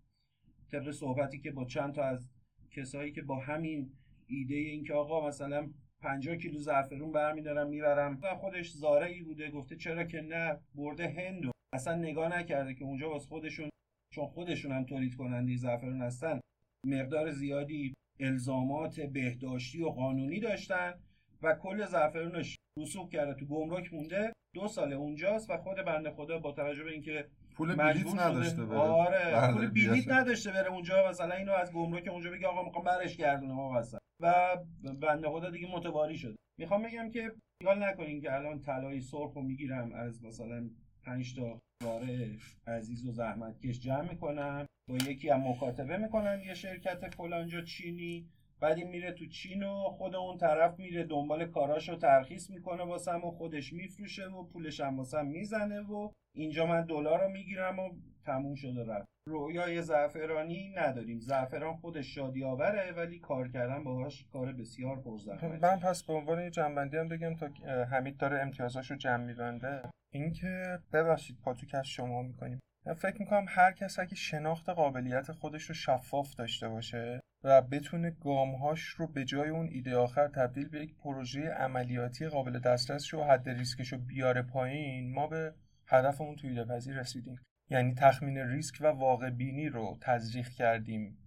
طبق 0.71 0.91
صحبتی 0.91 1.39
که 1.39 1.51
با 1.51 1.65
چند 1.65 1.93
تا 1.93 2.03
از 2.03 2.29
کسایی 2.71 3.11
که 3.11 3.21
با 3.21 3.39
همین 3.39 3.91
ایده 4.27 4.55
اینکه 4.55 4.93
آقا 4.93 5.27
مثلا 5.27 5.69
50 6.01 6.35
کیلو 6.35 6.57
زعفرون 6.57 7.11
برمیدارم 7.11 7.67
می‌برم. 7.67 8.19
و 8.23 8.35
خودش 8.35 8.71
زاره 8.71 9.07
ای 9.07 9.21
بوده 9.21 9.51
گفته 9.51 9.75
چرا 9.75 10.03
که 10.03 10.21
نه 10.21 10.59
برده 10.75 11.09
هند 11.09 11.45
و 11.45 11.51
اصلا 11.73 11.95
نگاه 11.95 12.39
نکرده 12.39 12.73
که 12.73 12.83
اونجا 12.83 13.09
واسه 13.09 13.27
خودشون 13.27 13.69
چون 14.15 14.27
خودشون 14.27 14.71
هم 14.71 14.85
تولید 14.85 15.15
کننده 15.15 15.55
زعفرون 15.55 16.01
هستن 16.01 16.39
مقدار 16.87 17.31
زیادی 17.31 17.93
الزامات 18.19 18.99
بهداشتی 18.99 19.81
و 19.83 19.89
قانونی 19.89 20.39
داشتن 20.39 20.93
و 21.41 21.55
کل 21.55 21.85
زعفرونش 21.85 22.55
رسوب 22.79 23.09
کرده. 23.09 23.33
تو 23.33 23.45
گمرک 23.45 23.93
مونده 23.93 24.33
دو 24.55 24.67
سال 24.67 24.93
اونجاست 24.93 25.49
و 25.49 25.57
خود 25.57 25.77
بنده 25.77 26.11
خدا 26.11 26.39
با 26.39 26.51
توجه 26.51 26.83
به 26.83 26.91
اینکه 26.91 27.25
پول 27.55 27.75
بلیت 27.75 28.19
نداشته 28.19 28.65
بره. 28.65 28.79
آره 28.79 29.31
بله، 29.35 29.53
پول 29.53 29.67
بلیت 29.69 30.11
نداشته. 30.11 30.51
بره 30.51 30.71
اونجا. 30.71 31.09
مثلا 31.09 31.35
اینو 31.35 31.51
از 31.51 31.73
گمرک 31.73 32.07
اونجا 32.07 32.31
بگه 32.31 32.47
آقا 32.47 32.63
می‌خوام 32.63 32.85
برش 32.85 33.17
گردونم 33.17 33.59
آقا 33.59 33.83
و 34.19 34.57
بنده 35.01 35.29
خدا 35.29 35.49
دیگه 35.49 35.67
متواری 35.75 36.17
شد. 36.17 36.35
می‌خوام 36.59 36.83
بگم 36.83 37.11
که 37.11 37.31
خیال 37.61 37.83
نکنین 37.83 38.21
که 38.21 38.33
الان 38.33 38.61
طلای 38.61 38.99
سرخ 38.99 39.33
رو 39.33 39.41
می‌گیرم 39.41 39.93
از 39.93 40.23
مثلا 40.23 40.69
5 41.03 41.35
تا 41.35 41.59
واره 41.83 42.37
عزیز 42.67 43.05
و 43.05 43.11
زحمتکش 43.11 43.79
جمع 43.79 44.09
می‌کنم. 44.09 44.65
با 44.89 44.95
یکی 44.95 45.29
هم 45.29 45.47
مکاتبه 45.47 45.97
می‌کنم. 45.97 46.41
یه 46.45 46.53
شرکت 46.53 47.15
فلانجا 47.15 47.61
چینی. 47.61 48.27
بعد 48.59 48.77
این 48.77 48.87
میره 48.87 49.11
تو 49.11 49.25
چین 49.25 49.63
و 49.63 49.83
خود 49.83 50.15
اون 50.15 50.37
طرف 50.37 50.79
میره 50.79 51.03
دنبال 51.03 51.45
کاراشو 51.45 51.95
ترخیص 51.95 52.49
می‌کنه 52.49 52.83
واسم 52.83 53.23
و 53.23 53.31
خودش 53.31 53.73
میفروشه 53.73 54.27
و 54.27 54.43
پولش 54.43 54.79
هم 54.79 54.97
واسم 54.97 55.25
می‌زنه 55.25 55.81
و 55.81 56.11
اینجا 56.35 56.65
من 56.65 56.85
دلار 56.85 57.23
رو 57.23 57.29
می‌گیرم 57.29 57.79
و 57.79 57.89
تموم 58.25 58.55
شده 58.55 58.83
رفت. 58.85 59.07
رویای 59.29 59.81
زعفرانی 59.81 60.73
نداریم. 60.77 61.19
زعفران 61.19 61.75
خودش 61.75 62.15
شادی 62.15 62.43
آوره 62.43 62.91
ولی 62.91 63.19
کار 63.19 63.47
کردن 63.47 63.83
باهاش 63.83 64.25
کار 64.33 64.53
بسیار 64.53 65.01
پرزحمت 65.01 65.43
من 65.43 65.79
پس 65.79 66.03
به 66.03 66.13
عنوان 66.13 66.51
جنبندی 66.51 66.97
هم 66.97 67.07
بگم 67.09 67.35
تا 67.35 67.47
حمید 67.91 68.17
داره 68.17 68.39
امتیازاشو 68.39 68.95
جمع 68.95 69.25
میبنده. 69.25 69.81
اینکه 70.13 70.79
ببخشید 70.93 71.37
پاتوکش 71.43 71.95
شما 71.95 72.21
می‌کنیم. 72.21 72.59
فکر 72.97 73.19
می‌کنم 73.19 73.45
هر 73.49 73.71
کس 73.71 73.99
اگه 73.99 74.15
شناخت 74.15 74.69
قابلیت 74.69 75.31
خودش 75.31 75.63
رو 75.63 75.75
شفاف 75.75 76.35
داشته 76.35 76.69
باشه 76.69 77.19
و 77.43 77.61
بتونه 77.61 78.11
گامهاش 78.11 78.81
رو 78.81 79.07
به 79.07 79.25
جای 79.25 79.49
اون 79.49 79.67
ایده 79.71 79.95
آخر 79.95 80.27
تبدیل 80.27 80.69
به 80.69 80.83
یک 80.83 80.95
پروژه 80.95 81.49
عملیاتی 81.49 82.27
قابل 82.27 82.59
دسترس 82.59 83.13
و 83.13 83.23
حد 83.23 83.49
ریسکش 83.49 83.93
رو 83.93 83.97
بیاره 83.97 84.41
پایین 84.41 85.13
ما 85.13 85.27
به 85.27 85.53
هدفمون 85.87 86.35
تو 86.35 86.47
ایده 86.47 86.65
پذیر 86.65 86.99
رسیدیم. 86.99 87.39
یعنی 87.69 87.93
تخمین 87.93 88.37
ریسک 88.37 88.77
و 88.81 88.87
واقع 88.87 89.29
بینی 89.29 89.69
رو 89.69 89.97
تزریق 90.01 90.49
کردیم 90.49 91.17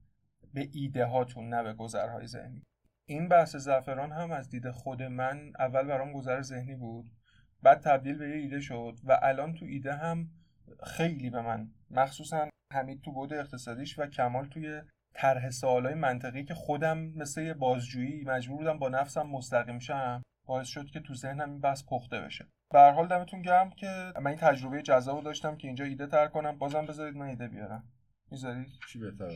به 0.54 0.68
ایده 0.72 1.04
هاتون 1.04 1.48
نه 1.48 1.62
به 1.62 1.72
گذرهای 1.72 2.26
ذهنی. 2.26 2.62
این 3.08 3.28
بحث 3.28 3.56
زعفران 3.56 4.12
هم 4.12 4.30
از 4.30 4.50
دید 4.50 4.70
خود 4.70 5.02
من 5.02 5.52
اول 5.58 5.82
برام 5.82 6.12
گذر 6.12 6.42
ذهنی 6.42 6.74
بود 6.74 7.10
بعد 7.62 7.80
تبدیل 7.80 8.18
به 8.18 8.28
یه 8.28 8.36
ایده 8.36 8.60
شد 8.60 8.98
و 9.04 9.18
الان 9.22 9.54
تو 9.54 9.64
ایده 9.64 9.92
هم 9.92 10.30
خیلی 10.82 11.30
به 11.30 11.40
من 11.40 11.70
مخصوصا 11.90 12.48
حمید 12.72 13.00
تو 13.00 13.12
بود 13.12 13.32
اقتصادیش 13.32 13.98
و 13.98 14.06
کمال 14.06 14.48
توی 14.48 14.82
طرح 15.14 15.50
سوالای 15.50 15.94
منطقی 15.94 16.44
که 16.44 16.54
خودم 16.54 16.98
مثل 16.98 17.52
بازجویی 17.52 18.24
مجبور 18.24 18.58
بودم 18.58 18.78
با 18.78 18.88
نفسم 18.88 19.26
مستقیم 19.26 19.78
شم 19.78 20.22
باعث 20.46 20.66
شد 20.66 20.86
که 20.86 21.00
تو 21.00 21.14
ذهنم 21.14 21.50
این 21.50 21.60
بحث 21.60 21.84
پخته 21.88 22.20
بشه. 22.20 22.48
به 22.72 22.78
هر 22.78 22.90
حال 22.90 23.08
دمتون 23.08 23.42
گرم 23.42 23.70
که 23.70 24.12
من 24.20 24.26
این 24.26 24.36
تجربه 24.36 24.82
جذاب 24.82 25.24
داشتم 25.24 25.56
که 25.56 25.66
اینجا 25.66 25.84
ایده 25.84 26.06
تر 26.06 26.28
کنم. 26.28 26.58
بازم 26.58 26.86
بذارید 26.86 27.16
من 27.16 27.26
ایده 27.26 27.48
بیارم. 27.48 27.84
می‌ذارید؟ 28.30 28.66
چی 28.88 28.98
بهتر 28.98 29.28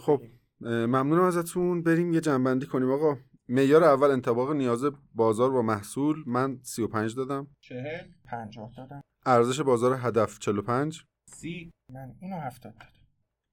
خب 0.00 0.22
ممنونم 0.60 1.22
ازتون. 1.22 1.82
بریم 1.82 2.12
یه 2.12 2.20
جنبندی 2.20 2.66
کنیم. 2.66 2.90
آقا 2.90 3.16
معیار 3.48 3.84
اول 3.84 4.10
انطباق 4.10 4.52
نیاز 4.52 4.84
بازار 5.14 5.50
با 5.50 5.62
محصول. 5.62 6.24
من 6.26 6.58
35 6.62 7.14
دادم. 7.14 7.46
40 7.60 7.82
50 8.24 8.72
دادم. 8.76 9.00
ارزش 9.26 9.60
بازار 9.60 9.98
هدف 10.00 10.38
45 10.38 11.04
30 11.30 11.70
من 11.92 12.14
اینو 12.20 12.36
70 12.36 12.62
دادم. 12.62 12.86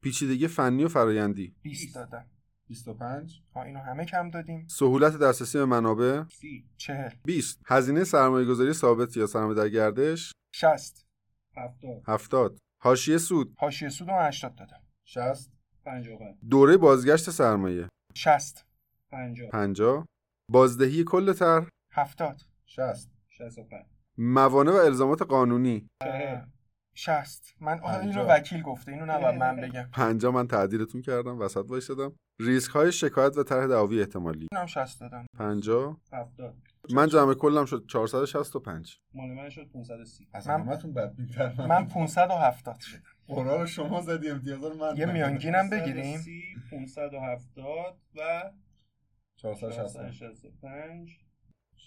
پیچیدگی 0.04 0.48
فنی 0.48 0.84
و 0.84 0.88
فرایندی. 0.88 1.56
20 1.62 1.96
دادم. 1.96 2.26
25 2.68 3.42
ها 3.56 3.64
اینو 3.64 3.80
همه 3.80 4.06
کم 4.06 4.30
دادیم. 4.30 4.68
سهولت 4.70 5.18
دسترسی 5.18 5.58
به 5.58 5.66
منابع. 5.66 6.24
30 6.30 6.66
40 6.78 7.10
20 7.26 7.60
هزینه 7.66 8.04
سرمایه 8.04 8.46
گذاری 8.46 8.74
ثابت 8.74 9.18
یا 9.18 9.28
سرمایه 9.28 9.56
در 9.56 9.70
گردش. 9.70 10.32
60 10.56 11.06
70 11.58 12.04
70 12.08 12.60
حاشیه 12.84 13.18
سود. 13.18 13.54
حاشیه 13.58 13.90
سود 13.90 14.10
رو 14.10 14.16
80 14.20 14.56
دادم. 14.56 14.82
60 15.06 15.52
55 15.86 16.36
دوره 16.50 16.78
بازگشت 16.78 17.30
سرمایه. 17.30 17.90
60 18.14 18.66
50 19.12 19.50
50 19.50 20.06
بازدهی 20.52 21.04
کل 21.04 21.34
تر 21.34 21.70
70 21.92 22.42
60 22.66 23.10
65 23.30 23.86
موانع 24.18 24.72
و 24.72 24.76
الزامات 24.76 25.22
قانونی. 25.22 25.88
40 26.04 26.46
60 26.96 27.56
من 27.62 27.84
اینو. 27.84 28.26
وکیل 28.26 28.62
گفته. 28.62 28.92
اینو 28.92 29.06
نباید 29.06 29.36
من 29.36 29.56
بگم. 29.56 29.90
50 29.94 30.34
من 30.34 30.48
تعدیلتون 30.48 31.02
کردم. 31.02 31.40
وسط 31.40 31.66
وایسادم. 31.68 32.16
ریسک 32.40 32.72
های 32.72 32.92
شکایت 32.92 33.38
و 33.38 33.44
طرح 33.44 33.68
دعوی 33.68 34.00
احتمالی. 34.00 34.48
اینم 34.52 34.66
60 34.66 35.00
دادم. 35.00 35.26
50 35.38 35.98
70 36.14 36.56
من 36.94 37.08
جمع 37.08 37.34
کلم 37.34 37.66
شد 37.66 37.86
465 37.88 38.98
مال 39.14 39.30
من 39.30 39.50
شد 39.50 39.68
530 39.74 40.28
از 40.34 40.48
من- 40.48 40.60
همتون 40.62 40.94
بد 40.94 41.20
می‌کردم. 41.20 41.68
من 41.68 41.88
570 41.88 42.80
شدم. 42.80 43.02
قرار 43.28 43.66
شما 43.66 44.02
زدی 44.02 44.30
امتیازا 44.30 44.68
رو 44.68 44.76
من 44.78 44.98
یه 44.98 45.06
میانگینم 45.06 45.70
بگیریم. 45.70 46.04
530 46.04 46.44
570 46.72 47.98
و 48.16 48.52
465 49.38 50.20
465 50.20 51.18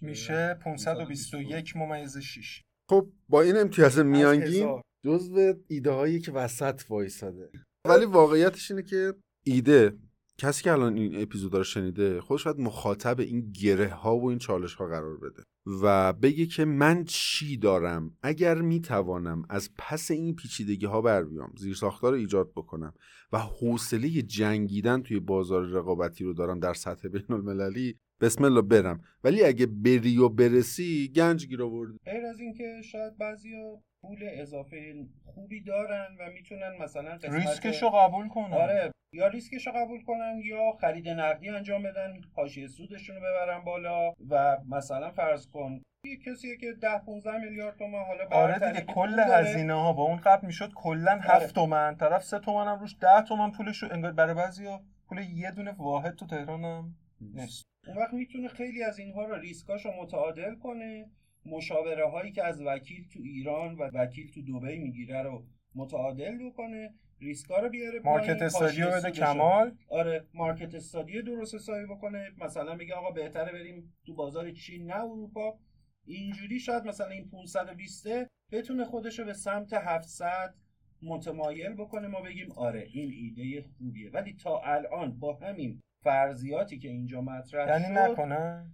میشه 0.03 0.55
521 0.55 1.77
ممیز 1.77 2.19
6 2.19 2.63
خب 2.91 3.09
با 3.29 3.43
این 3.43 3.57
امتیاز 3.57 3.99
میانگین. 3.99 4.83
جزو 5.07 5.55
ایده 5.69 5.91
هایی 5.91 6.21
که 6.21 6.33
وسط 6.33 6.83
وایساده. 6.89 7.51
ولی 7.87 8.05
واقعیتش 8.05 8.71
اینه 8.71 8.83
که 8.83 9.15
ایده 9.47 9.99
کسی 10.39 10.63
که 10.63 10.73
الان 10.73 10.97
این 10.97 11.23
اپیزود 11.23 11.55
رو 11.55 11.65
شنیده 11.65 12.21
خودش 12.21 12.45
باید 12.45 12.61
مخاطب 12.61 13.21
این 13.21 13.51
گره 13.51 13.89
ها 13.89 14.17
و 14.17 14.29
این 14.29 14.39
چالش 14.39 14.75
ها 14.75 14.87
قرار 14.87 15.17
بده 15.17 15.43
و 15.83 16.13
بگه 16.13 16.47
که 16.47 16.65
من 16.65 17.05
چی 17.05 17.57
دارم؟ 17.57 18.17
اگر 18.23 18.55
می‌توانم 18.55 19.45
از 19.49 19.71
پس 19.79 20.11
این 20.11 20.35
پیچیدگی 20.35 20.87
ها 20.87 21.01
بر 21.01 21.25
بیام 21.25 21.53
زیر 21.59 21.75
ساختار 21.75 22.15
ایجاد 22.15 22.53
بکنم 22.57 22.95
و 23.33 23.39
حوصله 23.39 24.09
جنگیدن 24.09 25.03
توی 25.03 25.21
بازار 25.21 25.67
رقابتی 25.67 26.25
رو 26.25 26.33
دارم 26.33 26.61
در 26.61 26.75
سطح 26.75 27.09
بین 27.09 27.27
المللی 27.31 27.99
بسم 28.21 28.45
الله 28.45 28.63
برم. 28.63 29.01
ولی 29.25 29.45
اگه 29.45 29.67
بری 29.67 30.19
و 30.19 30.29
برسی 30.29 31.13
گنج 31.17 31.47
گیر 31.47 31.63
آوردی. 31.63 31.99
غیر 32.05 32.27
از 32.27 32.41
اینکه 32.41 32.83
شاید 32.93 33.19
بعضیا 33.19 33.83
پول 34.07 34.19
اضافه 34.23 34.95
خوبی 35.25 35.61
دارن 35.61 36.17
و 36.21 36.31
می‌تونن 36.31 36.77
مثلا 36.81 37.17
قسمت 37.17 37.35
ریسکشو 37.35 37.89
قبول 37.89 38.29
کنم 38.29 38.53
آره 38.53 38.91
یا 39.13 39.27
ریسکش 39.27 39.67
رو 39.67 39.73
قبول 39.73 40.03
کنن 40.03 40.41
یا 40.45 40.73
خرید 40.81 41.09
نقدی 41.09 41.49
انجام 41.49 41.83
بدن 41.83 42.21
حاشیه 42.35 42.69
سودشون 42.69 43.17
رو 43.17 43.23
ببرن 43.23 43.65
بالا 43.65 44.13
و 44.31 44.59
مثلا 44.69 45.11
فرض 45.11 45.47
کن 45.47 45.83
یه 46.05 46.17
کسی 46.17 46.57
که 46.57 46.73
10 46.73 46.99
15 46.99 47.39
میلیارد 47.39 47.77
تومان 47.77 48.05
حالا 48.05 48.29
آره 48.31 48.73
دیگه 48.73 48.85
کل 48.95 49.21
هزینه 49.21 49.75
ها 49.75 49.93
با 49.93 50.03
اون 50.03 50.17
قبل 50.17 50.47
می‌شد 50.47 50.73
کلا 50.75 51.13
آره. 51.13 51.21
7 51.21 51.55
تومن 51.55 51.97
طرف 51.97 52.25
3 52.25 52.39
تومن 52.39 52.69
هم 52.69 52.79
روش 52.79 52.97
10 53.01 53.23
تومن 53.29 53.51
پولش 53.51 53.83
رو 53.83 53.89
انگار 53.93 54.13
برای 54.13 54.35
بعضیا 54.35 54.81
پول 55.09 55.19
یه 55.19 55.51
دونه 55.51 55.73
واحد 55.73 56.15
تو 56.15 56.27
تهران 56.27 56.65
هم 56.65 56.95
نیست. 57.21 57.65
اون 57.87 57.97
وقت 57.97 58.13
می‌تونه 58.13 58.49
خیلی 58.49 58.83
از 58.83 58.99
اینها 58.99 59.25
رو 59.25 59.35
ریسکاش 59.35 59.87
رو 59.87 59.93
متعادل 60.03 60.55
کنه. 60.55 61.11
مشاوره 61.47 62.11
هایی 62.11 62.33
که 62.33 62.45
از 62.45 62.63
وکیل 62.63 63.09
تو 63.09 63.21
ایران 63.23 63.75
و 63.75 63.91
وکیل 63.95 64.31
تو 64.31 64.43
دبی 64.43 64.79
می‌گیره 64.79 65.23
رو 65.23 65.47
متعادل 65.75 66.49
بکنه 66.49 66.95
ریسکا 67.21 67.59
رو 67.59 67.69
بیاره 67.69 68.01
پایین، 68.01 68.21
market 68.21 68.43
study 68.43 68.83
رو 68.83 68.91
حاشیه 68.91 69.11
بده 69.11 69.11
کمال. 69.11 69.77
آره 69.91 70.27
market 70.35 70.75
study 70.75 71.23
درست 71.23 71.55
حسابی 71.55 71.87
بکنه. 71.87 72.31
مثلا 72.41 72.75
میگه 72.75 72.95
آقا 72.95 73.11
بهتره 73.11 73.53
بریم 73.53 73.95
تو 74.07 74.15
بازار 74.15 74.51
چین 74.51 74.87
نه 74.87 75.05
اروپا. 75.05 75.59
اینجوری 76.05 76.61
شاید 76.61 76.85
مثلا 76.85 77.09
این 77.09 77.31
520 77.31 78.07
بتونه 78.53 78.85
خودش 78.85 79.19
رو 79.19 79.25
به 79.25 79.33
سمت 79.33 79.73
700 79.73 80.55
متمایل 81.03 81.75
بکنه. 81.75 82.09
ما 82.09 82.21
بگیم 82.21 82.53
آره 82.57 82.87
این 82.93 83.13
ایده 83.13 83.63
خوبیه. 83.79 84.11
ولی 84.11 84.35
تا 84.35 84.61
الان 84.65 85.19
با 85.19 85.35
همین 85.35 85.81
فرضیاتی 86.03 86.79
که 86.79 86.89
اینجا 86.89 87.21
مطرح 87.21 87.69
یعنی 87.69 87.85
شد 87.85 88.01
نکنه؟ 88.01 88.67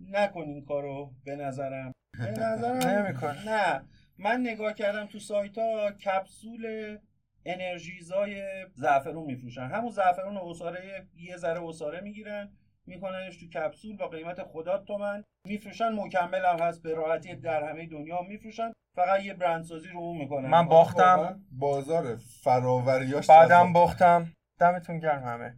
نکن 0.00 0.42
این 0.42 0.64
کارو 0.64 1.12
به 1.24 1.36
نظرم. 1.36 1.92
به 2.18 2.30
نظرم. 2.30 3.18
نه. 3.46 3.84
من 4.18 4.40
نگاه 4.40 4.72
کردم 4.72 5.06
تو 5.06 5.18
سایت 5.18 5.58
ها 5.58 5.90
کپسول 5.90 6.96
انرژیزای 7.44 8.42
زعفرون 8.74 9.24
میفروشن. 9.24 9.66
همون 9.66 9.90
زعفرون 9.90 10.36
اساره 10.36 11.06
یه 11.16 11.36
ذره 11.36 11.68
اساره 11.68 12.00
می‌گیرن 12.00 12.50
میکننش 12.86 13.36
تو 13.36 13.48
کپسول 13.48 13.96
با 13.96 14.08
قیمت 14.08 14.42
خدا 14.42 14.78
تومن. 14.78 15.24
میفروشن 15.46 15.88
مکمل 15.92 16.44
هم 16.44 16.58
هست 16.58 16.82
به 16.82 16.94
راحتی 16.94 17.34
در 17.34 17.70
همه 17.70 17.86
دنیا 17.86 18.22
میفروشن. 18.22 18.72
فقط 18.96 19.22
یه 19.22 19.34
برندسازی 19.34 19.88
رو 19.88 19.98
اون 19.98 20.18
می‌کنن. 20.18 20.48
من 20.48 20.68
باختم. 20.68 21.40
بازار 21.50 22.16
فراوریاش 22.42 23.26
بعدم 23.26 23.72
باختم. 23.72 24.32
دمتون 24.60 24.98
گرم 24.98 25.22
همه. 25.22 25.56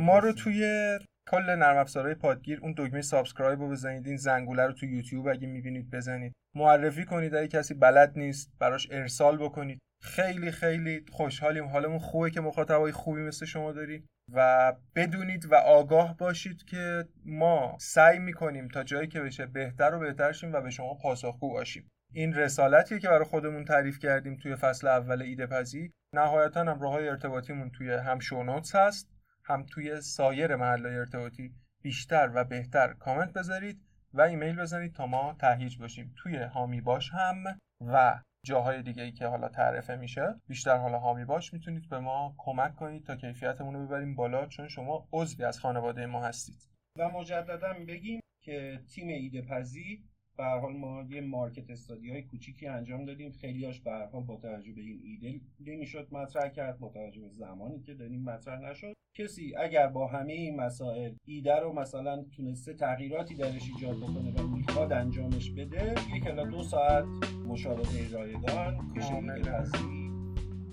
ما 0.00 0.18
رو 0.18 0.32
توی 0.32 0.98
کل 1.30 1.50
نرم 1.50 1.76
افزارهای 1.76 2.14
پادگیر 2.14 2.58
اون 2.62 2.74
دکمه 2.76 3.00
subscribe 3.00 3.60
رو 3.60 3.68
بزنید. 3.68 4.06
این 4.06 4.16
زنگوله 4.16 4.66
رو 4.66 4.72
تو 4.72 4.86
یوتیوب 4.86 5.28
اگه 5.28 5.46
می‌بینید 5.46 5.90
بزنید. 5.90 6.32
معرفی 6.56 7.04
کنید 7.04 7.34
اگه 7.34 7.48
کسی 7.48 7.74
بلد 7.74 8.12
نیست 8.18 8.52
براش 8.58 8.88
ارسال 8.90 9.38
بکنید. 9.38 9.78
خیلی 10.02 10.50
خیلی 10.50 11.04
خوشحالیم. 11.10 11.64
حالمون 11.64 11.98
خوبه 11.98 12.30
که 12.30 12.40
مخاطبای 12.40 12.92
خوبی 12.92 13.20
مثل 13.20 13.46
شما 13.46 13.72
داریم. 13.72 14.06
و 14.32 14.72
بدونید 14.96 15.52
و 15.52 15.54
آگاه 15.54 16.16
باشید 16.16 16.64
که 16.64 17.04
ما 17.24 17.76
سعی 17.80 18.18
می‌کنیم 18.18 18.68
تا 18.68 18.82
جایی 18.82 19.08
که 19.08 19.20
بشه 19.20 19.46
بهتر 19.46 19.94
و 19.94 19.98
بهتر 19.98 20.32
شیم 20.32 20.52
و 20.52 20.60
به 20.60 20.70
شما 20.70 20.94
پاسخگو 20.94 21.52
باشیم. 21.52 21.88
این 22.14 22.34
رسالتیه 22.34 22.98
که 22.98 23.08
برای 23.08 23.24
خودمون 23.24 23.64
تعریف 23.64 23.98
کردیم 23.98 24.36
توی 24.36 24.56
فصل 24.56 24.86
اول 24.86 25.22
ایده 25.22 25.46
پزی 25.46 25.90
نهایتا 26.14 26.60
هم 26.60 26.80
راه 26.80 26.94
ارتباطیمون 26.94 27.70
توی 27.70 27.92
هم 27.92 28.18
شونوتس 28.18 28.76
هست. 28.76 29.08
هم 29.52 29.66
توی 29.66 30.00
سایر 30.00 30.56
محل 30.56 30.86
ارتباطی 30.86 31.54
بیشتر 31.82 32.30
و 32.34 32.44
بهتر 32.44 32.94
کامنت 32.94 33.32
بذارید 33.32 33.80
و 34.14 34.20
ایمیل 34.20 34.56
بزنید 34.56 34.94
تا 34.94 35.06
ما 35.06 35.36
تهیج 35.40 35.78
باشیم. 35.78 36.14
توی 36.16 36.36
هامی 36.36 36.80
باش 36.80 37.10
هم 37.10 37.58
و 37.80 38.20
جاهای 38.46 38.82
دیگه 38.82 39.02
ای 39.02 39.12
که 39.12 39.26
حالا 39.26 39.48
تعرفه 39.48 39.96
میشه 39.96 40.34
بیشتر 40.48 40.76
حالا 40.76 40.98
هامی 40.98 41.24
باش 41.24 41.52
می‌تونید 41.52 41.88
به 41.88 41.98
ما 41.98 42.34
کمک 42.38 42.76
کنید 42.76 43.06
تا 43.06 43.16
کیفیتمون 43.16 43.74
رو 43.74 43.86
ببریم 43.86 44.14
بالا 44.14 44.46
چون 44.46 44.68
شما 44.68 45.08
عضوی 45.12 45.44
از 45.44 45.58
خانواده 45.58 46.06
ما 46.06 46.26
هستید. 46.26 46.68
و 46.98 47.08
مجددا 47.08 47.74
بگیم 47.88 48.20
که 48.44 48.80
تیم 48.94 49.08
ایده 49.08 49.42
پزی 49.42 50.04
به 50.36 50.44
حال 50.44 50.76
ما 50.76 51.04
یه 51.10 51.20
مارکت 51.20 51.70
استادی 51.70 52.10
های 52.10 52.22
کوچیکی 52.22 52.66
انجام 52.66 53.04
دادیم. 53.04 53.30
خیلیاش 53.32 53.80
به 53.80 53.90
حال 54.12 54.22
با 54.22 54.36
توجه 54.36 54.72
به 54.72 54.80
این 54.80 55.00
ایده 55.04 55.40
نمی‌شد 55.60 56.08
مطرح 56.12 56.48
کرد 56.48 56.78
با 56.78 56.88
توجه 56.88 57.20
به 57.20 57.28
زمانی 57.28 57.80
که 57.80 57.94
داریم 57.94 58.22
مطرح 58.22 58.60
نشد. 58.60 58.92
کسی 59.14 59.56
اگر 59.56 59.86
با 59.86 60.06
همه 60.06 60.32
این 60.32 60.60
مسائل 60.60 61.12
ایده 61.24 61.60
رو 61.60 61.72
مثلا 61.72 62.24
تونسته 62.36 62.74
تغییراتی 62.74 63.34
درش 63.34 63.70
ایجاد 63.74 63.96
بکنه 63.96 64.32
و 64.32 64.46
می‌خواد 64.46 64.92
انجامش 64.92 65.50
بده 65.50 65.94
یک 66.16 66.26
الا 66.26 66.44
دو 66.44 66.62
ساعت 66.62 67.04
مشاوره 67.48 68.12
رایگان 68.12 68.92
پیش 68.94 69.04
ایده 69.04 69.52
پزی 69.52 70.10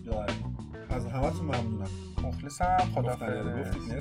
داریم 0.06 0.56
از 0.90 1.06
همتون 1.06 1.46
ممنونم. 1.46 1.90
مخلصم. 2.24 2.78
خدا 2.78 3.18
مرسی. 3.44 4.00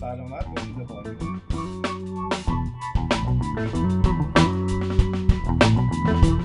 سلامت 0.00 0.46
باشید. 0.46 0.76
و 6.06 6.35